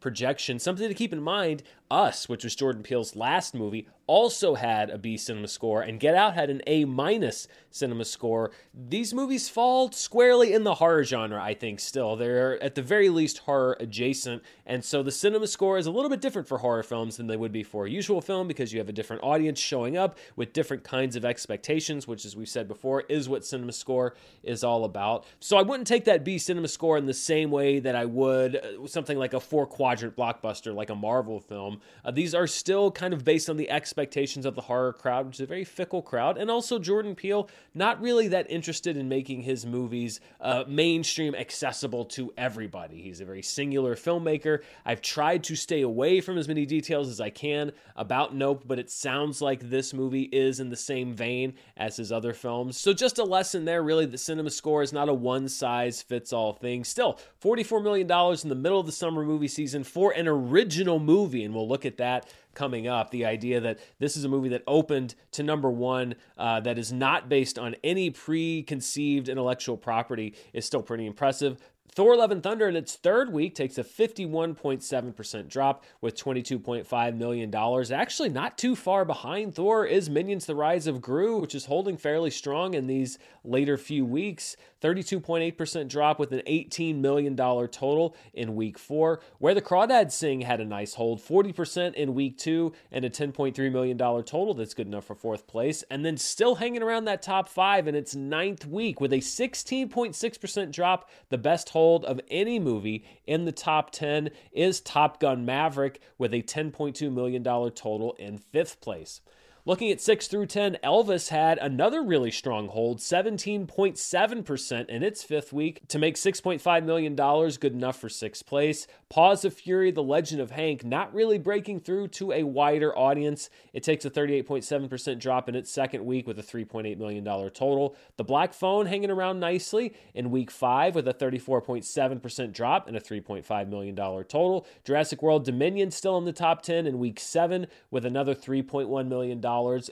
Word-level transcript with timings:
projection. 0.00 0.58
Something 0.58 0.88
to 0.88 0.94
keep 0.94 1.12
in 1.12 1.22
mind 1.22 1.62
Us, 1.90 2.28
which 2.28 2.44
was 2.44 2.54
Jordan 2.54 2.82
Peele's 2.82 3.16
last 3.16 3.54
movie, 3.54 3.88
also 4.08 4.54
had 4.54 4.90
a 4.90 4.98
B 4.98 5.16
cinema 5.16 5.46
score, 5.46 5.82
and 5.82 6.00
Get 6.00 6.16
Out 6.16 6.34
had 6.34 6.50
an 6.50 6.62
A 6.66 6.84
minus 6.86 7.46
cinema 7.70 8.04
score. 8.04 8.50
These 8.74 9.12
movies 9.12 9.48
fall 9.48 9.92
squarely 9.92 10.54
in 10.54 10.64
the 10.64 10.76
horror 10.76 11.04
genre, 11.04 11.40
I 11.40 11.52
think, 11.54 11.78
still. 11.78 12.16
They're 12.16 12.60
at 12.62 12.74
the 12.74 12.82
very 12.82 13.10
least 13.10 13.38
horror 13.38 13.76
adjacent, 13.78 14.42
and 14.66 14.82
so 14.82 15.02
the 15.02 15.12
cinema 15.12 15.46
score 15.46 15.78
is 15.78 15.86
a 15.86 15.90
little 15.90 16.08
bit 16.08 16.22
different 16.22 16.48
for 16.48 16.58
horror 16.58 16.82
films 16.82 17.18
than 17.18 17.26
they 17.26 17.36
would 17.36 17.52
be 17.52 17.62
for 17.62 17.84
a 17.84 17.90
usual 17.90 18.20
film 18.20 18.48
because 18.48 18.72
you 18.72 18.78
have 18.78 18.88
a 18.88 18.92
different 18.92 19.22
audience 19.22 19.60
showing 19.60 19.96
up 19.96 20.18
with 20.34 20.54
different 20.54 20.82
kinds 20.82 21.14
of 21.14 21.24
expectations, 21.24 22.08
which, 22.08 22.24
as 22.24 22.34
we've 22.34 22.48
said 22.48 22.66
before, 22.66 23.02
is 23.02 23.28
what 23.28 23.44
cinema 23.44 23.72
score 23.72 24.14
is 24.42 24.64
all 24.64 24.84
about. 24.84 25.26
So 25.38 25.58
I 25.58 25.62
wouldn't 25.62 25.86
take 25.86 26.06
that 26.06 26.24
B 26.24 26.38
cinema 26.38 26.68
score 26.68 26.96
in 26.96 27.04
the 27.04 27.14
same 27.14 27.50
way 27.50 27.78
that 27.80 27.94
I 27.94 28.06
would 28.06 28.56
uh, 28.56 28.86
something 28.86 29.18
like 29.18 29.34
a 29.34 29.40
four 29.40 29.66
quadrant 29.66 30.16
blockbuster 30.16 30.74
like 30.74 30.88
a 30.88 30.94
Marvel 30.94 31.40
film. 31.40 31.82
Uh, 32.04 32.10
these 32.10 32.34
are 32.34 32.46
still 32.46 32.90
kind 32.90 33.12
of 33.12 33.22
based 33.22 33.50
on 33.50 33.58
the 33.58 33.68
expectations 33.68 33.97
of 33.98 34.54
the 34.54 34.62
horror 34.62 34.92
crowd, 34.92 35.26
which 35.26 35.36
is 35.36 35.40
a 35.40 35.46
very 35.46 35.64
fickle 35.64 36.02
crowd, 36.02 36.38
and 36.38 36.50
also 36.50 36.78
Jordan 36.78 37.14
Peele, 37.14 37.48
not 37.74 38.00
really 38.00 38.28
that 38.28 38.50
interested 38.50 38.96
in 38.96 39.08
making 39.08 39.42
his 39.42 39.66
movies 39.66 40.20
uh, 40.40 40.64
mainstream 40.66 41.34
accessible 41.34 42.04
to 42.04 42.32
everybody. 42.36 43.02
He's 43.02 43.20
a 43.20 43.24
very 43.24 43.42
singular 43.42 43.94
filmmaker. 43.94 44.62
I've 44.84 45.02
tried 45.02 45.44
to 45.44 45.56
stay 45.56 45.82
away 45.82 46.20
from 46.20 46.38
as 46.38 46.48
many 46.48 46.66
details 46.66 47.08
as 47.08 47.20
I 47.20 47.30
can 47.30 47.72
about 47.96 48.34
Nope, 48.34 48.64
but 48.66 48.78
it 48.78 48.90
sounds 48.90 49.42
like 49.42 49.68
this 49.68 49.92
movie 49.92 50.22
is 50.22 50.60
in 50.60 50.70
the 50.70 50.76
same 50.76 51.14
vein 51.14 51.54
as 51.76 51.96
his 51.96 52.12
other 52.12 52.32
films. 52.32 52.76
So 52.76 52.92
just 52.92 53.18
a 53.18 53.24
lesson 53.24 53.64
there, 53.64 53.82
really. 53.82 54.06
The 54.06 54.18
cinema 54.18 54.50
score 54.50 54.82
is 54.82 54.92
not 54.92 55.08
a 55.08 55.14
one 55.14 55.48
size 55.48 56.02
fits 56.02 56.32
all 56.32 56.52
thing. 56.52 56.84
Still, 56.84 57.18
$44 57.42 57.82
million 57.82 58.10
in 58.42 58.48
the 58.48 58.54
middle 58.54 58.80
of 58.80 58.86
the 58.86 58.92
summer 58.92 59.24
movie 59.24 59.48
season 59.48 59.84
for 59.84 60.12
an 60.12 60.28
original 60.28 60.98
movie, 60.98 61.44
and 61.44 61.54
we'll 61.54 61.68
look 61.68 61.86
at 61.86 61.98
that 61.98 62.32
coming 62.54 62.86
up. 62.86 63.10
The 63.10 63.24
idea 63.24 63.60
that 63.60 63.78
this 63.98 64.16
is 64.16 64.24
a 64.24 64.28
movie 64.28 64.48
that 64.50 64.62
opened 64.66 65.14
to 65.32 65.42
number 65.42 65.70
one, 65.70 66.14
uh, 66.36 66.60
that 66.60 66.78
is 66.78 66.92
not 66.92 67.28
based 67.28 67.58
on 67.58 67.76
any 67.84 68.10
preconceived 68.10 69.28
intellectual 69.28 69.76
property, 69.76 70.34
is 70.52 70.64
still 70.64 70.82
pretty 70.82 71.06
impressive. 71.06 71.58
Thor 71.98 72.14
Love 72.14 72.30
and 72.30 72.44
Thunder 72.44 72.68
in 72.68 72.76
its 72.76 72.94
third 72.94 73.32
week 73.32 73.56
takes 73.56 73.76
a 73.76 73.82
51.7% 73.82 75.48
drop 75.48 75.82
with 76.00 76.16
$22.5 76.16 77.16
million. 77.16 77.52
Actually, 77.92 78.28
not 78.28 78.56
too 78.56 78.76
far 78.76 79.04
behind 79.04 79.56
Thor 79.56 79.84
is 79.84 80.08
Minions 80.08 80.46
The 80.46 80.54
Rise 80.54 80.86
of 80.86 81.00
Gru, 81.00 81.38
which 81.40 81.56
is 81.56 81.64
holding 81.64 81.96
fairly 81.96 82.30
strong 82.30 82.74
in 82.74 82.86
these 82.86 83.18
later 83.42 83.76
few 83.76 84.04
weeks. 84.04 84.56
32.8% 84.80 85.88
drop 85.88 86.20
with 86.20 86.30
an 86.30 86.42
$18 86.46 87.00
million 87.00 87.36
total 87.36 88.14
in 88.32 88.54
week 88.54 88.78
four. 88.78 89.18
Where 89.38 89.54
the 89.54 89.60
Crawdads 89.60 90.12
Sing 90.12 90.42
had 90.42 90.60
a 90.60 90.64
nice 90.64 90.94
hold, 90.94 91.20
40% 91.20 91.94
in 91.94 92.14
week 92.14 92.38
two 92.38 92.74
and 92.92 93.04
a 93.04 93.10
$10.3 93.10 93.72
million 93.72 93.98
total. 93.98 94.54
That's 94.54 94.74
good 94.74 94.86
enough 94.86 95.06
for 95.06 95.16
fourth 95.16 95.48
place. 95.48 95.82
And 95.90 96.04
then 96.04 96.16
still 96.16 96.54
hanging 96.54 96.84
around 96.84 97.06
that 97.06 97.22
top 97.22 97.48
five 97.48 97.88
in 97.88 97.96
its 97.96 98.14
ninth 98.14 98.66
week 98.66 99.00
with 99.00 99.12
a 99.12 99.16
16.6% 99.16 100.70
drop, 100.70 101.10
the 101.30 101.38
best 101.38 101.70
hold 101.70 101.87
of 101.96 102.20
any 102.28 102.58
movie 102.58 103.04
in 103.26 103.44
the 103.44 103.52
top 103.52 103.90
10 103.90 104.30
is 104.52 104.80
Top 104.80 105.20
Gun 105.20 105.44
Maverick 105.44 106.00
with 106.18 106.34
a 106.34 106.42
$10.2 106.42 107.12
million 107.12 107.42
total 107.42 108.14
in 108.18 108.38
fifth 108.38 108.80
place. 108.80 109.20
Looking 109.68 109.90
at 109.90 110.00
6 110.00 110.28
through 110.28 110.46
10, 110.46 110.78
Elvis 110.82 111.28
had 111.28 111.58
another 111.58 112.02
really 112.02 112.30
strong 112.30 112.68
hold, 112.68 113.00
17.7% 113.00 114.88
in 114.88 115.02
its 115.02 115.22
fifth 115.22 115.52
week 115.52 115.86
to 115.88 115.98
make 115.98 116.14
$6.5 116.14 116.84
million, 116.86 117.14
good 117.14 117.74
enough 117.74 118.00
for 118.00 118.08
sixth 118.08 118.46
place. 118.46 118.86
Paws 119.10 119.44
of 119.44 119.52
Fury, 119.52 119.90
The 119.90 120.02
Legend 120.02 120.40
of 120.40 120.52
Hank, 120.52 120.86
not 120.86 121.12
really 121.12 121.36
breaking 121.36 121.80
through 121.80 122.08
to 122.08 122.32
a 122.32 122.44
wider 122.44 122.96
audience. 122.96 123.50
It 123.74 123.82
takes 123.82 124.06
a 124.06 124.10
38.7% 124.10 125.18
drop 125.18 125.50
in 125.50 125.54
its 125.54 125.70
second 125.70 126.06
week 126.06 126.26
with 126.26 126.38
a 126.38 126.42
$3.8 126.42 126.96
million 126.96 127.22
total. 127.22 127.94
The 128.16 128.24
Black 128.24 128.54
Phone 128.54 128.86
hanging 128.86 129.10
around 129.10 129.38
nicely 129.38 129.92
in 130.14 130.30
week 130.30 130.50
five 130.50 130.94
with 130.94 131.06
a 131.06 131.12
34.7% 131.12 132.54
drop 132.54 132.88
and 132.88 132.96
a 132.96 133.00
$3.5 133.00 133.68
million 133.68 133.94
total. 133.94 134.66
Jurassic 134.82 135.20
World 135.20 135.44
Dominion 135.44 135.90
still 135.90 136.16
in 136.16 136.24
the 136.24 136.32
top 136.32 136.62
10 136.62 136.86
in 136.86 136.98
week 136.98 137.20
seven 137.20 137.66
with 137.90 138.06
another 138.06 138.34
$3.1 138.34 139.08
million 139.08 139.42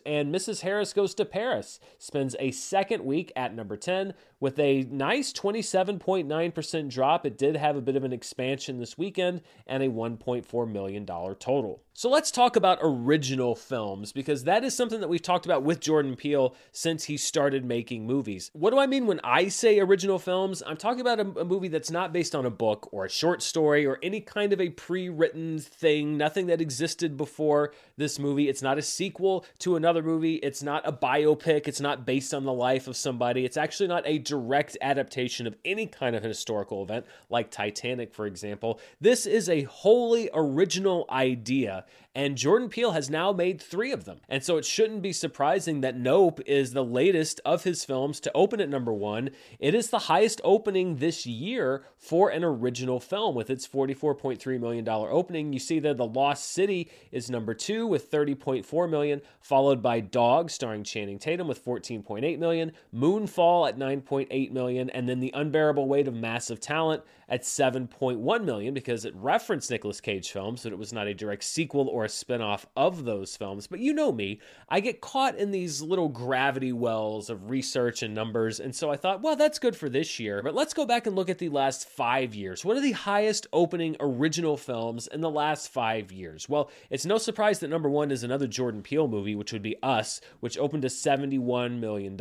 and 0.06 0.34
Mrs. 0.34 0.60
Harris 0.60 0.93
Goes 0.93 1.15
to 1.15 1.25
Paris 1.25 1.81
spends 1.99 2.37
a 2.38 2.50
second 2.50 3.04
week 3.04 3.32
at 3.34 3.54
number 3.54 3.77
10 3.77 4.15
with 4.41 4.59
a 4.59 4.83
nice 4.91 5.33
27.9% 5.33 6.91
drop. 6.91 7.27
It 7.27 7.39
did 7.39 7.57
have 7.57 7.77
a 7.77 7.81
bit 7.81 7.97
of 7.97 8.05
an 8.05 8.13
expansion 8.13 8.79
this 8.79 8.99
weekend 8.99 9.43
and 9.67 9.83
a 9.83 9.89
$1.4 9.89 10.71
million 10.71 11.07
total. 11.07 11.83
So 11.99 12.11
let's 12.11 12.31
talk 12.31 12.57
about 12.57 12.79
original 12.83 13.55
films 13.55 14.12
because 14.12 14.44
that 14.44 14.65
is 14.65 14.77
something 14.77 15.00
that 15.00 15.09
we've 15.09 15.23
talked 15.23 15.47
about 15.47 15.62
with 15.62 15.81
Jordan 15.81 16.15
Peele 16.15 16.55
since 16.71 17.05
he 17.05 17.17
started 17.17 17.65
making 17.65 18.06
movies. 18.06 18.50
What 18.53 18.69
do 18.69 18.79
I 18.79 18.87
mean 18.87 19.06
when 19.06 19.19
I 19.25 19.49
say 19.49 19.81
original 19.81 20.19
films? 20.19 20.62
I'm 20.67 20.77
talking 20.77 21.00
about 21.00 21.21
a, 21.21 21.41
a 21.41 21.44
movie 21.47 21.69
that's 21.69 21.91
not 21.91 22.12
based 22.12 22.35
on 22.35 22.44
a 22.44 22.50
book 22.50 22.91
or 22.93 23.06
a 23.06 23.09
short 23.09 23.43
story 23.43 23.87
or 23.87 23.99
any 24.03 24.21
kind 24.21 24.53
of 24.53 24.61
a 24.61 24.69
pre 24.69 25.09
written 25.09 25.59
thing, 25.59 26.19
nothing 26.19 26.49
that 26.49 26.61
existed 26.61 27.17
before 27.17 27.73
this 27.97 28.19
movie. 28.19 28.50
It's 28.50 28.61
not 28.61 28.77
a 28.77 28.82
sequel 28.82 29.47
to 29.61 29.77
another 29.77 30.03
movie, 30.03 30.35
it's 30.37 30.62
not 30.62 30.87
a 30.87 30.93
biopic, 30.93 31.67
it's 31.67 31.81
not 31.81 32.05
based 32.05 32.35
on 32.35 32.44
the 32.44 32.53
life 32.53 32.89
of 32.89 32.97
somebody, 32.99 33.47
it's 33.47 33.56
actually 33.56 33.89
not 33.89 34.03
a 34.05 34.19
direct 34.26 34.76
adaptation 34.81 35.46
of 35.46 35.56
any 35.64 35.87
kind 35.87 36.14
of 36.17 36.23
historical 36.23 36.82
event 36.82 37.06
like 37.31 37.50
Titanic, 37.50 38.12
for 38.12 38.26
example. 38.26 38.81
This 39.00 39.25
is 39.25 39.49
a 39.49 39.62
wholly 39.62 40.28
original 40.34 41.06
idea 41.08 41.87
and 42.17 42.39
Jordan 42.39 42.71
Peele 42.71 42.93
has 42.93 43.11
now 43.11 43.31
made 43.31 43.61
three 43.61 43.93
of 43.93 44.07
them. 44.07 44.21
And 44.27 44.43
so 44.43 44.57
it 44.57 44.65
shouldn't 44.65 45.03
be 45.03 45.13
surprising 45.13 45.83
that 45.83 45.99
Nope 45.99 46.41
is 46.47 46.73
the 46.73 46.83
latest 46.83 47.43
of 47.45 47.65
his 47.65 47.85
films 47.85 48.21
to 48.21 48.33
open 48.35 48.59
at 48.59 48.71
number 48.71 48.93
one. 48.93 49.29
It 49.59 49.75
is 49.75 49.91
the 49.91 49.99
highest 49.99 50.41
opening 50.43 50.97
this 50.97 51.27
year 51.27 51.85
for 51.99 52.31
an 52.31 52.43
original 52.43 53.01
film 53.01 53.35
with 53.35 53.51
its 53.51 53.69
$44.3 53.69 54.59
million 54.59 54.89
opening. 54.89 55.53
You 55.53 55.59
see 55.59 55.79
there 55.79 55.93
The 55.93 56.07
Lost 56.07 56.51
City 56.51 56.91
is 57.13 57.29
number 57.29 57.53
two 57.53 57.87
with 57.87 58.11
30.4 58.11 58.89
million, 58.89 59.21
followed 59.39 59.83
by 59.83 60.01
Dog 60.01 60.51
starring 60.51 60.85
Channing 60.85 61.19
Tatum 61.19 61.47
with 61.47 61.63
14.8 61.63 62.39
million, 62.39 62.73
Moonfall 62.95 63.69
at 63.69 63.79
9.8 63.79 64.53
million, 64.53 64.89
and 64.89 65.07
then 65.07 65.21
The 65.21 65.33
Unbearable 65.35 65.87
Weight 65.87 66.09
of 66.09 66.15
Massive 66.15 66.61
Talent 66.61 67.03
at 67.28 67.43
7.1 67.43 68.44
million 68.44 68.73
because 68.73 69.05
it 69.05 69.14
referenced 69.17 69.70
Nicolas 69.70 70.00
Cage 70.00 70.31
films, 70.31 70.62
but 70.62 70.73
it 70.73 70.78
was 70.78 70.93
not 70.93 71.08
a 71.08 71.14
direct 71.14 71.43
sequel 71.43 71.88
or 71.88 72.05
a 72.05 72.08
spin-off 72.08 72.67
of 72.76 73.05
those 73.05 73.37
films. 73.37 73.67
But 73.67 73.81
you 73.81 73.93
know 73.93 74.12
me, 74.12 74.40
I 74.69 74.81
get 74.81 75.00
caught 75.00 75.37
in 75.37 75.50
these 75.50 75.82
little 75.82 76.08
gravity 76.08 76.73
wells 76.73 77.28
of 77.28 77.50
research 77.50 78.02
and 78.02 78.14
numbers, 78.14 78.61
and 78.61 78.75
so 78.75 78.90
I 78.90 78.96
thought, 78.96 79.23
well, 79.23 79.34
that's 79.34 79.58
good 79.58 79.76
for 79.76 79.88
this 79.88 80.20
year. 80.20 80.40
But 80.43 80.55
let's 80.55 80.75
go 80.75 80.87
back 80.87 81.06
and 81.06 81.17
look 81.17 81.28
at 81.28 81.38
the 81.38 81.49
last 81.49 81.88
five 81.88 82.34
years. 82.34 82.64
What 82.64 82.76
are 82.76 82.81
the 82.81 82.93
highest 82.93 83.49
opening 83.52 83.96
original 83.99 84.56
films 84.56 85.08
in 85.08 85.20
the 85.20 85.31
last 85.31 85.69
five 85.69 86.12
years? 86.12 86.49
Well, 86.49 86.70
it's 86.90 87.06
no 87.06 87.19
surprise 87.19 87.58
that 87.61 87.70
number 87.70 87.88
one 87.88 88.11
is 88.11 88.22
another 88.22 88.46
Jordan 88.46 88.82
Peele 88.82 89.08
movie, 89.08 89.34
which 89.34 89.52
would 89.52 89.62
be 89.62 89.76
Us, 89.82 90.20
which 90.40 90.58
opened 90.58 90.82
to 90.82 90.88
$71 90.88 91.81
million, 91.81 92.17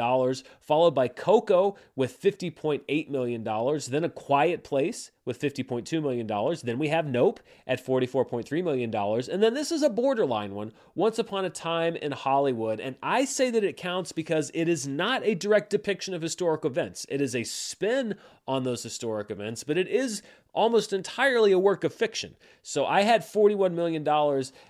followed 0.61 0.95
by 0.95 1.07
Coco 1.07 1.75
with 1.95 2.19
$50.8 2.19 3.09
million, 3.09 3.43
then 3.43 4.03
A 4.03 4.09
Quiet 4.09 4.63
Place 4.63 4.94
with 5.25 5.39
$50.2 5.39 6.01
million. 6.01 6.27
Then 6.63 6.79
we 6.79 6.89
have 6.89 7.07
Nope 7.07 7.39
at 7.65 7.83
$44.3 7.83 8.63
million. 8.63 8.93
And 8.95 9.43
then 9.43 9.53
this 9.53 9.71
is 9.71 9.81
a 9.81 9.89
borderline 9.89 10.53
one, 10.53 10.71
Once 10.93 11.19
Upon 11.19 11.45
a 11.45 11.49
Time 11.49 11.95
in 11.95 12.11
Hollywood. 12.11 12.79
And 12.79 12.95
I 13.01 13.25
say 13.25 13.49
that 13.51 13.63
it 13.63 13.77
counts 13.77 14.11
because 14.11 14.51
it 14.53 14.67
is 14.67 14.87
not 14.87 15.23
a 15.23 15.35
direct 15.35 15.71
depiction 15.71 16.13
of 16.13 16.21
historic 16.21 16.63
events, 16.63 17.05
it 17.09 17.21
is 17.21 17.35
a 17.35 17.43
spin 17.43 18.15
on 18.47 18.63
those 18.63 18.83
historic 18.83 19.31
events, 19.31 19.63
but 19.63 19.77
it 19.77 19.87
is 19.87 20.21
almost 20.53 20.93
entirely 20.93 21.51
a 21.51 21.59
work 21.59 21.83
of 21.83 21.93
fiction. 21.93 22.35
So 22.63 22.85
I 22.85 23.01
had 23.01 23.21
$41 23.21 23.73
million 23.73 24.07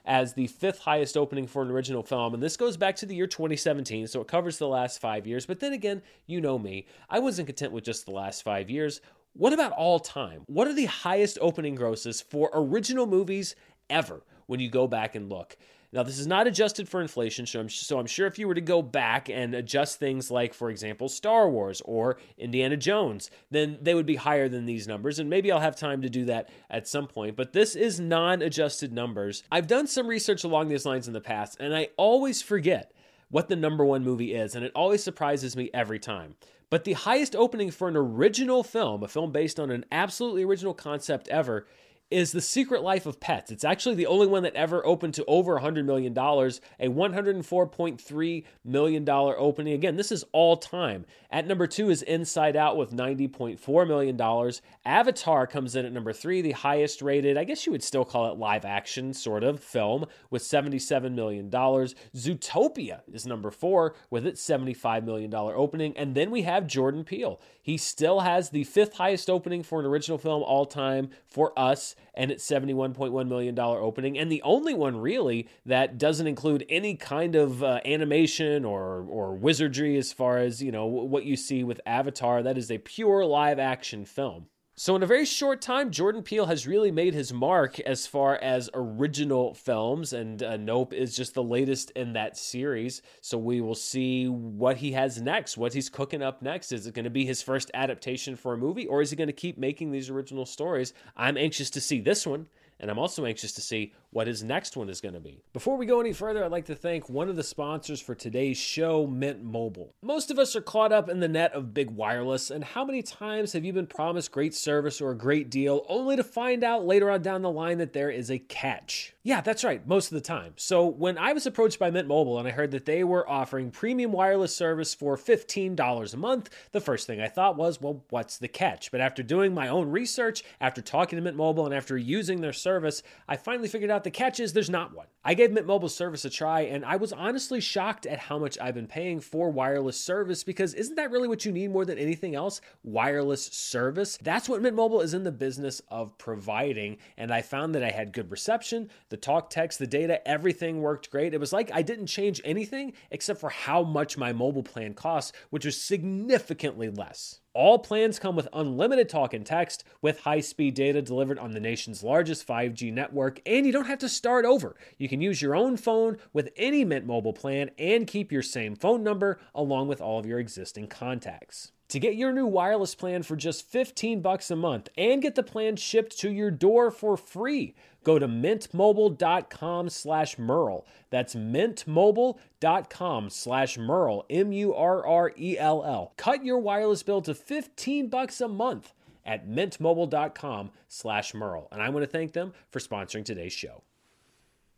as 0.06 0.34
the 0.34 0.48
fifth 0.48 0.80
highest 0.80 1.16
opening 1.16 1.46
for 1.46 1.62
an 1.62 1.70
original 1.70 2.04
film. 2.04 2.34
And 2.34 2.42
this 2.42 2.58
goes 2.58 2.76
back 2.76 2.96
to 2.98 3.06
the 3.06 3.16
year 3.16 3.28
2017, 3.28 4.08
so 4.08 4.22
it 4.22 4.28
covers 4.28 4.58
the 4.58 4.68
last 4.68 5.00
five 5.00 5.28
years. 5.28 5.46
But 5.46 5.60
then 5.60 5.74
again, 5.74 6.02
you 6.26 6.42
know 6.42 6.58
me, 6.58 6.88
I 7.10 7.20
wasn't 7.20 7.48
content 7.48 7.72
with 7.72 7.84
just 7.84 8.06
the 8.06 8.12
last 8.12 8.42
five 8.44 8.70
years. 8.70 9.00
What 9.38 9.52
about 9.52 9.74
all 9.74 10.00
time? 10.00 10.44
What 10.46 10.70
are 10.70 10.74
the 10.74 10.86
highest 10.86 11.38
opening 11.42 11.76
grosses 11.76 12.22
for 12.22 12.50
original 12.54 13.06
movies 13.06 13.54
ever 13.90 14.24
when 14.48 14.62
you 14.62 14.70
go 14.70 14.88
back 14.88 15.14
and 15.14 15.30
look? 15.30 15.58
Now, 15.92 16.04
this 16.04 16.20
is 16.20 16.26
not 16.26 16.48
adjusted 16.48 16.88
for 16.88 17.02
inflation, 17.02 17.46
so 17.46 17.60
I'm, 17.60 17.68
so 17.68 18.00
I'm, 18.00 18.06
sure 18.06 18.28
if 18.28 18.40
you 18.40 18.48
were 18.48 18.54
to 18.54 18.62
go 18.62 18.82
back 18.82 19.28
and 19.30 19.54
adjust 19.54 20.00
things 20.00 20.32
like, 20.32 20.54
for 20.54 20.70
example, 20.70 21.10
Star 21.10 21.50
Wars 21.50 21.82
or 21.84 22.18
Indiana 22.38 22.78
Jones, 22.78 23.30
then 23.52 23.78
they 23.82 23.94
would 23.94 24.06
be 24.06 24.16
higher 24.16 24.48
than 24.48 24.66
these 24.66 24.88
numbers. 24.88 25.20
And 25.20 25.30
maybe 25.30 25.52
I'll 25.52 25.60
have 25.60 25.76
time 25.76 26.02
to 26.04 26.10
do 26.10 26.24
that 26.26 26.50
at 26.70 26.88
some 26.88 27.08
point. 27.08 27.36
But 27.36 27.52
this 27.52 27.76
is 27.76 28.00
non 28.00 28.42
adjusted 28.42 28.94
numbers. 28.94 29.44
I've 29.52 29.68
done 29.68 29.88
some 29.88 30.08
research 30.08 30.46
along 30.46 30.70
these 30.70 30.86
lines 30.86 31.08
in 31.08 31.14
the 31.14 31.20
past, 31.20 31.58
and 31.60 31.76
I 31.76 31.90
always 31.98 32.42
forget 32.42 32.94
what 33.30 33.50
the 33.50 33.56
number 33.56 33.84
one 33.84 34.04
movie 34.04 34.34
is, 34.34 34.56
and 34.56 34.64
it 34.64 34.72
always 34.76 35.04
surprises 35.04 35.56
me 35.56 35.70
every 35.74 36.00
time. 36.00 36.36
But 36.70 36.84
the 36.84 36.94
highest 36.94 37.36
opening 37.36 37.72
for 37.72 37.88
an 37.88 37.96
original 37.96 38.64
film, 38.64 39.04
a 39.04 39.08
film 39.08 39.32
based 39.32 39.60
on 39.60 39.72
an 39.72 39.86
absolutely 39.92 40.44
original 40.44 40.74
concept 40.74 41.28
ever, 41.30 41.68
is 42.12 42.32
The 42.32 42.42
Secret 42.42 42.84
Life 42.84 43.06
of 43.06 43.20
Pets. 43.20 43.50
It's 43.50 43.64
actually 43.64 43.96
the 43.96 44.06
only 44.06 44.28
one 44.28 44.44
that 44.44 44.56
ever 44.56 44.86
opened 44.86 45.16
to 45.16 45.26
over 45.26 45.60
$100 45.60 45.86
million, 45.86 46.14
a 46.14 46.16
$104.3 46.16 48.44
million 48.64 49.10
opening. 49.10 49.74
Again, 49.74 49.96
this 49.96 50.12
is 50.12 50.24
all 50.32 50.58
time. 50.58 51.06
At 51.32 51.48
number 51.48 51.66
two 51.66 51.90
is 51.90 52.04
Inside 52.04 52.56
Out 52.56 52.78
with 52.78 52.92
$90.4 52.92 53.88
million. 53.88 54.52
Avatar 54.86 55.48
comes 55.48 55.76
in 55.76 55.86
at 55.86 55.94
number 55.94 56.14
three, 56.14 56.42
the 56.42 56.52
highest 56.52 57.02
rated, 57.02 57.38
I 57.38 57.44
guess 57.44 57.66
you 57.66 57.72
would 57.72 57.84
still 57.84 58.06
call 58.06 58.32
it 58.32 58.38
live 58.38 58.66
action 58.66 59.14
sort 59.14 59.44
of 59.44 59.60
film, 59.60 60.06
with 60.30 60.44
$77 60.44 61.14
million. 61.14 61.50
Zootopia 61.50 63.02
is 63.12 63.26
number 63.26 63.50
four 63.50 63.96
with 64.12 64.28
its 64.28 64.48
$75 64.48 65.04
million 65.04 65.34
opening. 65.34 65.98
And 65.98 66.14
then 66.14 66.30
we 66.30 66.44
have 66.44 66.68
Jordan 66.68 67.04
Peele. 67.04 67.42
He 67.66 67.78
still 67.78 68.20
has 68.20 68.52
the 68.52 68.64
fifth 68.64 68.98
highest 68.98 69.28
opening 69.28 69.64
for 69.64 69.80
an 69.80 69.88
original 69.88 70.20
film 70.20 70.44
all 70.44 70.68
time 70.68 71.10
for 71.26 71.52
us 71.58 71.96
and 72.14 72.30
its 72.30 72.48
$71.1 72.48 73.28
million 73.28 73.58
opening, 73.58 74.20
and 74.20 74.32
the 74.32 74.44
only 74.44 74.76
one 74.76 74.98
really 74.98 75.48
that 75.66 75.98
doesn't 75.98 76.28
include 76.28 76.64
any 76.70 76.94
kind 76.94 77.36
of 77.36 77.64
uh, 77.64 77.80
animation 77.84 78.66
or, 78.66 79.04
or 79.10 79.34
wizardry 79.34 79.98
as 79.98 80.14
far 80.14 80.38
as, 80.38 80.62
you 80.62 80.72
know, 80.72 80.86
what 80.86 81.26
you 81.26 81.36
see 81.36 81.64
with 81.64 81.82
Avatar. 81.88 82.44
That 82.44 82.56
is 82.56 82.70
a 82.70 82.78
pure 82.78 83.26
live 83.26 83.58
action 83.58 84.06
film. 84.06 84.46
So, 84.78 84.94
in 84.94 85.04
a 85.04 85.08
very 85.08 85.24
short 85.24 85.62
time, 85.62 85.90
Jordan 85.90 86.22
Peele 86.22 86.48
has 86.48 86.68
really 86.68 86.92
made 86.92 87.14
his 87.14 87.32
mark 87.32 87.80
as 87.80 88.08
far 88.08 88.36
as 88.36 88.70
original 88.74 89.54
films, 89.54 90.12
and 90.12 90.44
uh, 90.44 90.58
Nope 90.58 90.92
is 90.92 91.16
just 91.16 91.34
the 91.34 91.42
latest 91.42 91.92
in 91.92 92.12
that 92.14 92.36
series. 92.36 93.02
So, 93.22 93.38
we 93.38 93.62
will 93.62 93.76
see 93.76 94.28
what 94.28 94.76
he 94.76 94.92
has 94.92 95.22
next, 95.22 95.58
what 95.58 95.72
he's 95.72 95.88
cooking 95.88 96.22
up 96.22 96.42
next. 96.42 96.74
Is 96.74 96.88
it 96.88 96.94
going 96.94 97.06
to 97.06 97.10
be 97.10 97.26
his 97.26 97.42
first 97.42 97.72
adaptation 97.74 98.36
for 98.36 98.54
a 98.54 98.58
movie, 98.58 98.86
or 98.86 99.02
is 99.02 99.12
he 99.12 99.16
going 99.16 99.28
to 99.28 99.34
keep 99.34 99.58
making 99.58 99.92
these 99.92 100.10
original 100.10 100.46
stories? 100.46 100.94
I'm 101.16 101.38
anxious 101.38 101.70
to 101.70 101.80
see 101.80 102.02
this 102.02 102.28
one. 102.28 102.48
And 102.78 102.92
I'm 102.92 103.00
also 103.00 103.26
anxious 103.26 103.54
to 103.54 103.62
see 103.62 103.94
what 104.16 104.28
his 104.28 104.46
next 104.46 104.78
one 104.78 104.88
is 104.88 105.02
going 105.02 105.14
to 105.14 105.20
be. 105.20 105.44
Before 105.52 105.76
we 105.76 105.86
go 105.86 106.00
any 106.00 106.14
further, 106.14 106.42
I'd 106.42 106.52
like 106.52 106.68
to 106.68 106.76
thank 106.76 107.10
one 107.10 107.28
of 107.28 107.36
the 107.36 107.44
sponsors 107.44 108.00
for 108.00 108.16
today's 108.16 108.56
show, 108.58 109.06
Mint 109.06 109.44
Mobile. 109.44 109.94
Most 110.02 110.32
of 110.32 110.40
us 110.40 110.56
are 110.56 110.62
caught 110.62 110.94
up 110.94 111.10
in 111.10 111.20
the 111.20 111.28
net 111.28 111.52
of 111.52 111.74
big 111.74 111.92
wireless, 111.92 112.50
and 112.50 112.64
how 112.64 112.86
many 112.86 113.04
times 113.04 113.52
have 113.52 113.66
you 113.66 113.74
been 113.74 113.88
promised 113.88 114.32
great 114.32 114.56
service 114.56 115.02
or 115.02 115.12
a 115.12 115.18
great 115.18 115.50
deal 115.50 115.86
only 115.90 116.16
to 116.16 116.24
find 116.24 116.64
out 116.64 116.86
later 116.86 117.12
on 117.12 117.24
down 117.24 117.42
the 117.42 117.52
line 117.52 117.78
that 117.80 117.92
there 117.92 118.10
is 118.10 118.32
a 118.32 118.40
catch? 118.40 119.14
Yeah, 119.22 119.42
that's 119.42 119.66
right, 119.66 119.86
most 119.86 120.12
of 120.12 120.16
the 120.16 120.22
time. 120.22 120.54
So 120.56 120.86
when 120.86 121.18
I 121.18 121.34
was 121.34 121.46
approached 121.46 121.80
by 121.80 121.92
Mint 121.92 122.08
Mobile 122.08 122.40
and 122.40 122.48
I 122.48 122.52
heard 122.52 122.72
that 122.72 122.86
they 122.86 123.04
were 123.04 123.30
offering 123.30 123.70
premium 123.70 124.14
wireless 124.14 124.56
service 124.56 124.94
for 124.94 125.18
$15 125.18 126.14
a 126.14 126.18
month, 126.18 126.52
the 126.72 126.80
first 126.80 127.06
thing 127.06 127.20
I 127.20 127.28
thought 127.28 127.58
was, 127.58 127.82
well, 127.82 128.06
what's 128.12 128.38
the 128.38 128.48
catch? 128.48 128.92
But 128.92 129.02
after 129.02 129.24
doing 129.24 129.54
my 129.54 129.68
own 129.68 129.90
research, 129.90 130.44
after 130.62 130.82
talking 130.82 131.18
to 131.18 131.24
Mint 131.24 131.36
Mobile, 131.36 131.66
and 131.66 131.74
after 131.74 131.98
using 131.98 132.40
their 132.40 132.54
service, 132.54 133.04
I 133.28 133.36
finally 133.36 133.68
figured 133.68 133.92
out 133.92 134.05
the 134.06 134.12
catch 134.12 134.40
is 134.40 134.54
there's 134.54 134.70
not 134.70 134.96
one. 134.96 135.08
I 135.24 135.34
gave 135.34 135.52
Mint 135.52 135.66
Mobile 135.66 135.90
service 135.90 136.24
a 136.26 136.30
try, 136.30 136.62
and 136.62 136.86
I 136.86 136.96
was 136.96 137.12
honestly 137.12 137.60
shocked 137.60 138.06
at 138.06 138.20
how 138.20 138.38
much 138.38 138.58
I've 138.62 138.76
been 138.76 138.86
paying 138.86 139.20
for 139.20 139.50
wireless 139.50 140.00
service 140.00 140.44
because 140.44 140.76
isn't 140.76 140.96
that 140.96 141.10
really 141.10 141.28
what 141.28 141.44
you 141.44 141.52
need 141.52 141.72
more 141.72 141.86
than 141.86 141.98
anything 141.98 142.36
else? 142.36 142.62
Wireless 142.84 143.48
service. 143.48 144.20
That's 144.22 144.48
what 144.48 144.62
Mint 144.62 144.76
Mobile 144.76 145.02
is 145.02 145.16
in 145.16 145.24
the 145.24 145.32
business 145.32 145.82
of 145.90 146.16
providing, 146.20 146.98
and 147.18 147.34
I 147.34 147.42
found 147.42 147.74
that 147.74 147.84
I 147.84 147.90
had 147.90 148.14
good 148.14 148.30
reception, 148.30 148.92
the 149.10 149.18
talk, 149.18 149.50
text, 149.50 149.80
the 149.80 149.88
data, 149.88 150.26
everything 150.28 150.82
worked 150.82 151.10
great. 151.10 151.34
It 151.34 151.40
was 151.40 151.52
like 151.52 151.72
I 151.74 151.82
didn't 151.82 152.08
change 152.08 152.40
anything 152.46 152.94
except 153.10 153.42
for 153.42 153.50
how 153.50 153.82
much 153.84 154.20
my 154.20 154.32
mobile 154.32 154.64
plan 154.64 154.94
costs, 154.94 155.34
which 155.50 155.66
was 155.66 155.82
significantly 155.82 156.90
less. 156.90 157.40
All 157.56 157.80
plans 157.80 158.20
come 158.20 158.36
with 158.36 158.50
unlimited 158.52 159.08
talk 159.08 159.34
and 159.34 159.46
text 159.46 159.86
with 160.02 160.20
high 160.20 160.42
speed 160.42 160.74
data 160.74 161.02
delivered 161.02 161.40
on 161.40 161.52
the 161.52 161.62
nation's 161.62 162.04
largest 162.04 162.46
5G 162.46 162.92
network, 162.92 163.40
and 163.46 163.66
you 163.66 163.72
don't 163.72 163.88
have 163.88 164.00
to 164.00 164.10
start 164.10 164.44
over. 164.44 164.76
You 164.98 165.08
can 165.08 165.22
use 165.22 165.42
your 165.42 165.56
own 165.56 165.78
phone 165.78 166.18
with 166.34 166.52
any 166.58 166.84
Mint 166.84 167.06
Mobile 167.06 167.32
plan 167.32 167.72
and 167.80 168.06
keep 168.06 168.30
your 168.30 168.42
same 168.42 168.76
phone 168.76 169.04
number 169.04 169.40
along 169.56 169.88
with 169.88 170.02
all 170.02 170.20
of 170.20 170.26
your 170.26 170.38
existing 170.38 170.88
contacts. 170.88 171.72
To 171.90 172.00
get 172.00 172.16
your 172.16 172.34
new 172.34 172.48
wireless 172.48 172.96
plan 172.96 173.22
for 173.24 173.36
just 173.36 173.70
15 173.70 174.22
bucks 174.22 174.50
a 174.50 174.56
month 174.56 174.90
and 174.98 175.22
get 175.22 175.36
the 175.36 175.44
plan 175.44 175.76
shipped 175.76 176.18
to 176.20 176.32
your 176.32 176.50
door 176.50 176.90
for 176.90 177.16
free, 177.16 177.76
go 178.04 178.18
to 178.18 178.28
mintmobile.com 178.28 179.90
slash 179.90 180.40
Murrell. 180.40 180.86
That's 181.12 181.36
mintmobile.com 181.36 183.30
slash 183.30 183.78
Murrell, 183.78 184.26
M-U-R-R-E-L-L. 184.30 186.14
Cut 186.18 186.44
your 186.44 186.58
wireless 186.58 187.04
bill 187.04 187.22
to 187.22 187.36
15 187.36 188.08
bucks 188.08 188.42
a 188.42 188.48
month 188.48 188.94
at 189.24 189.48
mintmobile.com 189.48 190.72
slash 190.88 191.34
Murrell. 191.34 191.68
And 191.72 191.82
I 191.82 191.90
want 191.90 192.04
to 192.04 192.12
thank 192.12 192.34
them 192.34 192.54
for 192.70 192.80
sponsoring 192.80 193.26
today's 193.26 193.54
show. 193.54 193.84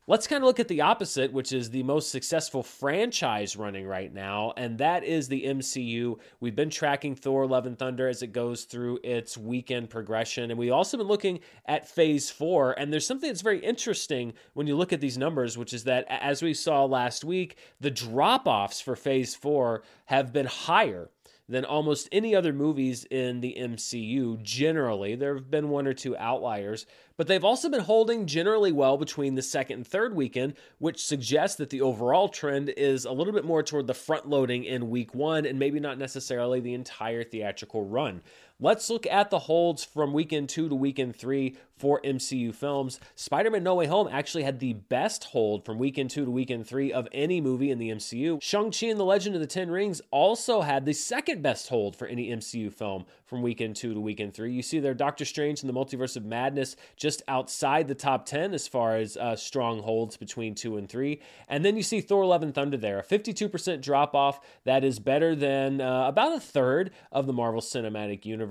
Let's 0.10 0.26
kind 0.26 0.42
of 0.42 0.48
look 0.48 0.62
at 0.62 0.70
the 0.70 0.80
opposite, 0.80 1.34
which 1.34 1.52
is 1.52 1.70
the 1.70 1.84
most 1.84 2.12
successful 2.12 2.64
franchise 2.64 3.58
running 3.58 3.86
right 3.86 4.14
now, 4.14 4.54
and 4.56 4.78
that 4.78 5.04
is 5.04 5.28
the 5.28 5.44
MCU. 5.44 6.18
We've 6.40 6.56
been 6.56 6.70
tracking 6.70 7.14
Thor 7.14 7.46
Love 7.46 7.66
and 7.66 7.78
Thunder 7.78 8.08
as 8.08 8.22
it 8.22 8.32
goes 8.32 8.64
through 8.64 9.00
its 9.04 9.38
weekend 9.38 9.90
progression, 9.90 10.50
and 10.50 10.58
we've 10.58 10.72
also 10.72 10.98
been 10.98 11.08
looking 11.08 11.42
at 11.66 11.90
Phase 11.90 12.30
4. 12.30 12.80
And 12.80 12.94
there's 12.94 13.06
something 13.06 13.28
that's 13.28 13.42
very 13.42 13.60
interesting 13.60 14.32
when 14.54 14.66
you 14.66 14.78
look 14.78 14.94
at 14.94 15.02
these 15.02 15.18
numbers, 15.18 15.58
which 15.58 15.74
is 15.74 15.84
that 15.84 16.06
as 16.08 16.42
we 16.42 16.54
saw 16.54 16.86
last 16.86 17.26
week, 17.26 17.58
the 17.82 17.92
drop 17.92 18.48
offs 18.48 18.80
for 18.80 18.96
Phase 18.96 19.36
4 19.36 19.84
have 20.06 20.32
been 20.32 20.46
higher 20.46 21.10
than 21.50 21.64
almost 21.64 22.10
any 22.12 22.36
other 22.36 22.52
movies 22.52 23.06
in 23.06 23.40
the 23.40 23.56
MCU 23.58 24.42
generally. 24.42 25.16
There 25.16 25.36
have 25.36 25.50
been 25.50 25.70
one 25.70 25.88
or 25.88 25.94
two 25.94 26.16
outliers, 26.18 26.86
but 27.16 27.28
they've 27.28 27.44
also 27.44 27.70
been 27.70 27.82
holding 27.82 28.26
generally 28.26 28.72
well 28.72 28.98
between 28.98 29.36
the 29.36 29.42
second 29.42 29.78
and 29.78 29.88
third 29.88 30.14
weekend, 30.14 30.56
which 30.78 31.04
suggests 31.04 31.58
that 31.58 31.70
the 31.70 31.82
overall 31.82 32.28
trend 32.28 32.70
is 32.70 33.06
a 33.06 33.12
little 33.12 33.34
bit 33.34 33.46
more 33.46 33.64
toward 33.64 33.88
the 33.88 33.94
front 33.94 34.28
loading 34.28 34.66
in 34.66 34.90
week 34.90 35.16
one 35.16 35.46
and 35.46 35.58
maybe 35.58 35.80
not 35.80 35.98
necessarily 35.98 36.60
the 36.60 36.74
entire 36.74 37.24
theatrical 37.24 37.86
run. 37.86 38.22
Let's 38.60 38.90
look 38.90 39.06
at 39.06 39.30
the 39.30 39.38
holds 39.38 39.84
from 39.84 40.14
weekend 40.14 40.50
two 40.50 40.68
to 40.68 40.74
weekend 40.74 41.16
three 41.16 41.58
for 41.78 42.02
MCU 42.02 42.56
films. 42.56 43.00
Spider 43.16 43.52
Man 43.52 43.64
No 43.64 43.76
Way 43.76 43.86
Home 43.86 44.08
actually 44.12 44.44
had 44.44 44.60
the 44.60 44.74
best 44.74 45.26
hold 45.26 45.64
from 45.64 45.78
weekend 45.78 46.10
two 46.10 46.26
to 46.26 46.32
weekend 46.32 46.66
three 46.66 46.92
of 46.92 47.08
any 47.12 47.40
movie 47.40 47.70
in 47.70 47.78
the 47.78 47.92
MCU. 47.92 48.42
Shang-Chi 48.42 48.88
and 48.88 49.00
the 49.00 49.06
Legend 49.06 49.36
of 49.36 49.42
the 49.42 49.48
Ten 49.48 49.70
Rings 49.70 50.02
also 50.10 50.62
had 50.62 50.86
the 50.86 50.94
second 50.94 51.44
best 51.44 51.70
hold 51.70 51.96
for 51.96 52.08
any 52.08 52.30
MCU 52.30 52.74
film 52.74 53.06
from 53.26 53.44
weekend 53.44 53.76
two 53.76 53.94
to 53.94 54.00
weekend 54.00 54.34
three. 54.34 54.52
You 54.52 54.64
see 54.64 54.80
there 54.80 54.96
Doctor 54.96 55.26
Strange 55.26 55.62
and 55.62 55.70
the 55.70 55.74
Multiverse 55.74 56.18
of 56.18 56.26
Madness 56.26 56.76
just 56.96 57.22
outside 57.28 57.88
the 57.88 57.96
top 57.96 58.26
10 58.26 58.56
as 58.56 58.68
far 58.68 58.96
as 58.96 59.18
uh, 59.18 59.36
strong 59.36 59.84
holds 59.84 60.18
between 60.18 60.56
two 60.56 60.78
and 60.78 60.90
three. 60.90 61.22
And 61.48 61.64
then 61.64 61.78
you 61.78 61.84
see 61.84 62.02
Thor 62.02 62.26
Love 62.26 62.42
and 62.42 62.56
Thunder 62.56 62.78
there, 62.78 63.00
a 63.00 63.04
52% 63.04 63.82
drop 63.82 64.16
off. 64.16 64.40
That 64.64 64.84
is 64.84 64.98
better 64.98 65.36
than 65.36 65.80
uh, 65.80 66.08
about 66.08 66.36
a 66.36 66.40
third 66.40 66.92
of 67.12 67.28
the 67.28 67.34
Marvel 67.34 67.62
Cinematic 67.62 68.26
Universe. 68.26 68.47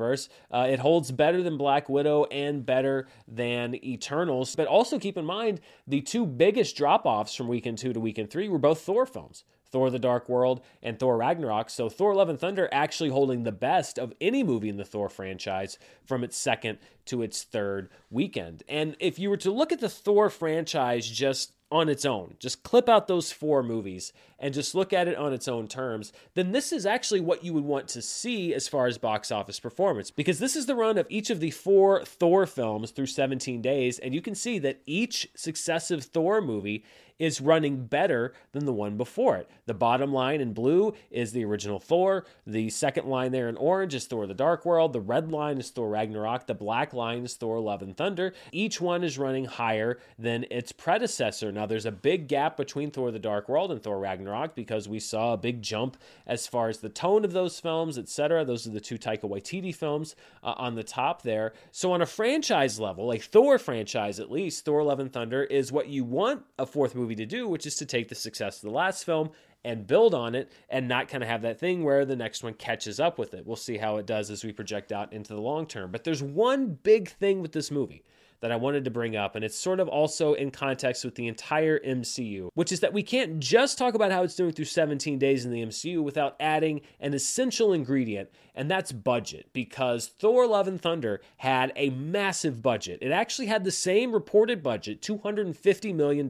Uh, 0.53 0.67
it 0.71 0.79
holds 0.79 1.11
better 1.13 1.43
than 1.43 1.57
Black 1.57 1.89
Widow 1.89 2.25
and 2.25 2.65
better 2.65 3.07
than 3.27 3.75
Eternals. 3.85 4.55
But 4.55 4.67
also 4.67 4.99
keep 4.99 5.17
in 5.17 5.25
mind 5.25 5.61
the 5.87 6.01
two 6.01 6.27
biggest 6.27 6.77
drop 6.77 7.07
offs 7.07 7.35
from 7.35 7.49
weekend 7.49 7.79
two 7.79 7.93
to 7.93 8.01
weekend 8.01 8.31
three 8.31 8.49
were 8.49 8.59
both 8.59 8.81
Thor 8.81 9.07
films. 9.07 9.45
Thor 9.71 9.91
the 9.91 9.99
Dark 9.99 10.29
World, 10.29 10.63
and 10.83 10.99
Thor 10.99 11.17
Ragnarok. 11.17 11.71
So 11.71 11.89
Thor 11.89 12.15
Love 12.15 12.29
and 12.29 12.39
Thunder 12.39 12.69
actually 12.73 13.11
holding 13.11 13.43
the 13.43 13.53
best 13.53 13.99
of 13.99 14.13
any 14.21 14.43
movie 14.43 14.69
in 14.69 14.77
the 14.77 14.85
Thor 14.85 15.09
franchise 15.09 15.79
from 16.05 16.25
its 16.25 16.37
second 16.37 16.79
to 17.07 17.23
its 17.23 17.43
third 17.43 17.91
weekend. 18.11 18.63
And 18.69 18.97
if 19.01 19.19
you 19.19 19.29
were 19.29 19.37
to 19.39 19.51
look 19.51 19.73
at 19.73 19.81
the 19.81 19.89
Thor 19.89 20.31
franchise 20.31 21.09
just 21.09 21.53
on 21.71 21.89
its 21.89 22.05
own, 22.05 22.35
just 22.39 22.63
clip 22.63 22.89
out 22.89 23.09
those 23.09 23.33
four 23.33 23.63
movies 23.63 24.13
and 24.39 24.55
just 24.55 24.75
look 24.75 24.93
at 24.93 25.09
it 25.09 25.17
on 25.17 25.33
its 25.33 25.49
own 25.49 25.67
terms, 25.67 26.13
then 26.35 26.53
this 26.53 26.73
is 26.73 26.87
actually 26.87 27.21
what 27.21 27.43
you 27.43 27.53
would 27.53 27.65
want 27.65 27.89
to 27.89 28.01
see 28.01 28.55
as 28.55 28.69
far 28.69 28.87
as 28.87 28.99
box 28.99 29.33
office 29.33 29.59
performance. 29.59 30.11
Because 30.11 30.39
this 30.39 30.55
is 30.55 30.67
the 30.67 30.77
run 30.77 30.97
of 30.97 31.07
each 31.09 31.29
of 31.29 31.41
the 31.41 31.51
four 31.51 32.05
Thor 32.05 32.47
films 32.47 32.93
through 32.93 33.07
17 33.07 33.61
days, 33.63 33.99
and 33.99 34.15
you 34.15 34.23
can 34.23 34.35
see 34.35 34.59
that 34.61 34.81
each 34.87 35.29
successive 35.35 36.05
Thor 36.05 36.41
movie 36.41 36.85
is 37.19 37.41
running 37.41 37.87
better 37.87 38.33
than 38.53 38.67
the 38.67 38.73
one 38.73 38.97
before 38.97 39.37
it. 39.37 39.51
The 39.67 39.75
bottom 39.75 40.13
line 40.13 40.41
in 40.41 40.53
blue 40.53 40.95
is 41.11 41.33
the 41.33 41.45
original 41.45 41.79
Thor. 41.79 42.25
The 42.47 42.71
second 42.71 43.07
line 43.07 43.33
there 43.33 43.49
in 43.49 43.57
orange 43.57 43.95
is 43.95 44.07
Thor 44.07 44.27
the 44.27 44.35
Dark 44.35 44.65
World. 44.65 44.93
The 44.93 45.01
red 45.01 45.31
line 45.31 45.59
is 45.59 45.71
Thor 45.71 45.89
Ragnarok. 45.89 46.47
The 46.47 46.55
black 46.55 46.93
line 46.93 47.25
is 47.25 47.35
Thor 47.35 47.61
Love 47.61 47.83
and 47.83 47.97
Thunder. 47.97 48.33
Each 48.53 48.81
one 48.81 49.03
is 49.03 49.19
running 49.19 49.47
higher 49.47 49.99
than 50.19 50.47
its 50.51 50.73
predecessor. 50.73 51.51
Now, 51.53 51.67
there's 51.67 51.87
a 51.87 51.93
big 51.93 52.29
gap 52.29 52.57
between 52.57 52.91
Thor 52.91 53.11
the 53.11 53.19
Dark 53.19 53.49
World 53.49 53.71
and 53.71 53.83
Thor 53.83 53.99
Ragnarok 53.99 54.55
because 54.55 54.89
we 54.89 55.01
saw 55.01 55.33
a 55.33 55.39
big 55.39 55.63
jump 55.63 55.97
as 56.27 56.47
far 56.47 56.69
as 56.69 56.79
the 56.79 56.89
tone 56.89 57.25
of 57.25 57.33
those 57.33 57.59
films, 57.61 57.99
etc. 57.99 58.45
Those 58.45 58.67
are 58.67 58.71
the 58.71 58.81
two 58.81 58.99
Taika 58.99 59.23
Waititi 59.23 59.75
films 59.75 60.17
uh, 60.43 60.55
on 60.57 60.75
the 60.75 60.85
top 60.85 61.23
there. 61.23 61.53
So 61.73 61.93
on 61.93 62.03
a 62.03 62.07
franchise 62.07 62.79
level, 62.79 63.07
like 63.07 63.23
Thor 63.23 63.59
franchise 63.59 64.21
at 64.21 64.31
least, 64.31 64.65
Thor: 64.65 64.83
Love 64.83 65.01
and 65.01 65.13
Thunder 65.13 65.45
is 65.45 65.73
what 65.73 65.89
you 65.89 66.05
want 66.05 66.43
a 66.59 66.67
fourth 66.67 66.95
movie 66.95 67.06
to 67.15 67.27
do, 67.27 67.47
which 67.47 67.67
is 67.67 67.77
to 67.77 67.87
take 67.87 68.09
the 68.09 68.15
success 68.17 68.57
of 68.57 68.63
the 68.63 68.75
last 68.75 69.05
film 69.05 69.31
and 69.65 69.87
build 69.87 70.15
on 70.15 70.35
it 70.35 70.51
and 70.69 70.89
not 70.89 71.09
kind 71.09 71.23
of 71.23 71.29
have 71.29 71.43
that 71.43 71.59
thing 71.59 71.85
where 71.85 72.05
the 72.05 72.17
next 72.17 72.43
one 72.43 72.55
catches 72.55 72.99
up 72.99 73.19
with 73.19 73.35
it. 73.35 73.47
We'll 73.47 73.57
see 73.57 73.79
how 73.79 73.97
it 73.97 74.07
does 74.07 74.31
as 74.31 74.45
we 74.45 74.53
project 74.53 74.93
out 74.93 75.13
into 75.13 75.35
the 75.35 75.41
long 75.41 75.67
term. 75.67 75.91
But 75.91 76.05
there's 76.05 76.23
one 76.23 76.79
big 76.83 77.09
thing 77.09 77.41
with 77.43 77.53
this 77.53 77.71
movie 77.71 78.03
that 78.41 78.53
I 78.53 78.57
wanted 78.57 78.85
to 78.85 78.91
bring 78.91 79.17
up, 79.17 79.35
and 79.35 79.45
it's 79.45 79.57
sort 79.57 79.81
of 79.81 79.89
also 79.89 80.35
in 80.35 80.51
context 80.51 81.05
with 81.05 81.15
the 81.15 81.27
entire 81.27 81.79
MCU, 81.81 82.51
which 82.55 82.71
is 82.71 82.81
that 82.81 82.93
we 82.93 83.03
can't 83.03 83.41
just 83.41 83.79
talk 83.79 83.95
about 83.95 84.13
how 84.13 84.23
it's 84.23 84.35
doing 84.35 84.53
through 84.53 84.67
17 84.67 85.19
days 85.19 85.47
in 85.47 85.51
the 85.51 85.65
MCU 85.65 86.03
without 86.03 86.37
adding 86.39 86.83
an 87.01 87.15
essential 87.15 87.73
ingredient, 87.73 88.29
and 88.55 88.71
that's 88.71 88.93
budget, 88.93 89.49
because 89.53 90.09
Thor 90.09 90.47
Love 90.47 90.69
and 90.69 90.81
Thunder 90.81 91.23
had 91.39 91.73
a 91.77 91.91
massive 91.91 92.63
budget. 92.63 92.99
It 93.01 93.11
actually 93.11 93.47
had 93.47 93.65
the 93.65 93.71
same 93.71 94.13
reported 94.13 94.63
budget, 94.63 95.01
$250 95.01 95.95
million, 95.95 96.29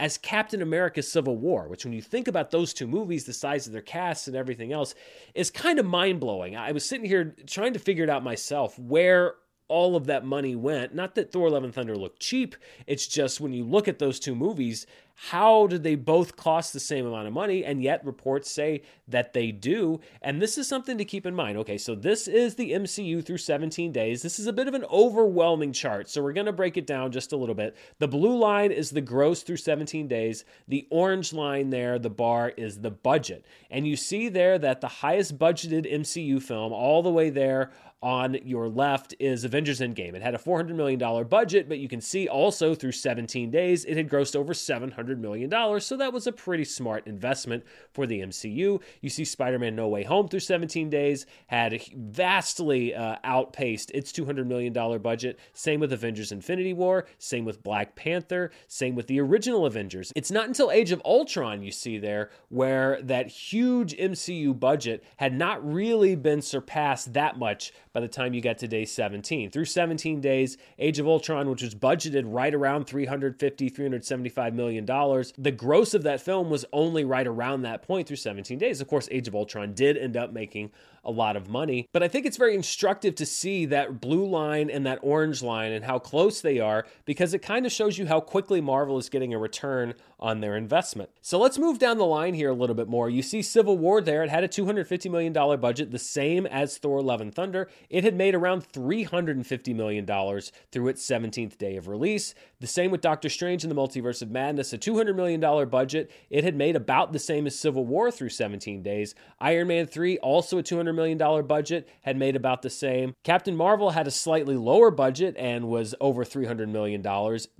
as 0.00 0.18
Captain 0.18 0.60
America 0.60 1.02
Civil 1.02 1.36
War, 1.36 1.68
which, 1.68 1.84
when 1.84 1.94
you 1.94 2.02
think 2.02 2.26
about 2.26 2.50
those 2.50 2.74
two 2.74 2.86
movies, 2.86 3.24
the 3.24 3.32
size 3.32 3.66
of 3.66 3.72
their 3.72 3.82
casts 3.82 4.26
and 4.26 4.36
everything 4.36 4.72
else, 4.72 4.94
is 5.34 5.50
kind 5.50 5.78
of 5.78 5.86
mind 5.86 6.20
blowing. 6.20 6.56
I 6.56 6.72
was 6.72 6.84
sitting 6.84 7.06
here 7.06 7.36
trying 7.46 7.74
to 7.74 7.78
figure 7.78 8.04
it 8.04 8.10
out 8.10 8.24
myself 8.24 8.78
where 8.78 9.34
all 9.68 9.96
of 9.96 10.06
that 10.06 10.24
money 10.24 10.54
went. 10.54 10.94
Not 10.94 11.14
that 11.14 11.32
Thor 11.32 11.50
Love 11.50 11.64
and 11.64 11.74
Thunder 11.74 11.96
looked 11.96 12.20
cheap, 12.20 12.56
it's 12.86 13.06
just 13.06 13.40
when 13.40 13.52
you 13.52 13.64
look 13.64 13.88
at 13.88 13.98
those 13.98 14.20
two 14.20 14.34
movies, 14.34 14.86
how 15.16 15.68
did 15.68 15.84
they 15.84 15.94
both 15.94 16.34
cost 16.34 16.72
the 16.72 16.80
same 16.80 17.06
amount 17.06 17.28
of 17.28 17.32
money? 17.32 17.64
And 17.64 17.82
yet 17.82 18.04
reports 18.04 18.50
say 18.50 18.82
that 19.06 19.32
they 19.32 19.52
do. 19.52 20.00
And 20.20 20.42
this 20.42 20.58
is 20.58 20.66
something 20.66 20.98
to 20.98 21.04
keep 21.04 21.24
in 21.24 21.34
mind. 21.34 21.56
Okay, 21.58 21.78
so 21.78 21.94
this 21.94 22.26
is 22.26 22.56
the 22.56 22.72
MCU 22.72 23.24
through 23.24 23.38
17 23.38 23.92
days. 23.92 24.22
This 24.22 24.40
is 24.40 24.48
a 24.48 24.52
bit 24.52 24.66
of 24.66 24.74
an 24.74 24.84
overwhelming 24.90 25.72
chart. 25.72 26.10
So 26.10 26.20
we're 26.20 26.32
going 26.32 26.46
to 26.46 26.52
break 26.52 26.76
it 26.76 26.86
down 26.86 27.12
just 27.12 27.32
a 27.32 27.36
little 27.36 27.54
bit. 27.54 27.76
The 28.00 28.08
blue 28.08 28.36
line 28.36 28.72
is 28.72 28.90
the 28.90 29.00
gross 29.00 29.42
through 29.42 29.58
17 29.58 30.08
days. 30.08 30.44
The 30.66 30.88
orange 30.90 31.32
line 31.32 31.70
there, 31.70 31.98
the 31.98 32.10
bar, 32.10 32.52
is 32.56 32.80
the 32.80 32.90
budget. 32.90 33.46
And 33.70 33.86
you 33.86 33.96
see 33.96 34.28
there 34.28 34.58
that 34.58 34.80
the 34.80 34.88
highest 34.88 35.38
budgeted 35.38 35.90
MCU 35.92 36.42
film, 36.42 36.72
all 36.72 37.04
the 37.04 37.10
way 37.10 37.30
there 37.30 37.70
on 38.04 38.36
your 38.44 38.68
left 38.68 39.14
is 39.18 39.44
Avengers 39.44 39.80
Endgame. 39.80 40.14
It 40.14 40.20
had 40.20 40.34
a 40.34 40.38
$400 40.38 40.74
million 40.74 41.26
budget, 41.26 41.70
but 41.70 41.78
you 41.78 41.88
can 41.88 42.02
see 42.02 42.28
also 42.28 42.74
through 42.74 42.92
17 42.92 43.50
days 43.50 43.86
it 43.86 43.96
had 43.96 44.10
grossed 44.10 44.36
over 44.36 44.52
$700 44.52 45.18
million. 45.18 45.50
So 45.80 45.96
that 45.96 46.12
was 46.12 46.26
a 46.26 46.32
pretty 46.32 46.66
smart 46.66 47.06
investment 47.06 47.64
for 47.94 48.06
the 48.06 48.20
MCU. 48.20 48.82
You 49.00 49.08
see 49.08 49.24
Spider 49.24 49.58
Man 49.58 49.74
No 49.74 49.88
Way 49.88 50.04
Home 50.04 50.28
through 50.28 50.40
17 50.40 50.90
days 50.90 51.24
had 51.46 51.80
vastly 51.96 52.94
uh, 52.94 53.16
outpaced 53.24 53.90
its 53.92 54.12
$200 54.12 54.46
million 54.46 54.74
budget. 55.00 55.40
Same 55.54 55.80
with 55.80 55.90
Avengers 55.90 56.30
Infinity 56.30 56.74
War, 56.74 57.06
same 57.18 57.46
with 57.46 57.62
Black 57.62 57.96
Panther, 57.96 58.50
same 58.68 58.94
with 58.94 59.06
the 59.06 59.18
original 59.18 59.64
Avengers. 59.64 60.12
It's 60.14 60.30
not 60.30 60.46
until 60.46 60.70
Age 60.70 60.92
of 60.92 61.00
Ultron 61.06 61.62
you 61.62 61.70
see 61.70 61.96
there 61.96 62.28
where 62.50 63.00
that 63.00 63.28
huge 63.28 63.96
MCU 63.96 64.60
budget 64.60 65.02
had 65.16 65.32
not 65.32 65.66
really 65.66 66.14
been 66.16 66.42
surpassed 66.42 67.14
that 67.14 67.38
much 67.38 67.72
by 67.94 68.00
the 68.00 68.08
time 68.08 68.34
you 68.34 68.40
get 68.40 68.58
to 68.58 68.68
day 68.68 68.84
17. 68.84 69.50
Through 69.50 69.64
17 69.64 70.20
days, 70.20 70.58
Age 70.78 70.98
of 70.98 71.06
Ultron, 71.06 71.48
which 71.48 71.62
was 71.62 71.74
budgeted 71.76 72.24
right 72.26 72.52
around 72.52 72.86
350, 72.86 73.68
375 73.68 74.52
million 74.54 74.84
dollars, 74.84 75.32
the 75.38 75.52
gross 75.52 75.94
of 75.94 76.02
that 76.02 76.20
film 76.20 76.50
was 76.50 76.64
only 76.72 77.04
right 77.04 77.26
around 77.26 77.62
that 77.62 77.82
point 77.82 78.08
through 78.08 78.16
17 78.16 78.58
days. 78.58 78.80
Of 78.80 78.88
course, 78.88 79.08
Age 79.12 79.28
of 79.28 79.36
Ultron 79.36 79.72
did 79.72 79.96
end 79.96 80.16
up 80.16 80.32
making 80.32 80.72
a 81.04 81.10
lot 81.10 81.36
of 81.36 81.48
money. 81.48 81.88
But 81.92 82.02
I 82.02 82.08
think 82.08 82.26
it's 82.26 82.36
very 82.36 82.54
instructive 82.54 83.14
to 83.16 83.26
see 83.26 83.66
that 83.66 84.00
blue 84.00 84.26
line 84.26 84.70
and 84.70 84.86
that 84.86 84.98
orange 85.02 85.42
line 85.42 85.72
and 85.72 85.84
how 85.84 85.98
close 85.98 86.40
they 86.40 86.58
are 86.60 86.86
because 87.04 87.34
it 87.34 87.40
kind 87.40 87.66
of 87.66 87.72
shows 87.72 87.98
you 87.98 88.06
how 88.06 88.20
quickly 88.20 88.60
Marvel 88.60 88.98
is 88.98 89.08
getting 89.08 89.34
a 89.34 89.38
return 89.38 89.94
on 90.18 90.40
their 90.40 90.56
investment. 90.56 91.10
So 91.20 91.38
let's 91.38 91.58
move 91.58 91.78
down 91.78 91.98
the 91.98 92.06
line 92.06 92.34
here 92.34 92.48
a 92.48 92.54
little 92.54 92.74
bit 92.74 92.88
more. 92.88 93.10
You 93.10 93.22
see 93.22 93.42
Civil 93.42 93.76
War 93.76 94.00
there, 94.00 94.22
it 94.22 94.30
had 94.30 94.44
a 94.44 94.48
$250 94.48 95.10
million 95.10 95.32
budget, 95.60 95.90
the 95.90 95.98
same 95.98 96.46
as 96.46 96.78
Thor 96.78 97.02
Love 97.02 97.20
and 97.20 97.34
Thunder. 97.34 97.68
It 97.90 98.04
had 98.04 98.14
made 98.14 98.34
around 98.34 98.66
$350 98.72 99.74
million 99.74 100.06
through 100.06 100.88
its 100.88 101.06
17th 101.06 101.58
day 101.58 101.76
of 101.76 101.88
release. 101.88 102.34
The 102.64 102.68
same 102.68 102.90
with 102.90 103.02
Doctor 103.02 103.28
Strange 103.28 103.62
in 103.62 103.68
the 103.68 103.76
Multiverse 103.76 104.22
of 104.22 104.30
Madness, 104.30 104.72
a 104.72 104.78
$200 104.78 105.14
million 105.14 105.68
budget. 105.68 106.10
It 106.30 106.44
had 106.44 106.56
made 106.56 106.76
about 106.76 107.12
the 107.12 107.18
same 107.18 107.46
as 107.46 107.54
Civil 107.54 107.84
War 107.84 108.10
through 108.10 108.30
17 108.30 108.82
days. 108.82 109.14
Iron 109.38 109.68
Man 109.68 109.86
3, 109.86 110.16
also 110.20 110.56
a 110.56 110.62
$200 110.62 110.94
million 110.94 111.18
budget, 111.46 111.86
had 112.00 112.16
made 112.16 112.36
about 112.36 112.62
the 112.62 112.70
same. 112.70 113.16
Captain 113.22 113.54
Marvel 113.54 113.90
had 113.90 114.06
a 114.06 114.10
slightly 114.10 114.56
lower 114.56 114.90
budget 114.90 115.36
and 115.38 115.68
was 115.68 115.94
over 116.00 116.24
$300 116.24 116.70
million 116.70 117.02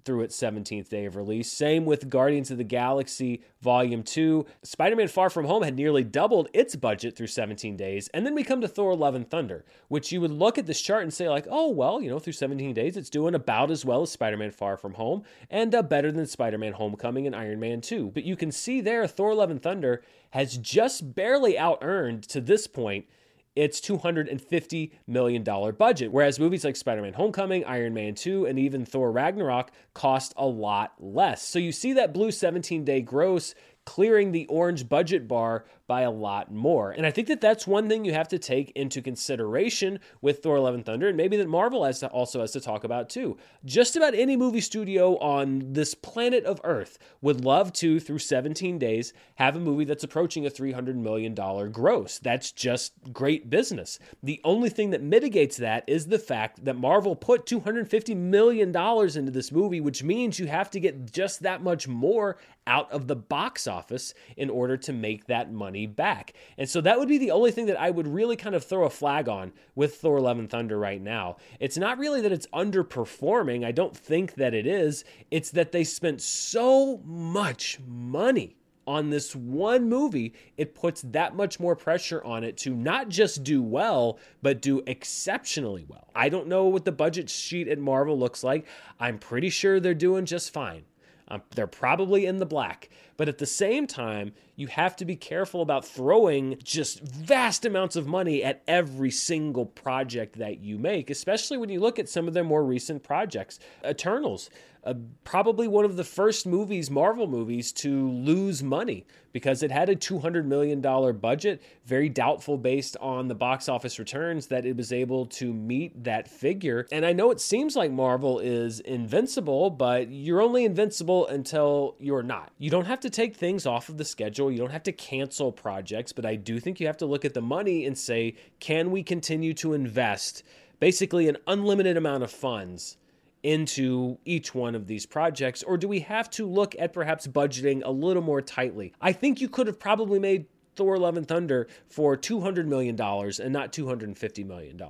through 0.06 0.22
its 0.22 0.40
17th 0.40 0.88
day 0.88 1.04
of 1.04 1.16
release. 1.16 1.52
Same 1.52 1.84
with 1.84 2.08
Guardians 2.08 2.50
of 2.50 2.56
the 2.56 2.64
Galaxy 2.64 3.42
Volume 3.60 4.02
2. 4.02 4.46
Spider 4.62 4.96
Man 4.96 5.08
Far 5.08 5.28
From 5.28 5.44
Home 5.44 5.64
had 5.64 5.76
nearly 5.76 6.02
doubled 6.02 6.48
its 6.54 6.76
budget 6.76 7.14
through 7.14 7.26
17 7.26 7.76
days. 7.76 8.08
And 8.14 8.24
then 8.24 8.34
we 8.34 8.42
come 8.42 8.62
to 8.62 8.68
Thor 8.68 8.96
Love 8.96 9.14
and 9.14 9.28
Thunder, 9.28 9.66
which 9.88 10.12
you 10.12 10.22
would 10.22 10.30
look 10.30 10.56
at 10.56 10.64
this 10.64 10.80
chart 10.80 11.02
and 11.02 11.12
say, 11.12 11.28
like, 11.28 11.46
oh, 11.50 11.68
well, 11.68 12.00
you 12.00 12.08
know, 12.08 12.18
through 12.18 12.32
17 12.32 12.72
days, 12.72 12.96
it's 12.96 13.10
doing 13.10 13.34
about 13.34 13.70
as 13.70 13.84
well 13.84 14.00
as 14.00 14.10
Spider 14.10 14.38
Man 14.38 14.50
Far 14.50 14.78
From 14.78 14.93
Home 14.94 15.22
and 15.50 15.74
uh, 15.74 15.82
better 15.82 16.10
than 16.10 16.26
Spider 16.26 16.58
Man 16.58 16.72
Homecoming 16.72 17.26
and 17.26 17.36
Iron 17.36 17.60
Man 17.60 17.80
2. 17.80 18.10
But 18.12 18.24
you 18.24 18.36
can 18.36 18.50
see 18.52 18.80
there, 18.80 19.06
Thor 19.06 19.34
Love 19.34 19.50
and 19.50 19.62
Thunder 19.62 20.02
has 20.30 20.56
just 20.58 21.14
barely 21.14 21.58
out 21.58 21.78
earned 21.82 22.22
to 22.24 22.40
this 22.40 22.66
point 22.66 23.06
its 23.54 23.80
$250 23.80 24.90
million 25.06 25.42
budget. 25.42 26.10
Whereas 26.10 26.40
movies 26.40 26.64
like 26.64 26.76
Spider 26.76 27.02
Man 27.02 27.12
Homecoming, 27.12 27.64
Iron 27.64 27.94
Man 27.94 28.14
2, 28.14 28.46
and 28.46 28.58
even 28.58 28.84
Thor 28.84 29.12
Ragnarok 29.12 29.70
cost 29.94 30.34
a 30.36 30.46
lot 30.46 30.94
less. 30.98 31.46
So 31.46 31.58
you 31.58 31.72
see 31.72 31.92
that 31.92 32.12
blue 32.12 32.30
17 32.30 32.84
day 32.84 33.00
gross 33.00 33.54
clearing 33.84 34.32
the 34.32 34.46
orange 34.46 34.88
budget 34.88 35.28
bar 35.28 35.64
by 35.86 36.02
a 36.02 36.10
lot 36.10 36.50
more. 36.50 36.90
And 36.92 37.04
I 37.04 37.10
think 37.10 37.28
that 37.28 37.40
that's 37.40 37.66
one 37.66 37.88
thing 37.88 38.04
you 38.04 38.14
have 38.14 38.28
to 38.28 38.38
take 38.38 38.70
into 38.70 39.02
consideration 39.02 40.00
with 40.22 40.42
Thor 40.42 40.58
Love 40.58 40.74
and 40.74 40.84
Thunder, 40.84 41.08
and 41.08 41.16
maybe 41.16 41.36
that 41.36 41.48
Marvel 41.48 41.84
has 41.84 42.00
to, 42.00 42.08
also 42.08 42.40
has 42.40 42.52
to 42.52 42.60
talk 42.60 42.84
about 42.84 43.10
too. 43.10 43.36
Just 43.64 43.96
about 43.96 44.14
any 44.14 44.36
movie 44.36 44.62
studio 44.62 45.18
on 45.18 45.72
this 45.72 45.94
planet 45.94 46.44
of 46.44 46.60
Earth 46.64 46.98
would 47.20 47.44
love 47.44 47.72
to, 47.74 48.00
through 48.00 48.18
17 48.18 48.78
days, 48.78 49.12
have 49.34 49.56
a 49.56 49.60
movie 49.60 49.84
that's 49.84 50.04
approaching 50.04 50.46
a 50.46 50.50
$300 50.50 50.94
million 50.94 51.34
gross. 51.70 52.18
That's 52.18 52.50
just 52.52 52.94
great 53.12 53.50
business. 53.50 53.98
The 54.22 54.40
only 54.44 54.70
thing 54.70 54.90
that 54.90 55.02
mitigates 55.02 55.58
that 55.58 55.84
is 55.86 56.06
the 56.06 56.18
fact 56.18 56.64
that 56.64 56.76
Marvel 56.76 57.14
put 57.14 57.44
$250 57.44 58.16
million 58.16 58.68
into 58.74 59.30
this 59.30 59.52
movie, 59.52 59.80
which 59.80 60.02
means 60.02 60.38
you 60.38 60.46
have 60.46 60.70
to 60.70 60.80
get 60.80 61.12
just 61.12 61.42
that 61.42 61.62
much 61.62 61.86
more 61.86 62.38
out 62.66 62.90
of 62.90 63.06
the 63.06 63.16
box 63.16 63.66
office 63.66 64.14
in 64.36 64.50
order 64.50 64.76
to 64.76 64.92
make 64.92 65.26
that 65.26 65.52
money 65.52 65.86
back. 65.86 66.32
And 66.56 66.68
so 66.68 66.80
that 66.80 66.98
would 66.98 67.08
be 67.08 67.18
the 67.18 67.30
only 67.30 67.50
thing 67.50 67.66
that 67.66 67.80
I 67.80 67.90
would 67.90 68.08
really 68.08 68.36
kind 68.36 68.54
of 68.54 68.64
throw 68.64 68.84
a 68.84 68.90
flag 68.90 69.28
on 69.28 69.52
with 69.74 69.96
Thor 69.96 70.20
Love 70.20 70.38
and 70.38 70.48
Thunder 70.48 70.78
right 70.78 71.00
now. 71.00 71.36
It's 71.60 71.76
not 71.76 71.98
really 71.98 72.20
that 72.22 72.32
it's 72.32 72.46
underperforming. 72.48 73.64
I 73.64 73.72
don't 73.72 73.96
think 73.96 74.34
that 74.34 74.54
it 74.54 74.66
is. 74.66 75.04
It's 75.30 75.50
that 75.50 75.72
they 75.72 75.84
spent 75.84 76.20
so 76.20 76.98
much 77.04 77.78
money 77.86 78.56
on 78.86 79.10
this 79.10 79.34
one 79.34 79.88
movie, 79.88 80.34
it 80.56 80.74
puts 80.74 81.02
that 81.02 81.34
much 81.34 81.58
more 81.58 81.76
pressure 81.76 82.22
on 82.22 82.44
it 82.44 82.56
to 82.58 82.74
not 82.74 83.08
just 83.08 83.42
do 83.42 83.62
well, 83.62 84.18
but 84.42 84.60
do 84.60 84.82
exceptionally 84.86 85.86
well. 85.88 86.08
I 86.14 86.28
don't 86.28 86.48
know 86.48 86.64
what 86.66 86.84
the 86.84 86.92
budget 86.92 87.30
sheet 87.30 87.68
at 87.68 87.78
Marvel 87.78 88.18
looks 88.18 88.44
like. 88.44 88.66
I'm 89.00 89.18
pretty 89.18 89.50
sure 89.50 89.80
they're 89.80 89.94
doing 89.94 90.26
just 90.26 90.52
fine. 90.52 90.84
Um, 91.28 91.42
they're 91.54 91.66
probably 91.66 92.26
in 92.26 92.38
the 92.38 92.46
black. 92.46 92.90
But 93.16 93.28
at 93.28 93.38
the 93.38 93.46
same 93.46 93.86
time, 93.86 94.32
you 94.56 94.66
have 94.68 94.96
to 94.96 95.04
be 95.04 95.16
careful 95.16 95.62
about 95.62 95.84
throwing 95.84 96.58
just 96.62 97.00
vast 97.00 97.64
amounts 97.64 97.96
of 97.96 98.06
money 98.06 98.42
at 98.42 98.62
every 98.66 99.10
single 99.10 99.66
project 99.66 100.38
that 100.38 100.60
you 100.60 100.78
make, 100.78 101.10
especially 101.10 101.56
when 101.56 101.68
you 101.68 101.80
look 101.80 101.98
at 101.98 102.08
some 102.08 102.28
of 102.28 102.34
their 102.34 102.44
more 102.44 102.64
recent 102.64 103.02
projects. 103.02 103.58
Eternals, 103.84 104.50
uh, 104.84 104.94
probably 105.24 105.66
one 105.66 105.84
of 105.84 105.96
the 105.96 106.04
first 106.04 106.46
movies, 106.46 106.90
Marvel 106.90 107.26
movies, 107.26 107.72
to 107.72 108.10
lose 108.10 108.62
money 108.62 109.06
because 109.32 109.62
it 109.62 109.70
had 109.70 109.88
a 109.88 109.96
$200 109.96 110.44
million 110.44 110.80
budget. 110.80 111.62
Very 111.86 112.08
doubtful 112.08 112.58
based 112.58 112.96
on 113.00 113.26
the 113.26 113.34
box 113.34 113.68
office 113.68 113.98
returns 113.98 114.46
that 114.48 114.66
it 114.66 114.76
was 114.76 114.92
able 114.92 115.26
to 115.26 115.52
meet 115.52 116.04
that 116.04 116.28
figure. 116.28 116.86
And 116.92 117.06
I 117.06 117.12
know 117.12 117.30
it 117.30 117.40
seems 117.40 117.76
like 117.76 117.90
Marvel 117.90 118.38
is 118.38 118.80
invincible, 118.80 119.70
but 119.70 120.10
you're 120.10 120.42
only 120.42 120.64
invincible 120.64 121.26
until 121.26 121.96
you're 121.98 122.22
not. 122.22 122.52
You 122.58 122.70
don't 122.70 122.84
have 122.84 123.00
to 123.04 123.10
take 123.10 123.36
things 123.36 123.64
off 123.64 123.88
of 123.88 123.96
the 123.96 124.04
schedule, 124.04 124.50
you 124.50 124.58
don't 124.58 124.72
have 124.72 124.82
to 124.82 124.92
cancel 124.92 125.52
projects, 125.52 126.12
but 126.12 126.26
I 126.26 126.34
do 126.34 126.58
think 126.58 126.80
you 126.80 126.86
have 126.86 126.96
to 126.98 127.06
look 127.06 127.24
at 127.24 127.34
the 127.34 127.40
money 127.40 127.86
and 127.86 127.96
say, 127.96 128.34
can 128.60 128.90
we 128.90 129.02
continue 129.02 129.54
to 129.54 129.72
invest 129.72 130.42
basically 130.80 131.28
an 131.28 131.36
unlimited 131.46 131.96
amount 131.96 132.24
of 132.24 132.30
funds? 132.30 132.96
into 133.44 134.16
each 134.24 134.54
one 134.54 134.74
of 134.74 134.86
these 134.86 135.04
projects? 135.04 135.62
Or 135.62 135.76
do 135.76 135.86
we 135.86 136.00
have 136.00 136.30
to 136.30 136.46
look 136.46 136.74
at 136.78 136.94
perhaps 136.94 137.26
budgeting 137.26 137.82
a 137.84 137.90
little 137.90 138.22
more 138.22 138.40
tightly? 138.40 138.94
I 139.02 139.12
think 139.12 139.38
you 139.38 139.50
could 139.50 139.66
have 139.66 139.78
probably 139.78 140.18
made 140.18 140.46
Thor 140.76 140.96
Love 140.96 141.18
and 141.18 141.28
Thunder 141.28 141.68
for 141.86 142.16
$200 142.16 142.66
million 142.66 142.98
and 142.98 143.52
not 143.52 143.72
$250 143.72 144.46
million. 144.46 144.80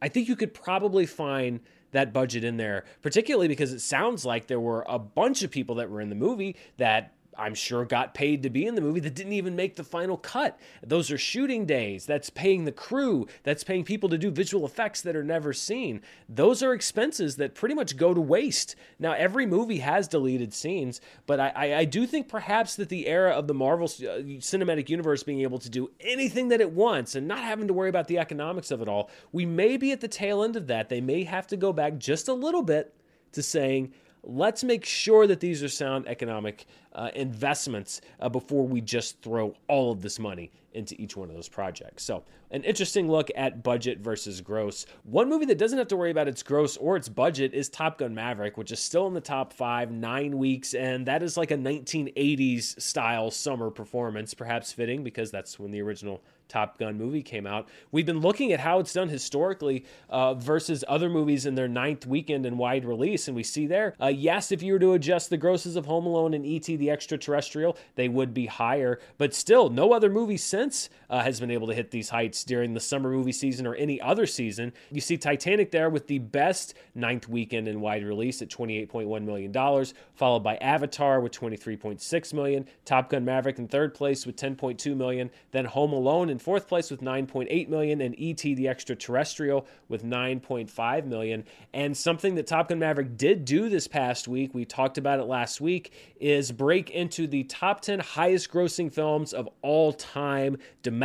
I 0.00 0.08
think 0.08 0.26
you 0.26 0.36
could 0.36 0.54
probably 0.54 1.04
find 1.04 1.60
that 1.92 2.12
budget 2.12 2.44
in 2.44 2.56
there, 2.56 2.84
particularly 3.02 3.48
because 3.48 3.72
it 3.72 3.80
sounds 3.80 4.24
like 4.24 4.46
there 4.46 4.58
were 4.58 4.84
a 4.88 4.98
bunch 4.98 5.42
of 5.42 5.50
people 5.50 5.76
that 5.76 5.90
were 5.90 6.00
in 6.00 6.08
the 6.08 6.16
movie 6.16 6.56
that 6.78 7.12
I'm 7.36 7.54
sure 7.54 7.84
got 7.84 8.14
paid 8.14 8.42
to 8.42 8.50
be 8.50 8.66
in 8.66 8.74
the 8.74 8.80
movie 8.80 9.00
that 9.00 9.14
didn't 9.14 9.32
even 9.32 9.56
make 9.56 9.76
the 9.76 9.84
final 9.84 10.16
cut. 10.16 10.58
Those 10.82 11.10
are 11.10 11.18
shooting 11.18 11.64
days. 11.66 12.04
That's 12.04 12.30
paying 12.30 12.64
the 12.64 12.72
crew. 12.72 13.26
That's 13.42 13.64
paying 13.64 13.84
people 13.84 14.08
to 14.10 14.18
do 14.18 14.30
visual 14.30 14.66
effects 14.66 15.00
that 15.02 15.16
are 15.16 15.24
never 15.24 15.52
seen. 15.52 16.02
Those 16.28 16.62
are 16.62 16.74
expenses 16.74 17.36
that 17.36 17.54
pretty 17.54 17.74
much 17.74 17.96
go 17.96 18.12
to 18.12 18.20
waste. 18.20 18.76
Now, 18.98 19.12
every 19.12 19.46
movie 19.46 19.78
has 19.78 20.08
deleted 20.08 20.52
scenes, 20.52 21.00
but 21.26 21.40
I, 21.40 21.52
I, 21.54 21.74
I 21.78 21.84
do 21.84 22.06
think 22.06 22.28
perhaps 22.28 22.76
that 22.76 22.88
the 22.88 23.06
era 23.06 23.32
of 23.32 23.46
the 23.46 23.54
Marvel 23.54 23.86
uh, 23.86 24.22
Cinematic 24.38 24.88
Universe 24.88 25.22
being 25.22 25.40
able 25.40 25.58
to 25.58 25.70
do 25.70 25.90
anything 26.00 26.48
that 26.48 26.60
it 26.60 26.72
wants 26.72 27.14
and 27.14 27.26
not 27.26 27.40
having 27.40 27.68
to 27.68 27.74
worry 27.74 27.88
about 27.88 28.08
the 28.08 28.18
economics 28.18 28.70
of 28.70 28.82
it 28.82 28.88
all, 28.88 29.10
we 29.32 29.46
may 29.46 29.76
be 29.76 29.92
at 29.92 30.00
the 30.00 30.08
tail 30.08 30.42
end 30.42 30.56
of 30.56 30.66
that. 30.66 30.88
They 30.88 31.00
may 31.00 31.24
have 31.24 31.46
to 31.48 31.56
go 31.56 31.72
back 31.72 31.98
just 31.98 32.28
a 32.28 32.34
little 32.34 32.62
bit 32.62 32.94
to 33.32 33.42
saying, 33.42 33.92
let's 34.24 34.62
make 34.62 34.84
sure 34.84 35.26
that 35.26 35.40
these 35.40 35.62
are 35.62 35.68
sound 35.68 36.06
economic 36.06 36.66
uh, 36.94 37.10
investments 37.14 38.00
uh, 38.20 38.28
before 38.28 38.66
we 38.66 38.80
just 38.80 39.20
throw 39.22 39.54
all 39.68 39.90
of 39.90 40.02
this 40.02 40.18
money 40.18 40.50
into 40.74 41.00
each 41.00 41.16
one 41.16 41.28
of 41.28 41.34
those 41.34 41.48
projects. 41.48 42.02
So, 42.02 42.24
an 42.50 42.64
interesting 42.64 43.10
look 43.10 43.30
at 43.34 43.62
budget 43.62 43.98
versus 43.98 44.40
gross. 44.40 44.86
One 45.04 45.28
movie 45.28 45.46
that 45.46 45.58
doesn't 45.58 45.78
have 45.78 45.88
to 45.88 45.96
worry 45.96 46.10
about 46.10 46.28
its 46.28 46.42
gross 46.42 46.76
or 46.76 46.96
its 46.96 47.08
budget 47.08 47.54
is 47.54 47.68
Top 47.68 47.98
Gun 47.98 48.14
Maverick, 48.14 48.56
which 48.56 48.72
is 48.72 48.80
still 48.80 49.06
in 49.06 49.14
the 49.14 49.20
top 49.20 49.52
five, 49.52 49.90
nine 49.90 50.38
weeks, 50.38 50.74
and 50.74 51.06
that 51.06 51.22
is 51.22 51.36
like 51.36 51.50
a 51.50 51.56
1980s 51.56 52.80
style 52.80 53.30
summer 53.30 53.70
performance, 53.70 54.34
perhaps 54.34 54.72
fitting 54.72 55.02
because 55.02 55.30
that's 55.30 55.58
when 55.58 55.70
the 55.70 55.80
original 55.80 56.22
Top 56.52 56.76
Gun 56.76 56.98
movie 56.98 57.22
came 57.22 57.46
out. 57.46 57.66
We've 57.90 58.04
been 58.04 58.20
looking 58.20 58.52
at 58.52 58.60
how 58.60 58.78
it's 58.78 58.92
done 58.92 59.08
historically 59.08 59.86
uh, 60.10 60.34
versus 60.34 60.84
other 60.86 61.08
movies 61.08 61.46
in 61.46 61.54
their 61.54 61.66
ninth 61.66 62.06
weekend 62.06 62.44
and 62.44 62.58
wide 62.58 62.84
release, 62.84 63.26
and 63.26 63.34
we 63.34 63.42
see 63.42 63.66
there, 63.66 63.94
uh, 63.98 64.08
yes, 64.08 64.52
if 64.52 64.62
you 64.62 64.74
were 64.74 64.78
to 64.78 64.92
adjust 64.92 65.30
the 65.30 65.38
grosses 65.38 65.76
of 65.76 65.86
Home 65.86 66.04
Alone 66.04 66.34
and 66.34 66.44
E.T. 66.44 66.76
the 66.76 66.90
Extraterrestrial, 66.90 67.78
they 67.94 68.06
would 68.06 68.34
be 68.34 68.46
higher, 68.46 69.00
but 69.16 69.32
still, 69.32 69.70
no 69.70 69.94
other 69.94 70.10
movie 70.10 70.36
since 70.36 70.90
uh, 71.12 71.22
has 71.22 71.38
been 71.38 71.50
able 71.50 71.66
to 71.66 71.74
hit 71.74 71.90
these 71.90 72.08
heights 72.08 72.42
during 72.42 72.72
the 72.72 72.80
summer 72.80 73.10
movie 73.10 73.32
season 73.32 73.66
or 73.66 73.74
any 73.74 74.00
other 74.00 74.24
season. 74.24 74.72
You 74.90 75.02
see 75.02 75.18
Titanic 75.18 75.70
there 75.70 75.90
with 75.90 76.06
the 76.06 76.18
best 76.18 76.72
ninth 76.94 77.28
weekend 77.28 77.68
and 77.68 77.82
wide 77.82 78.02
release 78.02 78.40
at 78.40 78.48
$28.1 78.48 79.22
million, 79.22 79.84
followed 80.14 80.42
by 80.42 80.56
Avatar 80.56 81.20
with 81.20 81.32
23.6 81.32 82.32
million, 82.32 82.66
Top 82.86 83.10
Gun 83.10 83.26
Maverick 83.26 83.58
in 83.58 83.68
third 83.68 83.92
place 83.92 84.24
with 84.24 84.36
10.2 84.36 84.96
million, 84.96 85.30
then 85.50 85.66
Home 85.66 85.92
Alone 85.92 86.30
in 86.30 86.38
fourth 86.38 86.66
place 86.66 86.90
with 86.90 87.02
9.8 87.02 87.68
million, 87.68 88.00
and 88.00 88.14
ET 88.18 88.38
the 88.38 88.68
Extraterrestrial 88.68 89.66
with 89.88 90.02
9.5 90.02 91.04
million. 91.04 91.44
And 91.74 91.94
something 91.94 92.36
that 92.36 92.46
Top 92.46 92.70
Gun 92.70 92.78
Maverick 92.78 93.18
did 93.18 93.44
do 93.44 93.68
this 93.68 93.86
past 93.86 94.28
week, 94.28 94.54
we 94.54 94.64
talked 94.64 94.96
about 94.96 95.20
it 95.20 95.24
last 95.24 95.60
week, 95.60 95.92
is 96.18 96.50
break 96.50 96.88
into 96.88 97.26
the 97.26 97.44
top 97.44 97.82
10 97.82 97.98
highest 97.98 98.50
grossing 98.50 98.90
films 98.90 99.34
of 99.34 99.46
all 99.60 99.92
time 99.92 100.56
domestically. 100.82 101.01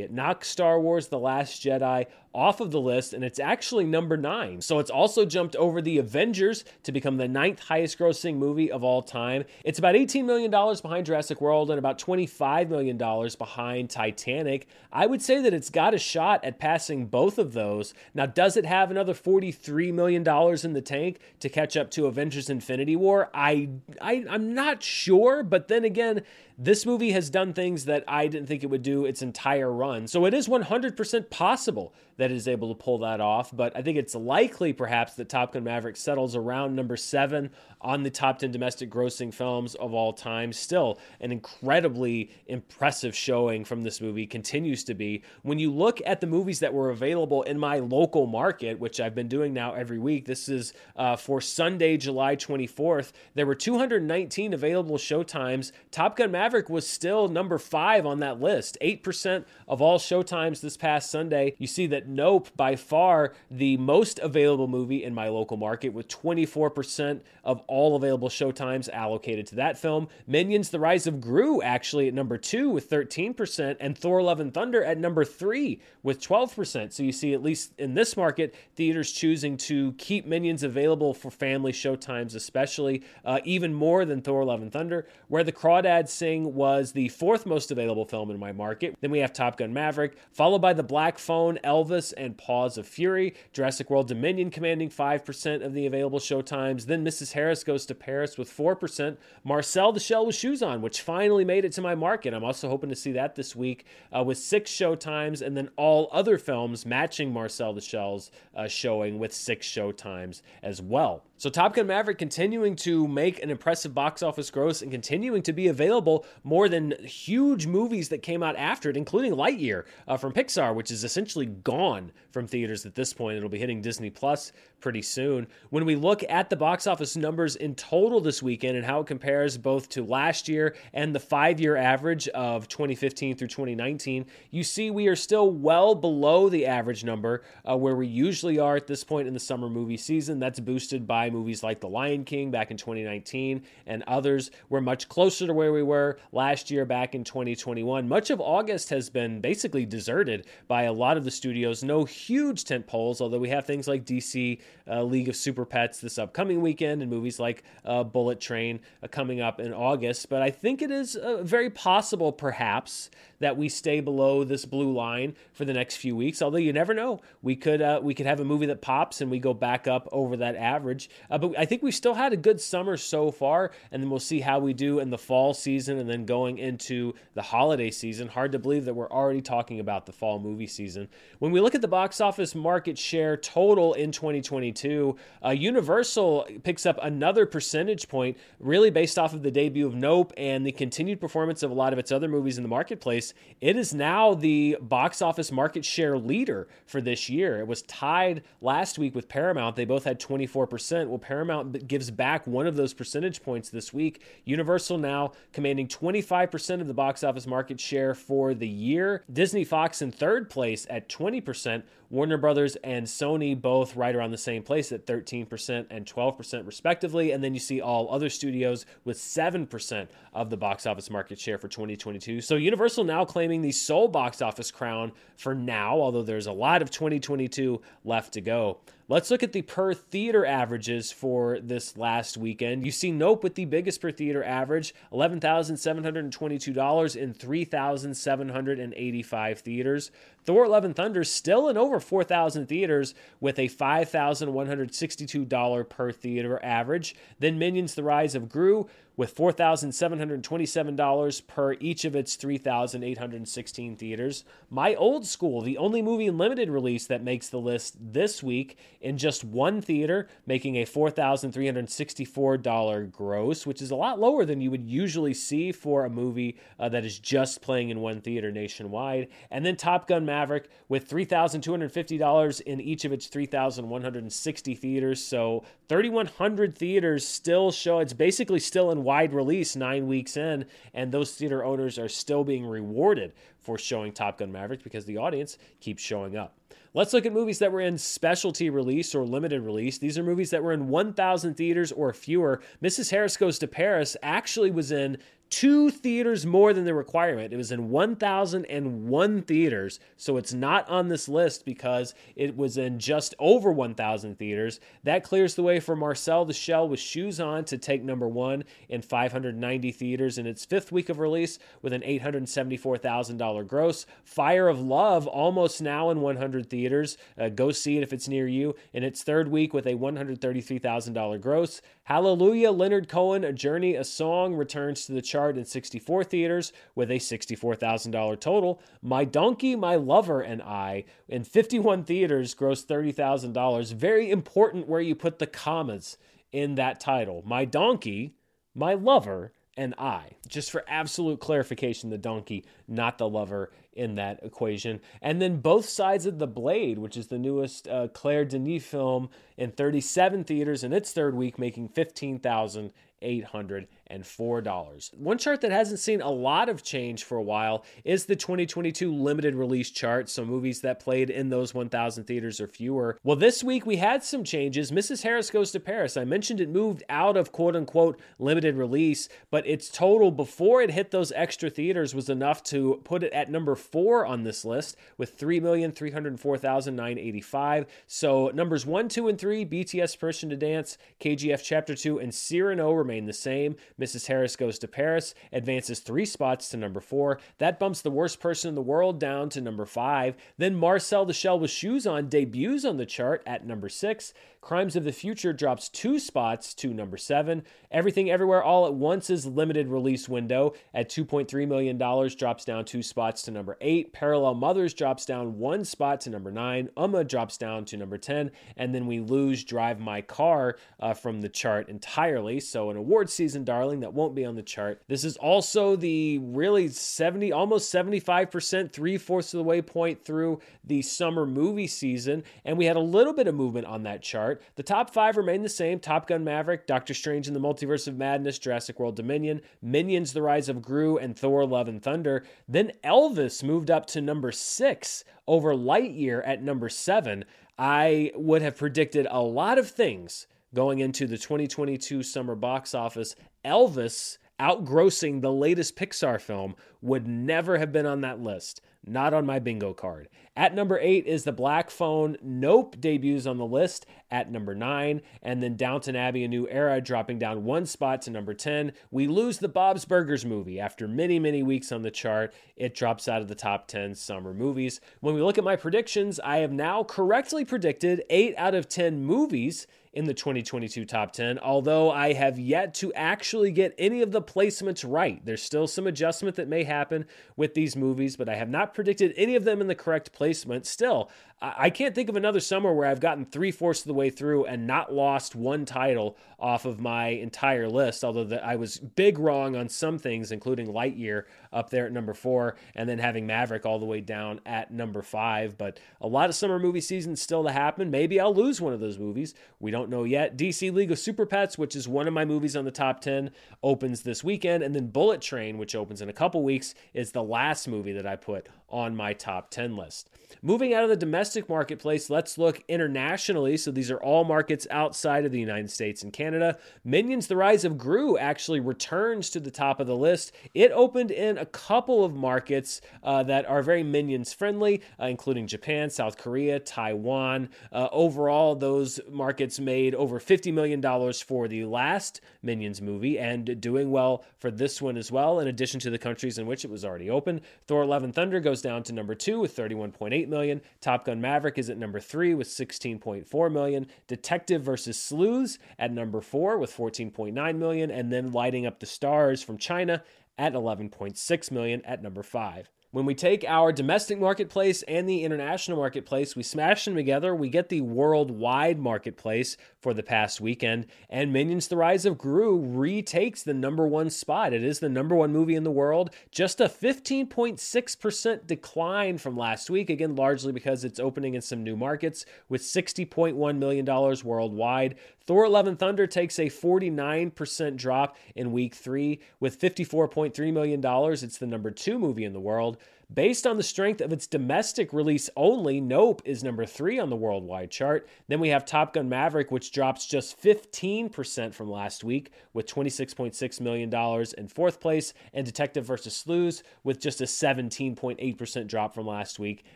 It 0.00 0.12
knocked 0.12 0.46
Star 0.46 0.80
Wars 0.80 1.08
The 1.08 1.18
Last 1.18 1.62
Jedi 1.62 2.06
off 2.34 2.60
of 2.60 2.70
the 2.70 2.80
list, 2.80 3.12
and 3.12 3.24
it's 3.24 3.38
actually 3.38 3.84
number 3.84 4.16
nine. 4.16 4.60
So 4.60 4.78
it's 4.78 4.90
also 4.90 5.24
jumped 5.24 5.56
over 5.56 5.80
the 5.80 5.98
Avengers 5.98 6.64
to 6.82 6.92
become 6.92 7.16
the 7.16 7.28
ninth 7.28 7.60
highest 7.60 7.98
grossing 7.98 8.36
movie 8.36 8.70
of 8.70 8.84
all 8.84 9.02
time. 9.02 9.44
It's 9.64 9.78
about 9.78 9.94
$18 9.94 10.24
million 10.24 10.50
behind 10.50 11.06
Jurassic 11.06 11.40
World 11.40 11.70
and 11.70 11.78
about 11.78 11.98
$25 11.98 12.68
million 12.68 12.96
behind 13.38 13.90
Titanic. 13.90 14.68
I 14.92 15.06
would 15.06 15.22
say 15.22 15.40
that 15.42 15.54
it's 15.54 15.70
got 15.70 15.94
a 15.94 15.98
shot 15.98 16.44
at 16.44 16.58
passing 16.58 17.06
both 17.06 17.38
of 17.38 17.52
those. 17.52 17.94
Now, 18.14 18.26
does 18.26 18.56
it 18.56 18.66
have 18.66 18.90
another 18.90 19.14
$43 19.14 19.92
million 19.92 20.22
in 20.64 20.72
the 20.72 20.82
tank 20.82 21.20
to 21.40 21.48
catch 21.48 21.76
up 21.76 21.90
to 21.92 22.06
Avengers 22.06 22.50
Infinity 22.50 22.96
War? 22.96 23.30
I, 23.32 23.70
I 24.00 24.24
I'm 24.28 24.54
not 24.54 24.82
sure, 24.82 25.42
but 25.42 25.68
then 25.68 25.84
again, 25.84 26.22
this 26.58 26.84
movie 26.84 27.12
has 27.12 27.30
done 27.30 27.52
things 27.52 27.84
that 27.84 28.02
I 28.08 28.26
didn't 28.26 28.48
think 28.48 28.64
it 28.64 28.66
would 28.66 28.82
do 28.82 29.04
its 29.04 29.22
entire 29.22 29.72
run. 29.72 30.08
So 30.08 30.24
it 30.26 30.34
is 30.34 30.48
100% 30.48 31.30
possible 31.30 31.94
that 32.18 32.30
is 32.30 32.46
able 32.46 32.74
to 32.74 32.80
pull 32.80 32.98
that 32.98 33.20
off, 33.20 33.54
but 33.56 33.74
I 33.76 33.82
think 33.82 33.96
it's 33.96 34.14
likely 34.14 34.72
perhaps 34.72 35.14
that 35.14 35.28
Top 35.28 35.52
Gun 35.52 35.64
Maverick 35.64 35.96
settles 35.96 36.36
around 36.36 36.74
number 36.74 36.96
seven 36.96 37.50
on 37.80 38.02
the 38.02 38.10
top 38.10 38.40
10 38.40 38.50
domestic 38.50 38.90
grossing 38.90 39.32
films 39.32 39.76
of 39.76 39.94
all 39.94 40.12
time. 40.12 40.52
Still, 40.52 40.98
an 41.20 41.30
incredibly 41.30 42.30
impressive 42.46 43.14
showing 43.14 43.64
from 43.64 43.82
this 43.82 44.00
movie 44.00 44.26
continues 44.26 44.82
to 44.84 44.94
be. 44.94 45.22
When 45.42 45.58
you 45.58 45.72
look 45.72 46.00
at 46.04 46.20
the 46.20 46.26
movies 46.26 46.60
that 46.60 46.74
were 46.74 46.90
available 46.90 47.42
in 47.44 47.58
my 47.58 47.78
local 47.78 48.26
market, 48.26 48.78
which 48.78 49.00
I've 49.00 49.14
been 49.14 49.28
doing 49.28 49.52
now 49.52 49.74
every 49.74 49.98
week, 49.98 50.26
this 50.26 50.48
is 50.48 50.72
uh, 50.96 51.16
for 51.16 51.40
Sunday, 51.40 51.96
July 51.96 52.34
24th, 52.34 53.12
there 53.34 53.46
were 53.46 53.54
219 53.54 54.52
available 54.52 54.96
showtimes. 54.96 55.70
Top 55.92 56.16
Gun 56.16 56.32
Maverick 56.32 56.68
was 56.68 56.86
still 56.86 57.28
number 57.28 57.58
five 57.58 58.06
on 58.06 58.18
that 58.20 58.40
list, 58.40 58.76
8% 58.82 59.44
of 59.68 59.80
all 59.80 59.98
showtimes 59.98 60.60
this 60.60 60.76
past 60.76 61.10
Sunday. 61.10 61.54
You 61.58 61.68
see 61.68 61.86
that 61.88 62.07
Nope, 62.08 62.48
by 62.56 62.74
far 62.74 63.34
the 63.50 63.76
most 63.76 64.18
available 64.20 64.66
movie 64.66 65.04
in 65.04 65.14
my 65.14 65.28
local 65.28 65.58
market, 65.58 65.90
with 65.90 66.08
24% 66.08 67.20
of 67.44 67.60
all 67.66 67.96
available 67.96 68.30
showtimes 68.30 68.88
allocated 68.88 69.46
to 69.48 69.56
that 69.56 69.76
film. 69.76 70.08
Minions 70.26 70.70
The 70.70 70.80
Rise 70.80 71.06
of 71.06 71.20
Gru, 71.20 71.60
actually, 71.60 72.08
at 72.08 72.14
number 72.14 72.38
two 72.38 72.70
with 72.70 72.88
13%, 72.88 73.76
and 73.78 73.96
Thor 73.96 74.22
Love 74.22 74.40
and 74.40 74.54
Thunder 74.54 74.82
at 74.82 74.96
number 74.96 75.22
three 75.22 75.82
with 76.02 76.18
12%. 76.18 76.94
So 76.94 77.02
you 77.02 77.12
see, 77.12 77.34
at 77.34 77.42
least 77.42 77.74
in 77.76 77.92
this 77.92 78.16
market, 78.16 78.54
theaters 78.74 79.12
choosing 79.12 79.58
to 79.58 79.92
keep 79.98 80.24
Minions 80.24 80.62
available 80.62 81.12
for 81.12 81.30
family 81.30 81.72
showtimes, 81.72 82.34
especially, 82.34 83.02
uh, 83.22 83.40
even 83.44 83.74
more 83.74 84.06
than 84.06 84.22
Thor 84.22 84.44
Love 84.44 84.62
and 84.62 84.72
Thunder, 84.72 85.06
where 85.28 85.44
The 85.44 85.52
Crawdads 85.52 86.08
Sing 86.08 86.54
was 86.54 86.92
the 86.92 87.08
fourth 87.10 87.44
most 87.44 87.70
available 87.70 88.06
film 88.06 88.30
in 88.30 88.38
my 88.38 88.52
market. 88.52 88.96
Then 89.02 89.10
we 89.10 89.18
have 89.18 89.34
Top 89.34 89.58
Gun 89.58 89.74
Maverick, 89.74 90.16
followed 90.32 90.60
by 90.60 90.72
The 90.72 90.82
Black 90.82 91.18
Phone, 91.18 91.58
Elvis, 91.62 91.97
and 92.16 92.36
Paws 92.36 92.78
of 92.78 92.86
Fury. 92.86 93.34
Jurassic 93.52 93.90
World 93.90 94.08
Dominion 94.08 94.50
commanding 94.50 94.88
5% 94.88 95.64
of 95.64 95.74
the 95.74 95.86
available 95.86 96.18
showtimes. 96.18 96.86
Then 96.86 97.04
Mrs. 97.04 97.32
Harris 97.32 97.64
Goes 97.64 97.84
to 97.86 97.94
Paris 97.94 98.38
with 98.38 98.50
4%. 98.50 99.16
Marcel 99.44 99.92
the 99.92 100.00
Shell 100.00 100.26
with 100.26 100.34
Shoes 100.34 100.62
On, 100.62 100.80
which 100.80 101.02
finally 101.02 101.44
made 101.44 101.64
it 101.64 101.72
to 101.72 101.82
my 101.82 101.94
market. 101.94 102.32
I'm 102.32 102.44
also 102.44 102.68
hoping 102.68 102.90
to 102.90 102.96
see 102.96 103.12
that 103.12 103.34
this 103.34 103.54
week 103.54 103.84
uh, 104.16 104.22
with 104.22 104.38
six 104.38 104.70
showtimes 104.70 105.42
and 105.42 105.56
then 105.56 105.68
all 105.76 106.08
other 106.12 106.38
films 106.38 106.86
matching 106.86 107.32
Marcel 107.32 107.72
the 107.74 107.80
Shell's 107.80 108.30
uh, 108.56 108.68
showing 108.68 109.18
with 109.18 109.34
six 109.34 109.66
showtimes 109.66 110.42
as 110.62 110.80
well. 110.80 111.24
So 111.40 111.48
Top 111.48 111.74
Gun 111.74 111.86
Maverick 111.86 112.18
continuing 112.18 112.74
to 112.76 113.06
make 113.06 113.40
an 113.40 113.48
impressive 113.48 113.94
box 113.94 114.24
office 114.24 114.50
gross 114.50 114.82
and 114.82 114.90
continuing 114.90 115.40
to 115.42 115.52
be 115.52 115.68
available 115.68 116.26
more 116.42 116.68
than 116.68 116.96
huge 117.04 117.64
movies 117.64 118.08
that 118.08 118.22
came 118.22 118.42
out 118.42 118.56
after 118.56 118.90
it, 118.90 118.96
including 118.96 119.34
Lightyear 119.34 119.84
uh, 120.08 120.16
from 120.16 120.32
Pixar, 120.32 120.74
which 120.74 120.90
is 120.90 121.04
essentially 121.04 121.46
gone 121.46 122.10
from 122.32 122.48
theaters 122.48 122.84
at 122.86 122.96
this 122.96 123.12
point. 123.12 123.36
It'll 123.36 123.48
be 123.48 123.60
hitting 123.60 123.80
Disney 123.80 124.10
Plus 124.10 124.50
pretty 124.80 125.02
soon. 125.02 125.46
When 125.70 125.84
we 125.84 125.94
look 125.94 126.24
at 126.28 126.50
the 126.50 126.56
box 126.56 126.88
office 126.88 127.16
numbers 127.16 127.54
in 127.54 127.76
total 127.76 128.20
this 128.20 128.42
weekend 128.42 128.76
and 128.76 128.84
how 128.84 129.00
it 129.00 129.06
compares 129.06 129.56
both 129.56 129.88
to 129.90 130.04
last 130.04 130.48
year 130.48 130.74
and 130.92 131.14
the 131.14 131.20
five 131.20 131.60
year 131.60 131.76
average 131.76 132.26
of 132.28 132.66
2015 132.68 133.36
through 133.36 133.48
2019, 133.48 134.26
you 134.50 134.64
see 134.64 134.90
we 134.90 135.06
are 135.06 135.16
still 135.16 135.50
well 135.52 135.94
below 135.94 136.48
the 136.48 136.66
average 136.66 137.04
number 137.04 137.44
uh, 137.68 137.76
where 137.76 137.94
we 137.94 138.08
usually 138.08 138.58
are 138.58 138.74
at 138.74 138.88
this 138.88 139.04
point 139.04 139.28
in 139.28 139.34
the 139.34 139.40
summer 139.40 139.68
movie 139.68 139.96
season. 139.96 140.40
That's 140.40 140.60
boosted 140.60 141.06
by 141.06 141.27
movies 141.30 141.62
like 141.62 141.80
The 141.80 141.88
Lion 141.88 142.24
King 142.24 142.50
back 142.50 142.70
in 142.70 142.76
2019 142.76 143.62
and 143.86 144.02
others. 144.06 144.50
We're 144.68 144.80
much 144.80 145.08
closer 145.08 145.46
to 145.46 145.52
where 145.52 145.72
we 145.72 145.82
were 145.82 146.18
last 146.32 146.70
year 146.70 146.84
back 146.84 147.14
in 147.14 147.24
2021. 147.24 148.08
Much 148.08 148.30
of 148.30 148.40
August 148.40 148.90
has 148.90 149.10
been 149.10 149.40
basically 149.40 149.86
deserted 149.86 150.46
by 150.66 150.84
a 150.84 150.92
lot 150.92 151.16
of 151.16 151.24
the 151.24 151.30
studios. 151.30 151.82
No 151.82 152.04
huge 152.04 152.64
tent 152.64 152.86
poles, 152.86 153.20
although 153.20 153.38
we 153.38 153.48
have 153.48 153.66
things 153.66 153.88
like 153.88 154.04
DC 154.04 154.60
uh, 154.88 155.02
League 155.02 155.28
of 155.28 155.36
Super 155.36 155.64
Pets 155.64 156.00
this 156.00 156.18
upcoming 156.18 156.60
weekend 156.60 157.02
and 157.02 157.10
movies 157.10 157.38
like 157.38 157.62
uh, 157.84 158.04
Bullet 158.04 158.40
Train 158.40 158.80
uh, 159.02 159.08
coming 159.08 159.40
up 159.40 159.60
in 159.60 159.72
August. 159.72 160.28
But 160.28 160.42
I 160.42 160.50
think 160.50 160.82
it 160.82 160.90
is 160.90 161.16
uh, 161.16 161.42
very 161.42 161.70
possible, 161.70 162.32
perhaps, 162.32 163.10
that 163.40 163.56
we 163.56 163.68
stay 163.68 164.00
below 164.00 164.44
this 164.44 164.64
blue 164.64 164.92
line 164.92 165.34
for 165.52 165.64
the 165.64 165.72
next 165.72 165.96
few 165.96 166.16
weeks. 166.16 166.42
Although 166.42 166.58
you 166.58 166.72
never 166.72 166.94
know, 166.94 167.20
we 167.42 167.56
could 167.56 167.82
uh, 167.82 168.00
we 168.02 168.14
could 168.14 168.26
have 168.26 168.40
a 168.40 168.44
movie 168.44 168.66
that 168.66 168.80
pops 168.80 169.20
and 169.20 169.30
we 169.30 169.38
go 169.38 169.54
back 169.54 169.86
up 169.86 170.08
over 170.12 170.36
that 170.36 170.56
average. 170.56 171.10
Uh, 171.30 171.38
but 171.38 171.58
I 171.58 171.64
think 171.64 171.82
we've 171.82 171.94
still 171.94 172.14
had 172.14 172.32
a 172.32 172.36
good 172.36 172.60
summer 172.60 172.96
so 172.96 173.30
far, 173.30 173.70
and 173.90 174.02
then 174.02 174.10
we'll 174.10 174.20
see 174.20 174.40
how 174.40 174.58
we 174.58 174.72
do 174.72 174.98
in 174.98 175.10
the 175.10 175.18
fall 175.18 175.54
season 175.54 175.98
and 175.98 176.08
then 176.08 176.24
going 176.24 176.58
into 176.58 177.14
the 177.34 177.42
holiday 177.42 177.90
season. 177.90 178.28
Hard 178.28 178.52
to 178.52 178.58
believe 178.58 178.84
that 178.84 178.94
we're 178.94 179.10
already 179.10 179.40
talking 179.40 179.80
about 179.80 180.06
the 180.06 180.12
fall 180.12 180.38
movie 180.38 180.66
season. 180.66 181.08
When 181.38 181.52
we 181.52 181.60
look 181.60 181.74
at 181.74 181.80
the 181.80 181.88
box 181.88 182.20
office 182.20 182.54
market 182.54 182.98
share 182.98 183.36
total 183.36 183.94
in 183.94 184.12
2022, 184.12 185.16
uh, 185.44 185.50
Universal 185.50 186.48
picks 186.62 186.86
up 186.86 186.98
another 187.02 187.46
percentage 187.46 188.08
point, 188.08 188.36
really 188.60 188.90
based 188.90 189.18
off 189.18 189.34
of 189.34 189.42
the 189.42 189.50
debut 189.50 189.86
of 189.86 189.94
Nope 189.94 190.32
and 190.36 190.66
the 190.66 190.72
continued 190.72 191.20
performance 191.20 191.62
of 191.62 191.70
a 191.70 191.74
lot 191.74 191.92
of 191.92 191.98
its 191.98 192.12
other 192.12 192.28
movies 192.28 192.56
in 192.56 192.62
the 192.62 192.68
marketplace. 192.68 193.34
It 193.60 193.76
is 193.76 193.94
now 193.94 194.34
the 194.34 194.76
box 194.80 195.22
office 195.22 195.50
market 195.50 195.84
share 195.84 196.18
leader 196.18 196.68
for 196.86 197.00
this 197.00 197.28
year. 197.28 197.58
It 197.58 197.66
was 197.66 197.82
tied 197.82 198.42
last 198.60 198.98
week 198.98 199.14
with 199.14 199.28
Paramount. 199.28 199.76
They 199.76 199.84
both 199.84 200.04
had 200.04 200.20
24%. 200.20 201.07
Well, 201.08 201.18
Paramount 201.18 201.88
gives 201.88 202.10
back 202.10 202.46
one 202.46 202.66
of 202.66 202.76
those 202.76 202.94
percentage 202.94 203.42
points 203.42 203.70
this 203.70 203.92
week. 203.92 204.22
Universal 204.44 204.98
now 204.98 205.32
commanding 205.52 205.88
25% 205.88 206.80
of 206.80 206.86
the 206.86 206.94
box 206.94 207.24
office 207.24 207.46
market 207.46 207.80
share 207.80 208.14
for 208.14 208.54
the 208.54 208.68
year. 208.68 209.24
Disney 209.32 209.64
Fox 209.64 210.02
in 210.02 210.12
third 210.12 210.50
place 210.50 210.86
at 210.90 211.08
20%. 211.08 211.82
Warner 212.10 212.38
Brothers 212.38 212.76
and 212.76 213.06
Sony 213.06 213.60
both 213.60 213.94
right 213.94 214.14
around 214.14 214.30
the 214.30 214.38
same 214.38 214.62
place 214.62 214.92
at 214.92 215.06
13% 215.06 215.86
and 215.90 216.06
12% 216.06 216.66
respectively. 216.66 217.32
And 217.32 217.44
then 217.44 217.52
you 217.52 217.60
see 217.60 217.80
all 217.80 218.12
other 218.12 218.30
studios 218.30 218.86
with 219.04 219.18
7% 219.18 220.08
of 220.32 220.50
the 220.50 220.56
box 220.56 220.86
office 220.86 221.10
market 221.10 221.38
share 221.38 221.58
for 221.58 221.68
2022. 221.68 222.40
So 222.40 222.56
Universal 222.56 223.04
now 223.04 223.24
claiming 223.24 223.60
the 223.60 223.72
sole 223.72 224.08
box 224.08 224.40
office 224.40 224.70
crown 224.70 225.12
for 225.36 225.54
now, 225.54 226.00
although 226.00 226.22
there's 226.22 226.46
a 226.46 226.52
lot 226.52 226.80
of 226.80 226.90
2022 226.90 227.80
left 228.04 228.32
to 228.34 228.40
go. 228.40 228.78
Let's 229.10 229.30
look 229.30 229.42
at 229.42 229.52
the 229.52 229.62
per 229.62 229.94
theater 229.94 230.44
averages 230.44 231.10
for 231.10 231.60
this 231.60 231.96
last 231.96 232.36
weekend. 232.36 232.84
You 232.84 232.92
see 232.92 233.10
Nope 233.10 233.42
with 233.42 233.54
the 233.54 233.64
biggest 233.64 234.02
per 234.02 234.10
theater 234.10 234.44
average, 234.44 234.94
$11,722 235.14 237.16
in 237.16 237.32
3,785 237.32 239.58
theaters. 239.60 240.10
Thor 240.48 240.66
Love 240.66 240.82
and 240.82 240.96
Thunder 240.96 241.20
is 241.20 241.30
still 241.30 241.68
in 241.68 241.76
over 241.76 242.00
4,000 242.00 242.64
theaters 242.64 243.14
with 243.38 243.58
a 243.58 243.68
$5,162 243.68 245.88
per 245.90 246.10
theater 246.10 246.58
average. 246.64 247.14
Then 247.38 247.58
Minions 247.58 247.94
The 247.94 248.02
Rise 248.02 248.34
of 248.34 248.48
Gru 248.48 248.88
with 249.18 249.34
$4,727 249.34 251.46
per 251.48 251.72
each 251.80 252.04
of 252.04 252.14
its 252.14 252.36
3,816 252.36 253.96
theaters. 253.96 254.44
My 254.70 254.94
Old 254.94 255.26
School, 255.26 255.60
the 255.60 255.76
only 255.76 256.02
movie 256.02 256.26
in 256.26 256.38
limited 256.38 256.70
release 256.70 257.08
that 257.08 257.24
makes 257.24 257.48
the 257.48 257.58
list 257.58 257.96
this 258.00 258.44
week 258.44 258.78
in 259.00 259.18
just 259.18 259.42
one 259.42 259.80
theater, 259.80 260.28
making 260.46 260.76
a 260.76 260.84
$4,364 260.84 263.10
gross, 263.10 263.66
which 263.66 263.82
is 263.82 263.90
a 263.90 263.96
lot 263.96 264.20
lower 264.20 264.44
than 264.44 264.60
you 264.60 264.70
would 264.70 264.84
usually 264.84 265.34
see 265.34 265.72
for 265.72 266.04
a 266.04 266.10
movie 266.10 266.56
uh, 266.78 266.88
that 266.88 267.04
is 267.04 267.18
just 267.18 267.60
playing 267.60 267.90
in 267.90 267.98
one 267.98 268.20
theater 268.20 268.52
nationwide. 268.52 269.26
And 269.50 269.66
then 269.66 269.74
Top 269.74 270.06
Gun 270.06 270.24
Maverick 270.24 270.68
with 270.88 271.10
$3,250 271.10 272.60
in 272.60 272.80
each 272.80 273.04
of 273.04 273.12
its 273.12 273.26
3,160 273.26 274.74
theaters. 274.76 275.24
So 275.24 275.64
3,100 275.88 276.78
theaters 276.78 277.26
still 277.26 277.72
show 277.72 277.98
it's 277.98 278.12
basically 278.12 278.60
still 278.60 278.92
in 278.92 279.07
wide 279.08 279.32
release 279.32 279.74
nine 279.74 280.06
weeks 280.06 280.36
in, 280.36 280.66
and 280.92 281.10
those 281.10 281.32
theater 281.34 281.64
owners 281.64 281.98
are 281.98 282.10
still 282.10 282.44
being 282.44 282.66
rewarded 282.66 283.32
for 283.58 283.78
showing 283.78 284.12
Top 284.12 284.36
Gun 284.36 284.52
Maverick 284.52 284.82
because 284.82 285.06
the 285.06 285.16
audience 285.16 285.56
keeps 285.80 286.02
showing 286.02 286.36
up. 286.36 286.58
Let's 286.92 287.14
look 287.14 287.24
at 287.24 287.32
movies 287.32 287.58
that 287.60 287.72
were 287.72 287.80
in 287.80 287.96
specialty 287.96 288.68
release 288.68 289.14
or 289.14 289.24
limited 289.24 289.62
release. 289.62 289.96
These 289.96 290.18
are 290.18 290.22
movies 290.22 290.50
that 290.50 290.62
were 290.62 290.74
in 290.74 290.88
1,000 290.88 291.54
theaters 291.54 291.90
or 291.90 292.12
fewer. 292.12 292.60
Mrs. 292.82 293.10
Harris 293.10 293.38
Goes 293.38 293.58
to 293.60 293.66
Paris 293.66 294.14
actually 294.22 294.70
was 294.70 294.92
in 294.92 295.16
two 295.50 295.90
theaters 295.90 296.44
more 296.44 296.72
than 296.72 296.84
the 296.84 296.94
requirement. 296.94 297.52
It 297.52 297.56
was 297.56 297.72
in 297.72 297.90
1,001 297.90 299.42
theaters, 299.42 300.00
so 300.16 300.36
it's 300.36 300.52
not 300.52 300.88
on 300.88 301.08
this 301.08 301.28
list 301.28 301.64
because 301.64 302.14
it 302.36 302.56
was 302.56 302.76
in 302.76 302.98
just 302.98 303.34
over 303.38 303.72
1,000 303.72 304.38
theaters. 304.38 304.80
That 305.04 305.24
clears 305.24 305.54
the 305.54 305.62
way 305.62 305.80
for 305.80 305.96
Marcel 305.96 306.44
the 306.44 306.52
Shell 306.52 306.88
with 306.88 307.00
Shoes 307.00 307.40
On 307.40 307.64
to 307.64 307.78
take 307.78 308.02
number 308.02 308.28
one 308.28 308.64
in 308.88 309.02
590 309.02 309.92
theaters 309.92 310.38
in 310.38 310.46
its 310.46 310.64
fifth 310.64 310.92
week 310.92 311.08
of 311.08 311.18
release 311.18 311.58
with 311.82 311.92
an 311.92 312.02
$874,000 312.02 313.66
gross. 313.66 314.06
Fire 314.24 314.68
of 314.68 314.80
Love 314.80 315.26
almost 315.26 315.80
now 315.80 316.10
in 316.10 316.20
100 316.20 316.68
theaters. 316.68 317.16
Uh, 317.38 317.48
go 317.48 317.72
see 317.72 317.96
it 317.96 318.02
if 318.02 318.12
it's 318.12 318.28
near 318.28 318.46
you. 318.46 318.74
In 318.92 319.02
its 319.02 319.22
third 319.22 319.48
week 319.48 319.72
with 319.72 319.86
a 319.86 319.94
$133,000 319.94 321.40
gross. 321.40 321.80
Hallelujah, 322.04 322.70
Leonard 322.70 323.08
Cohen, 323.08 323.44
A 323.44 323.52
Journey, 323.52 323.94
A 323.94 324.04
Song 324.04 324.54
returns 324.54 325.04
to 325.06 325.12
the 325.12 325.20
chart 325.20 325.37
in 325.56 325.64
64 325.64 326.24
theaters 326.24 326.72
with 326.94 327.10
a 327.10 327.14
$64,000 327.14 328.40
total. 328.40 328.80
My 329.02 329.24
Donkey, 329.24 329.76
My 329.76 329.96
Lover, 329.96 330.40
and 330.40 330.60
I 330.62 331.04
in 331.28 331.44
51 331.44 332.04
theaters 332.04 332.54
grossed 332.54 332.86
$30,000. 332.86 333.94
Very 333.94 334.30
important 334.30 334.88
where 334.88 335.00
you 335.00 335.14
put 335.14 335.38
the 335.38 335.46
commas 335.46 336.18
in 336.52 336.74
that 336.74 337.00
title. 337.00 337.42
My 337.46 337.64
Donkey, 337.64 338.34
My 338.74 338.94
Lover, 338.94 339.52
and 339.78 339.94
I. 339.96 340.32
Just 340.48 340.72
for 340.72 340.84
absolute 340.88 341.38
clarification, 341.38 342.10
the 342.10 342.18
donkey, 342.18 342.64
not 342.88 343.16
the 343.16 343.28
lover 343.28 343.70
in 343.92 344.16
that 344.16 344.40
equation. 344.42 345.00
And 345.22 345.40
then 345.40 345.60
both 345.60 345.88
sides 345.88 346.26
of 346.26 346.40
the 346.40 346.48
blade, 346.48 346.98
which 346.98 347.16
is 347.16 347.28
the 347.28 347.38
newest 347.38 347.86
uh, 347.86 348.08
Claire 348.08 348.44
Denis 348.44 348.84
film 348.84 349.30
in 349.56 349.70
37 349.70 350.42
theaters 350.42 350.82
in 350.82 350.92
its 350.92 351.12
third 351.12 351.36
week, 351.36 351.60
making 351.60 351.90
15,800 351.90 353.88
$4. 354.10 355.14
One 355.14 355.38
chart 355.38 355.60
that 355.60 355.70
hasn't 355.70 356.00
seen 356.00 356.20
a 356.20 356.30
lot 356.30 356.68
of 356.68 356.82
change 356.82 357.24
for 357.24 357.36
a 357.36 357.42
while 357.42 357.84
is 358.04 358.26
the 358.26 358.36
2022 358.36 359.14
limited 359.14 359.54
release 359.54 359.90
chart, 359.90 360.28
so 360.28 360.44
movies 360.44 360.80
that 360.82 361.00
played 361.00 361.30
in 361.30 361.48
those 361.48 361.74
1,000 361.74 362.24
theaters 362.24 362.60
or 362.60 362.66
fewer. 362.66 363.18
Well, 363.22 363.36
this 363.36 363.62
week 363.62 363.86
we 363.86 363.96
had 363.96 364.24
some 364.24 364.44
changes. 364.44 364.90
Mrs. 364.90 365.22
Harris 365.22 365.50
Goes 365.50 365.70
to 365.72 365.80
Paris. 365.80 366.16
I 366.16 366.24
mentioned 366.24 366.60
it 366.60 366.68
moved 366.68 367.02
out 367.08 367.36
of 367.36 367.52
quote 367.52 367.76
unquote 367.76 368.18
limited 368.38 368.76
release, 368.76 369.28
but 369.50 369.66
its 369.66 369.88
total 369.88 370.30
before 370.30 370.82
it 370.82 370.90
hit 370.90 371.10
those 371.10 371.32
extra 371.32 371.70
theaters 371.70 372.14
was 372.14 372.28
enough 372.28 372.62
to 372.64 373.00
put 373.04 373.22
it 373.22 373.32
at 373.32 373.50
number 373.50 373.74
four 373.74 374.26
on 374.26 374.42
this 374.42 374.64
list 374.64 374.96
with 375.16 375.38
3,304,985. 375.38 377.86
So 378.06 378.50
numbers 378.54 378.86
one, 378.86 379.08
two, 379.08 379.28
and 379.28 379.38
three 379.38 379.64
BTS 379.64 380.18
Permission 380.18 380.50
to 380.50 380.56
Dance, 380.56 380.98
KGF 381.20 381.62
Chapter 381.62 381.94
2, 381.94 382.18
and 382.18 382.34
Cyrano 382.34 382.92
remain 382.92 383.26
the 383.26 383.32
same. 383.32 383.76
Mrs. 383.98 384.26
Harris 384.26 384.56
Goes 384.56 384.78
to 384.78 384.88
Paris 384.88 385.34
advances 385.52 386.00
three 386.00 386.24
spots 386.24 386.68
to 386.70 386.76
number 386.76 387.00
four. 387.00 387.38
That 387.58 387.78
bumps 387.78 388.00
the 388.00 388.10
worst 388.10 388.40
person 388.40 388.68
in 388.68 388.74
the 388.74 388.82
world 388.82 389.18
down 389.18 389.48
to 389.50 389.60
number 389.60 389.84
five. 389.84 390.36
Then 390.56 390.74
Marcel 390.74 391.24
the 391.24 391.32
Shell 391.32 391.60
with 391.60 391.70
Shoes 391.70 392.06
On 392.06 392.28
debuts 392.28 392.84
on 392.84 392.96
the 392.96 393.06
chart 393.06 393.42
at 393.46 393.66
number 393.66 393.88
six. 393.88 394.32
Crimes 394.60 394.96
of 394.96 395.04
the 395.04 395.12
Future 395.12 395.52
drops 395.52 395.88
two 395.88 396.18
spots 396.18 396.74
to 396.74 396.92
number 396.92 397.16
seven. 397.16 397.62
Everything 397.90 398.30
Everywhere 398.30 398.62
All 398.62 398.86
at 398.86 398.92
Once's 398.92 399.46
limited 399.46 399.88
release 399.88 400.28
window 400.28 400.74
at 400.92 401.08
$2.3 401.08 401.66
million 401.66 401.96
drops 402.36 402.64
down 402.66 402.84
two 402.84 403.02
spots 403.02 403.42
to 403.42 403.50
number 403.50 403.78
eight. 403.80 404.12
Parallel 404.12 404.54
Mothers 404.54 404.92
drops 404.92 405.24
down 405.24 405.58
one 405.58 405.84
spot 405.84 406.20
to 406.22 406.30
number 406.30 406.50
nine. 406.50 406.90
Uma 406.98 407.24
drops 407.24 407.56
down 407.56 407.84
to 407.86 407.96
number 407.96 408.18
10. 408.18 408.50
And 408.76 408.94
then 408.94 409.06
we 409.06 409.20
lose 409.20 409.64
Drive 409.64 410.00
My 410.00 410.20
Car 410.20 410.76
uh, 411.00 411.14
from 411.14 411.40
the 411.40 411.48
chart 411.48 411.88
entirely. 411.88 412.60
So, 412.60 412.90
an 412.90 412.96
award 412.98 413.30
season 413.30 413.64
darling 413.64 413.87
that 414.00 414.14
won't 414.14 414.34
be 414.34 414.44
on 414.44 414.54
the 414.54 414.62
chart. 414.62 415.02
This 415.08 415.24
is 415.24 415.36
also 415.36 415.96
the 415.96 416.38
really 416.38 416.88
70, 416.88 417.52
almost 417.52 417.92
75%, 417.92 418.92
three 418.92 419.18
fourths 419.18 419.52
of 419.54 419.58
the 419.58 419.64
way 419.64 419.82
point 419.82 420.24
through 420.24 420.60
the 420.84 421.02
summer 421.02 421.46
movie 421.46 421.86
season. 421.86 422.44
And 422.64 422.78
we 422.78 422.84
had 422.84 422.96
a 422.96 423.00
little 423.00 423.32
bit 423.32 423.48
of 423.48 423.54
movement 423.54 423.86
on 423.86 424.04
that 424.04 424.22
chart. 424.22 424.62
The 424.76 424.82
top 424.82 425.10
five 425.10 425.36
remain 425.36 425.62
the 425.62 425.68
same 425.68 425.98
Top 425.98 426.28
Gun 426.28 426.44
Maverick, 426.44 426.86
Doctor 426.86 427.14
Strange 427.14 427.48
in 427.48 427.54
the 427.54 427.60
Multiverse 427.60 428.06
of 428.06 428.16
Madness, 428.16 428.58
Jurassic 428.58 429.00
World 429.00 429.16
Dominion, 429.16 429.60
Minions 429.82 430.32
The 430.32 430.42
Rise 430.42 430.68
of 430.68 430.82
Gru, 430.82 431.18
and 431.18 431.36
Thor 431.36 431.66
Love 431.66 431.88
and 431.88 432.02
Thunder. 432.02 432.44
Then 432.68 432.92
Elvis 433.02 433.62
moved 433.62 433.90
up 433.90 434.06
to 434.06 434.20
number 434.20 434.52
six 434.52 435.24
over 435.46 435.74
Lightyear 435.74 436.42
at 436.46 436.62
number 436.62 436.88
seven. 436.88 437.44
I 437.78 438.32
would 438.34 438.62
have 438.62 438.76
predicted 438.76 439.26
a 439.30 439.40
lot 439.40 439.78
of 439.78 439.90
things 439.90 440.46
going 440.74 440.98
into 440.98 441.26
the 441.26 441.38
2022 441.38 442.22
summer 442.22 442.54
box 442.54 442.94
office. 442.94 443.34
Elvis 443.68 444.38
outgrossing 444.58 445.42
the 445.42 445.52
latest 445.52 445.94
Pixar 445.94 446.40
film 446.40 446.74
would 447.02 447.28
never 447.28 447.78
have 447.78 447.92
been 447.92 448.06
on 448.06 448.22
that 448.22 448.40
list 448.40 448.80
not 449.08 449.34
on 449.34 449.46
my 449.46 449.58
bingo 449.58 449.94
card. 449.94 450.28
At 450.56 450.74
number 450.74 450.98
eight 450.98 451.26
is 451.26 451.44
the 451.44 451.52
Black 451.52 451.90
Phone. 451.90 452.36
Nope 452.42 452.96
debuts 453.00 453.46
on 453.46 453.58
the 453.58 453.66
list 453.66 454.06
at 454.30 454.50
number 454.50 454.74
nine. 454.74 455.22
And 455.42 455.62
then 455.62 455.76
Downton 455.76 456.16
Abbey, 456.16 456.44
A 456.44 456.48
New 456.48 456.68
Era, 456.68 457.00
dropping 457.00 457.38
down 457.38 457.64
one 457.64 457.86
spot 457.86 458.22
to 458.22 458.30
number 458.30 458.54
10. 458.54 458.92
We 459.10 459.26
lose 459.26 459.58
the 459.58 459.68
Bob's 459.68 460.04
Burgers 460.04 460.44
movie. 460.44 460.80
After 460.80 461.08
many, 461.08 461.38
many 461.38 461.62
weeks 461.62 461.92
on 461.92 462.02
the 462.02 462.10
chart, 462.10 462.52
it 462.76 462.94
drops 462.94 463.28
out 463.28 463.40
of 463.40 463.48
the 463.48 463.54
top 463.54 463.88
10 463.88 464.14
summer 464.14 464.52
movies. 464.52 465.00
When 465.20 465.34
we 465.34 465.42
look 465.42 465.58
at 465.58 465.64
my 465.64 465.76
predictions, 465.76 466.40
I 466.40 466.58
have 466.58 466.72
now 466.72 467.04
correctly 467.04 467.64
predicted 467.64 468.24
eight 468.30 468.54
out 468.56 468.74
of 468.74 468.88
10 468.88 469.24
movies 469.24 469.86
in 470.18 470.24
the 470.24 470.34
2022 470.34 471.04
top 471.04 471.32
10, 471.32 471.60
although 471.60 472.10
I 472.10 472.32
have 472.32 472.58
yet 472.58 472.92
to 472.94 473.14
actually 473.14 473.70
get 473.70 473.94
any 473.98 474.20
of 474.20 474.32
the 474.32 474.42
placements 474.42 475.04
right. 475.08 475.40
There's 475.44 475.62
still 475.62 475.86
some 475.86 476.08
adjustment 476.08 476.56
that 476.56 476.66
may 476.66 476.82
happen 476.82 477.24
with 477.56 477.74
these 477.74 477.94
movies, 477.94 478.36
but 478.36 478.48
I 478.48 478.56
have 478.56 478.68
not 478.68 478.94
predicted 478.94 479.32
any 479.36 479.54
of 479.54 479.62
them 479.62 479.80
in 479.80 479.86
the 479.86 479.94
correct 479.94 480.32
placement. 480.32 480.86
Still, 480.86 481.30
I 481.60 481.90
can't 481.90 482.14
think 482.14 482.28
of 482.28 482.36
another 482.36 482.60
summer 482.60 482.94
where 482.94 483.08
I've 483.08 483.18
gotten 483.18 483.44
three 483.44 483.72
fourths 483.72 484.02
of 484.02 484.06
the 484.06 484.14
way 484.14 484.30
through 484.30 484.66
and 484.66 484.86
not 484.86 485.12
lost 485.12 485.56
one 485.56 485.84
title 485.84 486.36
off 486.56 486.84
of 486.84 487.00
my 487.00 487.28
entire 487.28 487.88
list. 487.88 488.22
Although 488.22 488.44
the, 488.44 488.64
I 488.64 488.76
was 488.76 488.98
big 488.98 489.40
wrong 489.40 489.74
on 489.74 489.88
some 489.88 490.18
things, 490.18 490.52
including 490.52 490.86
Lightyear 490.86 491.44
up 491.72 491.90
there 491.90 492.06
at 492.06 492.12
number 492.12 492.32
four, 492.32 492.76
and 492.94 493.08
then 493.08 493.18
having 493.18 493.44
Maverick 493.44 493.84
all 493.84 493.98
the 493.98 494.06
way 494.06 494.20
down 494.20 494.60
at 494.66 494.92
number 494.92 495.20
five. 495.20 495.76
But 495.76 495.98
a 496.20 496.28
lot 496.28 496.48
of 496.48 496.54
summer 496.54 496.78
movie 496.78 497.00
seasons 497.00 497.42
still 497.42 497.64
to 497.64 497.72
happen. 497.72 498.08
Maybe 498.08 498.38
I'll 498.38 498.54
lose 498.54 498.80
one 498.80 498.92
of 498.92 499.00
those 499.00 499.18
movies. 499.18 499.54
We 499.80 499.90
don't 499.90 500.10
know 500.10 500.22
yet. 500.22 500.56
DC 500.56 500.92
League 500.92 501.10
of 501.10 501.18
Super 501.18 501.44
Pets, 501.44 501.76
which 501.76 501.96
is 501.96 502.06
one 502.06 502.28
of 502.28 502.34
my 502.34 502.44
movies 502.44 502.76
on 502.76 502.84
the 502.84 502.92
top 502.92 503.20
10, 503.20 503.50
opens 503.82 504.22
this 504.22 504.44
weekend. 504.44 504.84
And 504.84 504.94
then 504.94 505.08
Bullet 505.08 505.40
Train, 505.40 505.76
which 505.76 505.96
opens 505.96 506.22
in 506.22 506.28
a 506.28 506.32
couple 506.32 506.62
weeks, 506.62 506.94
is 507.14 507.32
the 507.32 507.42
last 507.42 507.88
movie 507.88 508.12
that 508.12 508.28
I 508.28 508.36
put 508.36 508.68
on 508.90 509.16
my 509.16 509.32
top 509.32 509.70
10 509.70 509.96
list. 509.96 510.30
Moving 510.62 510.92
out 510.94 511.04
of 511.04 511.10
the 511.10 511.16
domestic 511.16 511.68
marketplace, 511.68 512.30
let's 512.30 512.58
look 512.58 512.82
internationally. 512.88 513.76
So 513.76 513.90
these 513.90 514.10
are 514.10 514.18
all 514.18 514.44
markets 514.44 514.86
outside 514.90 515.44
of 515.44 515.52
the 515.52 515.60
United 515.60 515.90
States 515.90 516.22
and 516.22 516.32
Canada. 516.32 516.78
Minions 517.04 517.46
The 517.46 517.56
Rise 517.56 517.84
of 517.84 517.98
Gru 517.98 518.36
actually 518.38 518.80
returns 518.80 519.50
to 519.50 519.60
the 519.60 519.70
top 519.70 520.00
of 520.00 520.06
the 520.06 520.16
list. 520.16 520.52
It 520.74 520.90
opened 520.92 521.30
in 521.30 521.58
a 521.58 521.66
couple 521.66 522.24
of 522.24 522.34
markets 522.34 523.00
uh, 523.22 523.42
that 523.44 523.66
are 523.66 523.82
very 523.82 524.02
Minions 524.02 524.52
friendly, 524.52 525.02
uh, 525.20 525.26
including 525.26 525.66
Japan, 525.66 526.10
South 526.10 526.36
Korea, 526.38 526.80
Taiwan. 526.80 527.68
Uh, 527.92 528.08
overall, 528.10 528.74
those 528.74 529.20
markets 529.30 529.78
made 529.78 530.14
over 530.14 530.40
$50 530.40 530.72
million 530.72 531.02
for 531.34 531.68
the 531.68 531.84
last 531.84 532.40
Minions 532.62 533.00
movie 533.00 533.38
and 533.38 533.80
doing 533.80 534.10
well 534.10 534.44
for 534.58 534.70
this 534.70 535.00
one 535.00 535.16
as 535.16 535.30
well, 535.30 535.60
in 535.60 535.68
addition 535.68 536.00
to 536.00 536.10
the 536.10 536.18
countries 536.18 536.58
in 536.58 536.66
which 536.66 536.84
it 536.84 536.90
was 536.90 537.04
already 537.04 537.30
open. 537.30 537.60
Thor 537.86 538.04
Love 538.04 538.24
and 538.24 538.34
Thunder 538.34 538.60
goes 538.60 538.77
down 538.82 539.02
to 539.04 539.12
number 539.12 539.34
two 539.34 539.60
with 539.60 539.76
31.8 539.76 540.48
million. 540.48 540.80
Top 541.00 541.24
Gun 541.24 541.40
Maverick 541.40 541.78
is 541.78 541.90
at 541.90 541.98
number 541.98 542.20
three 542.20 542.54
with 542.54 542.68
16.4 542.68 543.72
million. 543.72 544.06
Detective 544.26 544.82
versus 544.82 545.20
Sleuths 545.20 545.78
at 545.98 546.12
number 546.12 546.40
four 546.40 546.78
with 546.78 546.94
14.9 546.96 547.76
million. 547.76 548.10
And 548.10 548.32
then 548.32 548.52
Lighting 548.52 548.86
Up 548.86 549.00
the 549.00 549.06
Stars 549.06 549.62
from 549.62 549.78
China 549.78 550.22
at 550.56 550.72
11.6 550.72 551.70
million 551.70 552.04
at 552.04 552.22
number 552.22 552.42
five. 552.42 552.90
When 553.10 553.24
we 553.24 553.34
take 553.34 553.64
our 553.66 553.90
domestic 553.90 554.38
marketplace 554.38 555.02
and 555.08 555.26
the 555.26 555.42
international 555.42 555.96
marketplace, 555.96 556.54
we 556.54 556.62
smash 556.62 557.06
them 557.06 557.14
together, 557.14 557.54
we 557.54 557.70
get 557.70 557.88
the 557.88 558.02
worldwide 558.02 558.98
marketplace 558.98 559.78
for 559.98 560.12
the 560.12 560.22
past 560.22 560.60
weekend, 560.60 561.06
and 561.30 561.50
Minions 561.50 561.88
The 561.88 561.96
Rise 561.96 562.26
of 562.26 562.36
Gru 562.36 562.78
retakes 562.78 563.62
the 563.62 563.72
number 563.72 564.06
one 564.06 564.28
spot. 564.28 564.74
It 564.74 564.84
is 564.84 565.00
the 565.00 565.08
number 565.08 565.34
one 565.34 565.54
movie 565.54 565.74
in 565.74 565.84
the 565.84 565.90
world, 565.90 566.34
just 566.50 566.82
a 566.82 566.84
15.6% 566.84 568.66
decline 568.66 569.38
from 569.38 569.56
last 569.56 569.88
week, 569.88 570.10
again, 570.10 570.36
largely 570.36 570.72
because 570.72 571.02
it's 571.02 571.18
opening 571.18 571.54
in 571.54 571.62
some 571.62 571.82
new 571.82 571.96
markets 571.96 572.44
with 572.68 572.82
$60.1 572.82 573.78
million 573.78 574.04
worldwide. 574.04 575.14
Thor 575.46 575.66
Love 575.66 575.86
and 575.86 575.98
Thunder 575.98 576.26
takes 576.26 576.58
a 576.58 576.66
49% 576.66 577.96
drop 577.96 578.36
in 578.54 578.70
week 578.70 578.94
three 578.94 579.40
with 579.60 579.80
$54.3 579.80 580.72
million. 580.74 581.00
It's 581.02 581.56
the 581.56 581.66
number 581.66 581.90
two 581.90 582.18
movie 582.18 582.44
in 582.44 582.52
the 582.52 582.60
world. 582.60 582.97
Based 583.32 583.66
on 583.66 583.76
the 583.76 583.82
strength 583.82 584.22
of 584.22 584.32
its 584.32 584.46
domestic 584.46 585.12
release 585.12 585.50
only, 585.54 586.00
Nope 586.00 586.40
is 586.46 586.64
number 586.64 586.86
three 586.86 587.18
on 587.18 587.28
the 587.28 587.36
worldwide 587.36 587.90
chart. 587.90 588.26
Then 588.48 588.58
we 588.58 588.70
have 588.70 588.86
Top 588.86 589.12
Gun 589.12 589.28
Maverick, 589.28 589.70
which 589.70 589.92
drops 589.92 590.24
just 590.24 590.58
15% 590.62 591.74
from 591.74 591.90
last 591.90 592.24
week 592.24 592.52
with 592.72 592.86
$26.6 592.86 593.80
million 593.82 594.46
in 594.56 594.68
fourth 594.68 594.98
place, 594.98 595.34
and 595.52 595.66
Detective 595.66 596.06
vs. 596.06 596.34
Sleuths 596.34 596.82
with 597.04 597.20
just 597.20 597.42
a 597.42 597.44
17.8% 597.44 598.86
drop 598.86 599.14
from 599.14 599.26
last 599.26 599.58
week 599.58 599.84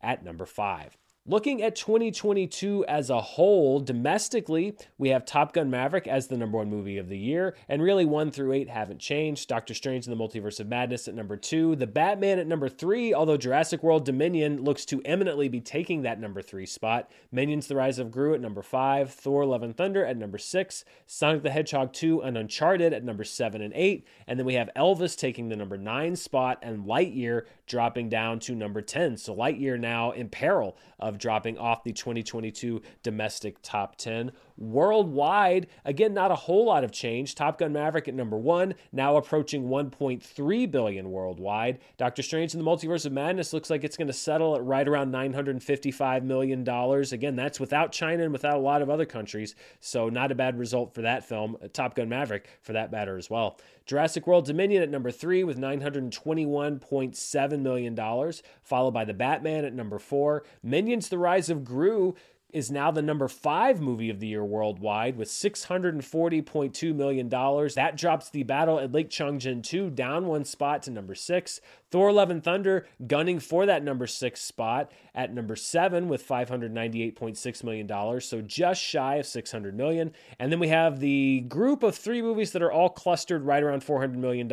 at 0.00 0.24
number 0.24 0.44
five. 0.44 0.98
Looking 1.24 1.62
at 1.62 1.76
2022 1.76 2.84
as 2.86 3.08
a 3.08 3.20
whole, 3.20 3.78
domestically, 3.78 4.74
we 4.98 5.10
have 5.10 5.24
Top 5.24 5.52
Gun 5.52 5.70
Maverick 5.70 6.08
as 6.08 6.26
the 6.26 6.36
number 6.36 6.58
one 6.58 6.68
movie 6.68 6.98
of 6.98 7.08
the 7.08 7.16
year, 7.16 7.54
and 7.68 7.80
really 7.80 8.04
one 8.04 8.32
through 8.32 8.52
eight 8.54 8.68
haven't 8.68 8.98
changed. 8.98 9.48
Doctor 9.48 9.72
Strange 9.72 10.04
in 10.04 10.10
the 10.10 10.20
Multiverse 10.20 10.58
of 10.58 10.66
Madness 10.66 11.06
at 11.06 11.14
number 11.14 11.36
two, 11.36 11.76
The 11.76 11.86
Batman 11.86 12.40
at 12.40 12.48
number 12.48 12.68
three, 12.68 13.14
although 13.14 13.36
Jurassic 13.36 13.84
World 13.84 14.04
Dominion 14.04 14.64
looks 14.64 14.84
to 14.86 15.00
eminently 15.04 15.48
be 15.48 15.60
taking 15.60 16.02
that 16.02 16.18
number 16.18 16.42
three 16.42 16.66
spot. 16.66 17.08
Minions 17.30 17.68
The 17.68 17.76
Rise 17.76 18.00
of 18.00 18.10
Gru 18.10 18.34
at 18.34 18.40
number 18.40 18.62
five, 18.62 19.12
Thor 19.12 19.46
Love 19.46 19.62
and 19.62 19.76
Thunder 19.76 20.04
at 20.04 20.16
number 20.16 20.38
six, 20.38 20.84
Sonic 21.06 21.44
the 21.44 21.50
Hedgehog 21.50 21.92
2 21.92 22.20
and 22.20 22.36
Uncharted 22.36 22.92
at 22.92 23.04
number 23.04 23.22
seven 23.22 23.62
and 23.62 23.72
eight, 23.76 24.04
and 24.26 24.40
then 24.40 24.46
we 24.46 24.54
have 24.54 24.70
Elvis 24.74 25.16
taking 25.16 25.50
the 25.50 25.56
number 25.56 25.78
nine 25.78 26.16
spot, 26.16 26.58
and 26.62 26.84
Lightyear 26.84 27.42
dropping 27.72 28.10
down 28.10 28.38
to 28.38 28.54
number 28.54 28.82
10. 28.82 29.16
So 29.16 29.34
Lightyear 29.34 29.80
now 29.80 30.10
in 30.10 30.28
peril 30.28 30.76
of 31.00 31.16
dropping 31.16 31.56
off 31.56 31.82
the 31.82 31.92
2022 31.94 32.82
domestic 33.02 33.56
top 33.62 33.96
10. 33.96 34.30
Worldwide, 34.56 35.66
again, 35.84 36.14
not 36.14 36.30
a 36.30 36.36
whole 36.36 36.66
lot 36.66 36.84
of 36.84 36.92
change. 36.92 37.34
Top 37.34 37.58
Gun 37.58 37.72
Maverick 37.72 38.06
at 38.08 38.14
number 38.14 38.36
one, 38.36 38.74
now 38.92 39.16
approaching 39.16 39.64
1.3 39.64 40.70
billion 40.70 41.10
worldwide. 41.10 41.78
Doctor 41.96 42.22
Strange 42.22 42.54
in 42.54 42.62
the 42.62 42.70
Multiverse 42.70 43.06
of 43.06 43.12
Madness 43.12 43.52
looks 43.52 43.70
like 43.70 43.82
it's 43.84 43.96
going 43.96 44.06
to 44.06 44.12
settle 44.12 44.54
at 44.54 44.64
right 44.64 44.86
around 44.86 45.10
955 45.10 46.24
million 46.24 46.64
dollars. 46.64 47.12
Again, 47.12 47.36
that's 47.36 47.60
without 47.60 47.92
China 47.92 48.24
and 48.24 48.32
without 48.32 48.56
a 48.56 48.60
lot 48.60 48.82
of 48.82 48.90
other 48.90 49.06
countries, 49.06 49.54
so 49.80 50.08
not 50.08 50.32
a 50.32 50.34
bad 50.34 50.58
result 50.58 50.94
for 50.94 51.02
that 51.02 51.28
film. 51.28 51.56
Top 51.72 51.94
Gun 51.94 52.08
Maverick, 52.08 52.48
for 52.62 52.72
that 52.72 52.92
matter, 52.92 53.16
as 53.16 53.30
well. 53.30 53.58
Jurassic 53.86 54.26
World 54.26 54.46
Dominion 54.46 54.82
at 54.82 54.90
number 54.90 55.10
three 55.10 55.44
with 55.44 55.58
$921.7 55.58 57.60
million, 57.60 58.32
followed 58.62 58.92
by 58.92 59.04
The 59.04 59.14
Batman 59.14 59.64
at 59.64 59.74
number 59.74 59.98
four. 59.98 60.44
Minions 60.62 61.08
The 61.08 61.18
Rise 61.18 61.50
of 61.50 61.64
Gru 61.64 62.14
is 62.52 62.70
now 62.70 62.90
the 62.90 63.02
number 63.02 63.28
five 63.28 63.80
movie 63.80 64.10
of 64.10 64.20
the 64.20 64.26
year 64.26 64.44
worldwide 64.44 65.16
with 65.16 65.28
$640.2 65.28 66.94
million. 66.94 67.28
That 67.28 67.96
drops 67.96 68.28
the 68.28 68.42
Battle 68.42 68.78
at 68.78 68.92
Lake 68.92 69.08
Changjin 69.08 69.62
2 69.62 69.90
down 69.90 70.26
one 70.26 70.44
spot 70.44 70.82
to 70.82 70.90
number 70.90 71.14
six. 71.14 71.60
Thor 71.92 72.10
Love 72.10 72.30
and 72.30 72.42
Thunder 72.42 72.86
gunning 73.06 73.38
for 73.38 73.66
that 73.66 73.84
number 73.84 74.06
six 74.06 74.40
spot 74.40 74.90
at 75.14 75.32
number 75.32 75.54
seven 75.54 76.08
with 76.08 76.26
$598.6 76.26 77.64
million, 77.64 78.20
so 78.20 78.40
just 78.40 78.82
shy 78.82 79.16
of 79.16 79.26
600 79.26 79.76
million. 79.76 80.12
And 80.38 80.50
then 80.50 80.58
we 80.58 80.68
have 80.68 81.00
the 81.00 81.40
group 81.48 81.82
of 81.82 81.94
three 81.94 82.22
movies 82.22 82.52
that 82.52 82.62
are 82.62 82.72
all 82.72 82.88
clustered 82.88 83.44
right 83.44 83.62
around 83.62 83.82
$400 83.84 84.14
million 84.14 84.48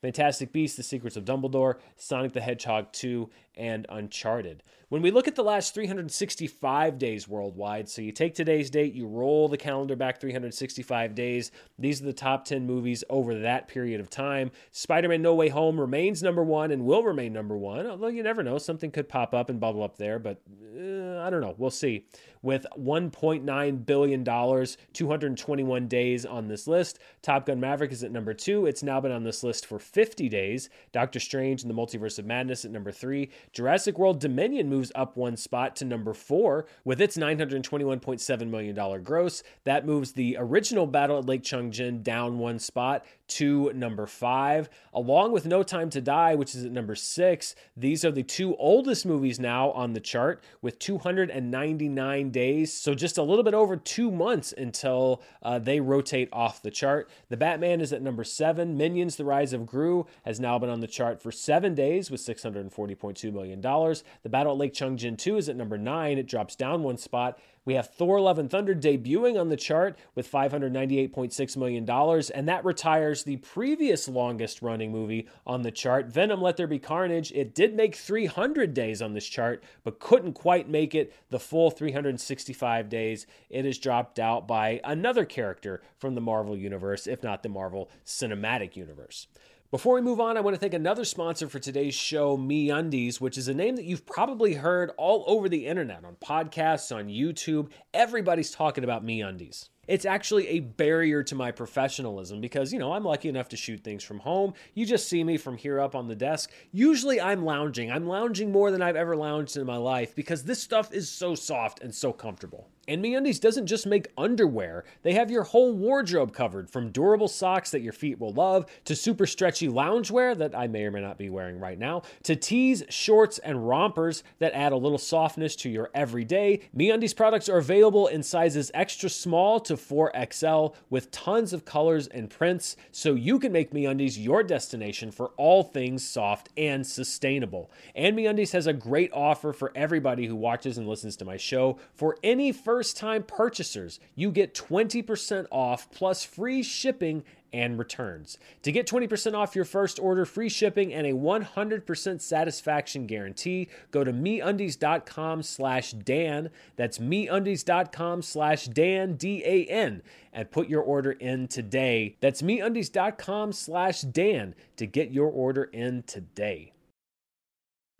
Fantastic 0.00 0.52
Beasts, 0.52 0.78
The 0.78 0.82
Secrets 0.82 1.18
of 1.18 1.26
Dumbledore, 1.26 1.74
Sonic 1.96 2.32
the 2.32 2.40
Hedgehog 2.40 2.90
2, 2.92 3.28
and 3.56 3.86
Uncharted. 3.90 4.62
When 4.88 5.02
we 5.02 5.12
look 5.12 5.28
at 5.28 5.36
the 5.36 5.44
last 5.44 5.72
365 5.74 6.98
days 6.98 7.28
worldwide, 7.28 7.88
so 7.88 8.02
you 8.02 8.10
take 8.10 8.34
today's 8.34 8.70
date, 8.70 8.92
you 8.92 9.06
roll 9.06 9.48
the 9.48 9.56
calendar 9.56 9.94
back 9.94 10.20
365 10.20 11.14
days, 11.14 11.52
these 11.78 12.02
are 12.02 12.06
the 12.06 12.12
top 12.12 12.44
10 12.44 12.66
movies 12.66 13.04
over 13.08 13.38
that 13.38 13.68
period 13.68 14.00
of 14.00 14.10
time. 14.10 14.50
Spider 14.72 15.08
Man 15.08 15.22
No 15.22 15.34
Way 15.36 15.48
Home 15.50 15.78
remains 15.78 16.24
number 16.24 16.42
one 16.42 16.69
and 16.70 16.84
will 16.84 17.02
remain 17.02 17.32
number 17.32 17.56
one, 17.56 17.86
although 17.86 18.08
you 18.08 18.22
never 18.22 18.42
know, 18.42 18.58
something 18.58 18.90
could 18.90 19.08
pop 19.08 19.34
up 19.34 19.50
and 19.50 19.60
bubble 19.60 19.82
up 19.82 19.96
there, 19.96 20.18
but 20.18 20.40
uh, 20.76 21.20
I 21.20 21.30
don't 21.30 21.40
know. 21.40 21.54
We'll 21.58 21.70
see 21.70 22.06
with 22.42 22.66
$1.9 22.78 23.86
billion, 23.86 24.24
221 24.24 25.88
days 25.88 26.26
on 26.26 26.48
this 26.48 26.66
list. 26.66 26.98
Top 27.22 27.46
Gun 27.46 27.60
Maverick 27.60 27.92
is 27.92 28.02
at 28.02 28.12
number 28.12 28.34
two. 28.34 28.66
It's 28.66 28.82
now 28.82 29.00
been 29.00 29.12
on 29.12 29.24
this 29.24 29.42
list 29.42 29.66
for 29.66 29.78
50 29.78 30.28
days. 30.28 30.70
Doctor 30.92 31.20
Strange 31.20 31.62
and 31.62 31.70
the 31.70 31.74
Multiverse 31.74 32.18
of 32.18 32.26
Madness 32.26 32.64
at 32.64 32.70
number 32.70 32.92
three. 32.92 33.30
Jurassic 33.52 33.98
World 33.98 34.20
Dominion 34.20 34.68
moves 34.68 34.92
up 34.94 35.16
one 35.16 35.36
spot 35.36 35.76
to 35.76 35.84
number 35.84 36.14
four 36.14 36.66
with 36.84 37.00
its 37.00 37.16
$921.7 37.16 38.48
million 38.48 39.02
gross. 39.02 39.42
That 39.64 39.86
moves 39.86 40.12
the 40.12 40.36
original 40.38 40.86
Battle 40.86 41.18
at 41.18 41.26
Lake 41.26 41.42
Changjin 41.42 42.02
down 42.02 42.38
one 42.38 42.58
spot 42.58 43.04
to 43.28 43.72
number 43.74 44.06
five, 44.06 44.68
along 44.92 45.32
with 45.32 45.46
No 45.46 45.62
Time 45.62 45.88
to 45.90 46.00
Die, 46.00 46.34
which 46.34 46.54
is 46.54 46.64
at 46.64 46.72
number 46.72 46.96
six. 46.96 47.54
These 47.76 48.04
are 48.04 48.10
the 48.10 48.24
two 48.24 48.56
oldest 48.56 49.06
movies 49.06 49.38
now 49.38 49.70
on 49.70 49.92
the 49.92 50.00
chart 50.00 50.42
with 50.60 50.78
299 50.80 52.29
days. 52.30 52.72
So 52.72 52.94
just 52.94 53.18
a 53.18 53.22
little 53.22 53.44
bit 53.44 53.54
over 53.54 53.76
two 53.76 54.10
months 54.10 54.52
until 54.56 55.22
uh, 55.42 55.58
they 55.58 55.80
rotate 55.80 56.28
off 56.32 56.62
the 56.62 56.70
chart. 56.70 57.10
The 57.28 57.36
Batman 57.36 57.80
is 57.80 57.92
at 57.92 58.02
number 58.02 58.24
seven. 58.24 58.76
Minions 58.76 59.16
The 59.16 59.24
Rise 59.24 59.52
of 59.52 59.66
Gru 59.66 60.06
has 60.24 60.40
now 60.40 60.58
been 60.58 60.70
on 60.70 60.80
the 60.80 60.86
chart 60.86 61.20
for 61.22 61.32
seven 61.32 61.74
days 61.74 62.10
with 62.10 62.20
$640.2 62.20 63.32
million. 63.32 63.60
The 63.60 64.28
Battle 64.28 64.52
at 64.52 64.58
Lake 64.58 64.74
Changjin 64.74 65.18
2 65.18 65.36
is 65.36 65.48
at 65.48 65.56
number 65.56 65.78
nine. 65.78 66.18
It 66.18 66.26
drops 66.26 66.56
down 66.56 66.82
one 66.82 66.96
spot. 66.96 67.38
We 67.66 67.74
have 67.74 67.90
Thor 67.90 68.20
Love 68.20 68.38
and 68.38 68.50
Thunder 68.50 68.74
debuting 68.74 69.38
on 69.38 69.50
the 69.50 69.56
chart 69.56 69.98
with 70.14 70.30
$598.6 70.30 71.56
million, 71.58 71.88
and 72.34 72.48
that 72.48 72.64
retires 72.64 73.24
the 73.24 73.36
previous 73.36 74.08
longest 74.08 74.62
running 74.62 74.90
movie 74.90 75.28
on 75.46 75.62
the 75.62 75.70
chart, 75.70 76.06
Venom 76.06 76.40
Let 76.40 76.56
There 76.56 76.66
Be 76.66 76.78
Carnage. 76.78 77.30
It 77.32 77.54
did 77.54 77.76
make 77.76 77.94
300 77.94 78.72
days 78.72 79.02
on 79.02 79.12
this 79.12 79.26
chart, 79.26 79.62
but 79.84 80.00
couldn't 80.00 80.32
quite 80.32 80.70
make 80.70 80.94
it 80.94 81.12
the 81.28 81.38
full 81.38 81.70
365 81.70 82.88
days. 82.88 83.26
It 83.50 83.66
is 83.66 83.78
dropped 83.78 84.18
out 84.18 84.48
by 84.48 84.80
another 84.82 85.26
character 85.26 85.82
from 85.98 86.14
the 86.14 86.20
Marvel 86.22 86.56
Universe, 86.56 87.06
if 87.06 87.22
not 87.22 87.42
the 87.42 87.50
Marvel 87.50 87.90
Cinematic 88.06 88.74
Universe. 88.74 89.26
Before 89.70 89.94
we 89.94 90.00
move 90.00 90.18
on, 90.18 90.36
I 90.36 90.40
want 90.40 90.56
to 90.56 90.58
thank 90.58 90.74
another 90.74 91.04
sponsor 91.04 91.48
for 91.48 91.60
today's 91.60 91.94
show, 91.94 92.36
MeUndies, 92.36 93.20
which 93.20 93.38
is 93.38 93.46
a 93.46 93.54
name 93.54 93.76
that 93.76 93.84
you've 93.84 94.04
probably 94.04 94.54
heard 94.54 94.90
all 94.96 95.22
over 95.28 95.48
the 95.48 95.68
internet, 95.68 96.04
on 96.04 96.16
podcasts, 96.16 96.92
on 96.92 97.06
YouTube. 97.06 97.70
Everybody's 97.94 98.50
talking 98.50 98.82
about 98.82 99.06
MeUndies 99.06 99.68
it's 99.90 100.04
actually 100.04 100.46
a 100.46 100.60
barrier 100.60 101.24
to 101.24 101.34
my 101.34 101.50
professionalism 101.50 102.40
because, 102.40 102.72
you 102.72 102.78
know, 102.78 102.92
I'm 102.92 103.02
lucky 103.02 103.28
enough 103.28 103.48
to 103.48 103.56
shoot 103.56 103.82
things 103.82 104.04
from 104.04 104.20
home. 104.20 104.54
You 104.72 104.86
just 104.86 105.08
see 105.08 105.24
me 105.24 105.36
from 105.36 105.56
here 105.56 105.80
up 105.80 105.96
on 105.96 106.06
the 106.06 106.14
desk. 106.14 106.52
Usually 106.70 107.20
I'm 107.20 107.44
lounging. 107.44 107.90
I'm 107.90 108.06
lounging 108.06 108.52
more 108.52 108.70
than 108.70 108.82
I've 108.82 108.94
ever 108.94 109.16
lounged 109.16 109.56
in 109.56 109.66
my 109.66 109.78
life 109.78 110.14
because 110.14 110.44
this 110.44 110.62
stuff 110.62 110.92
is 110.92 111.10
so 111.10 111.34
soft 111.34 111.80
and 111.80 111.92
so 111.92 112.12
comfortable. 112.12 112.68
And 112.90 113.04
MeUndies 113.04 113.40
doesn't 113.40 113.68
just 113.68 113.86
make 113.86 114.08
underwear. 114.18 114.82
They 115.04 115.12
have 115.12 115.30
your 115.30 115.44
whole 115.44 115.72
wardrobe 115.72 116.34
covered 116.34 116.68
from 116.68 116.90
durable 116.90 117.28
socks 117.28 117.70
that 117.70 117.82
your 117.82 117.92
feet 117.92 118.18
will 118.18 118.32
love 118.32 118.66
to 118.86 118.96
super 118.96 119.28
stretchy 119.28 119.68
loungewear 119.68 120.36
that 120.38 120.58
I 120.58 120.66
may 120.66 120.82
or 120.82 120.90
may 120.90 121.00
not 121.00 121.16
be 121.16 121.30
wearing 121.30 121.60
right 121.60 121.78
now 121.78 122.02
to 122.24 122.34
tees, 122.34 122.82
shorts, 122.88 123.38
and 123.38 123.68
rompers 123.68 124.24
that 124.40 124.54
add 124.54 124.72
a 124.72 124.76
little 124.76 124.98
softness 124.98 125.54
to 125.56 125.70
your 125.70 125.90
everyday. 125.94 126.62
MeUndies 126.76 127.14
products 127.14 127.48
are 127.48 127.58
available 127.58 128.08
in 128.08 128.24
sizes 128.24 128.72
extra 128.74 129.08
small 129.08 129.60
to 129.60 129.76
4XL 129.76 130.74
with 130.90 131.12
tons 131.12 131.52
of 131.52 131.64
colors 131.64 132.08
and 132.08 132.28
prints 132.28 132.74
so 132.90 133.14
you 133.14 133.38
can 133.38 133.52
make 133.52 133.70
MeUndies 133.70 134.20
your 134.20 134.42
destination 134.42 135.12
for 135.12 135.28
all 135.36 135.62
things 135.62 136.04
soft 136.04 136.48
and 136.56 136.84
sustainable. 136.84 137.70
And 137.94 138.18
MeUndies 138.18 138.50
has 138.50 138.66
a 138.66 138.72
great 138.72 139.12
offer 139.12 139.52
for 139.52 139.70
everybody 139.76 140.26
who 140.26 140.34
watches 140.34 140.76
and 140.76 140.88
listens 140.88 141.14
to 141.18 141.24
my 141.24 141.36
show 141.36 141.78
for 141.94 142.16
any 142.24 142.50
first 142.50 142.79
first 142.80 142.96
time 142.96 143.22
purchasers, 143.22 144.00
you 144.14 144.30
get 144.30 144.54
20% 144.54 145.46
off 145.50 145.90
plus 145.90 146.24
free 146.24 146.62
shipping 146.62 147.22
and 147.52 147.78
returns. 147.78 148.38
To 148.62 148.72
get 148.72 148.86
20% 148.86 149.34
off 149.34 149.54
your 149.54 149.66
first 149.66 149.98
order, 149.98 150.24
free 150.24 150.48
shipping, 150.48 150.90
and 150.94 151.06
a 151.06 151.12
100% 151.12 152.20
satisfaction 152.22 153.06
guarantee, 153.06 153.68
go 153.90 154.02
to 154.02 154.14
meundies.com 154.14 155.42
slash 155.42 155.92
Dan. 155.92 156.48
That's 156.76 156.96
meundies.com 156.96 158.22
slash 158.22 158.64
Dan, 158.64 159.16
D-A-N, 159.16 160.00
and 160.32 160.50
put 160.50 160.70
your 160.70 160.80
order 160.80 161.12
in 161.12 161.48
today. 161.48 162.16
That's 162.20 162.40
meundies.com 162.40 163.52
slash 163.52 164.00
Dan 164.00 164.54
to 164.76 164.86
get 164.86 165.10
your 165.10 165.28
order 165.28 165.64
in 165.64 166.04
today. 166.04 166.72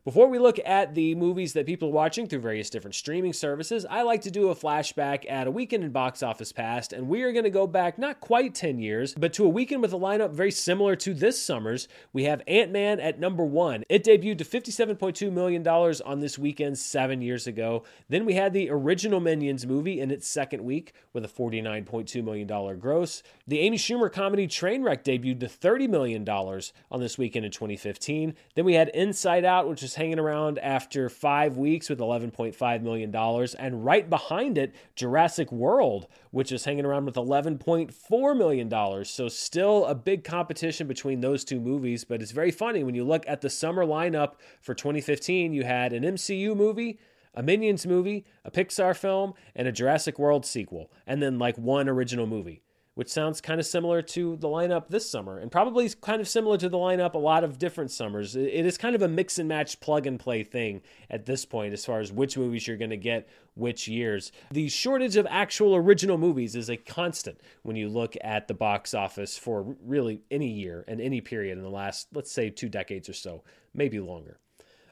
Before 0.02 0.28
we 0.28 0.38
look 0.38 0.58
at 0.64 0.94
the 0.94 1.14
movies 1.14 1.52
that 1.52 1.66
people 1.66 1.90
are 1.90 1.92
watching 1.92 2.26
through 2.26 2.40
various 2.40 2.70
different 2.70 2.94
streaming 2.94 3.34
services, 3.34 3.84
I 3.84 4.00
like 4.00 4.22
to 4.22 4.30
do 4.30 4.48
a 4.48 4.54
flashback 4.54 5.30
at 5.30 5.46
a 5.46 5.50
weekend 5.50 5.84
in 5.84 5.90
box 5.90 6.22
office 6.22 6.52
past, 6.52 6.94
and 6.94 7.06
we 7.06 7.20
are 7.22 7.32
going 7.32 7.44
to 7.44 7.50
go 7.50 7.66
back 7.66 7.98
not 7.98 8.18
quite 8.18 8.54
10 8.54 8.78
years, 8.78 9.12
but 9.12 9.34
to 9.34 9.44
a 9.44 9.48
weekend 9.50 9.82
with 9.82 9.92
a 9.92 9.98
lineup 9.98 10.30
very 10.30 10.52
similar 10.52 10.96
to 10.96 11.12
this 11.12 11.44
summer's. 11.44 11.86
We 12.14 12.24
have 12.24 12.40
Ant 12.48 12.72
Man 12.72 12.98
at 12.98 13.20
number 13.20 13.44
one. 13.44 13.84
It 13.90 14.02
debuted 14.02 14.38
to 14.38 14.44
$57.2 14.46 15.30
million 15.30 15.68
on 15.68 16.20
this 16.20 16.38
weekend 16.38 16.78
seven 16.78 17.20
years 17.20 17.46
ago. 17.46 17.82
Then 18.08 18.24
we 18.24 18.32
had 18.32 18.54
the 18.54 18.70
original 18.70 19.20
Minions 19.20 19.66
movie 19.66 20.00
in 20.00 20.10
its 20.10 20.26
second 20.26 20.64
week 20.64 20.94
with 21.12 21.26
a 21.26 21.28
$49.2 21.28 22.24
million 22.24 22.78
gross. 22.78 23.22
The 23.46 23.60
Amy 23.60 23.76
Schumer 23.76 24.10
comedy 24.10 24.48
Trainwreck 24.48 25.04
debuted 25.04 25.40
to 25.40 25.46
$30 25.46 25.90
million 25.90 26.26
on 26.26 27.00
this 27.00 27.18
weekend 27.18 27.44
in 27.44 27.52
2015. 27.52 28.34
Then 28.54 28.64
we 28.64 28.72
had 28.72 28.88
Inside 28.94 29.44
Out, 29.44 29.68
which 29.68 29.82
is 29.82 29.89
is 29.90 29.96
hanging 29.96 30.20
around 30.20 30.58
after 30.60 31.08
five 31.08 31.56
weeks 31.56 31.90
with 31.90 31.98
$11.5 31.98 32.82
million. 32.82 33.14
And 33.58 33.84
right 33.84 34.08
behind 34.08 34.56
it, 34.56 34.74
Jurassic 34.94 35.50
World, 35.50 36.06
which 36.30 36.52
is 36.52 36.64
hanging 36.64 36.84
around 36.84 37.06
with 37.06 37.16
$11.4 37.16 38.36
million. 38.36 39.04
So 39.04 39.28
still 39.28 39.86
a 39.86 39.94
big 39.94 40.22
competition 40.22 40.86
between 40.86 41.20
those 41.20 41.44
two 41.44 41.60
movies. 41.60 42.04
But 42.04 42.22
it's 42.22 42.30
very 42.30 42.52
funny 42.52 42.84
when 42.84 42.94
you 42.94 43.04
look 43.04 43.24
at 43.26 43.40
the 43.40 43.50
summer 43.50 43.84
lineup 43.84 44.34
for 44.60 44.74
2015, 44.74 45.52
you 45.52 45.64
had 45.64 45.92
an 45.92 46.04
MCU 46.04 46.56
movie 46.56 46.98
a 47.32 47.44
Minions 47.44 47.86
movie, 47.86 48.26
a 48.44 48.50
Pixar 48.50 48.96
film, 48.96 49.34
and 49.54 49.68
a 49.68 49.72
Jurassic 49.72 50.18
World 50.18 50.44
sequel, 50.44 50.90
and 51.06 51.22
then 51.22 51.38
like 51.38 51.56
one 51.56 51.88
original 51.88 52.26
movie 52.26 52.60
which 53.00 53.08
sounds 53.08 53.40
kind 53.40 53.58
of 53.58 53.64
similar 53.64 54.02
to 54.02 54.36
the 54.36 54.46
lineup 54.46 54.88
this 54.90 55.08
summer 55.08 55.38
and 55.38 55.50
probably 55.50 55.88
kind 56.02 56.20
of 56.20 56.28
similar 56.28 56.58
to 56.58 56.68
the 56.68 56.76
lineup 56.76 57.14
a 57.14 57.18
lot 57.18 57.42
of 57.42 57.58
different 57.58 57.90
summers. 57.90 58.36
It 58.36 58.66
is 58.66 58.76
kind 58.76 58.94
of 58.94 59.00
a 59.00 59.08
mix 59.08 59.38
and 59.38 59.48
match 59.48 59.80
plug 59.80 60.06
and 60.06 60.20
play 60.20 60.42
thing 60.42 60.82
at 61.08 61.24
this 61.24 61.46
point 61.46 61.72
as 61.72 61.82
far 61.82 62.00
as 62.00 62.12
which 62.12 62.36
movies 62.36 62.68
you're 62.68 62.76
going 62.76 62.90
to 62.90 62.98
get 62.98 63.26
which 63.54 63.88
years. 63.88 64.32
The 64.50 64.68
shortage 64.68 65.16
of 65.16 65.26
actual 65.30 65.74
original 65.76 66.18
movies 66.18 66.54
is 66.54 66.68
a 66.68 66.76
constant 66.76 67.40
when 67.62 67.74
you 67.74 67.88
look 67.88 68.16
at 68.20 68.48
the 68.48 68.54
box 68.54 68.92
office 68.92 69.38
for 69.38 69.74
really 69.82 70.20
any 70.30 70.50
year 70.50 70.84
and 70.86 71.00
any 71.00 71.22
period 71.22 71.56
in 71.56 71.64
the 71.64 71.70
last, 71.70 72.08
let's 72.12 72.30
say, 72.30 72.50
two 72.50 72.68
decades 72.68 73.08
or 73.08 73.14
so, 73.14 73.44
maybe 73.72 73.98
longer. 73.98 74.40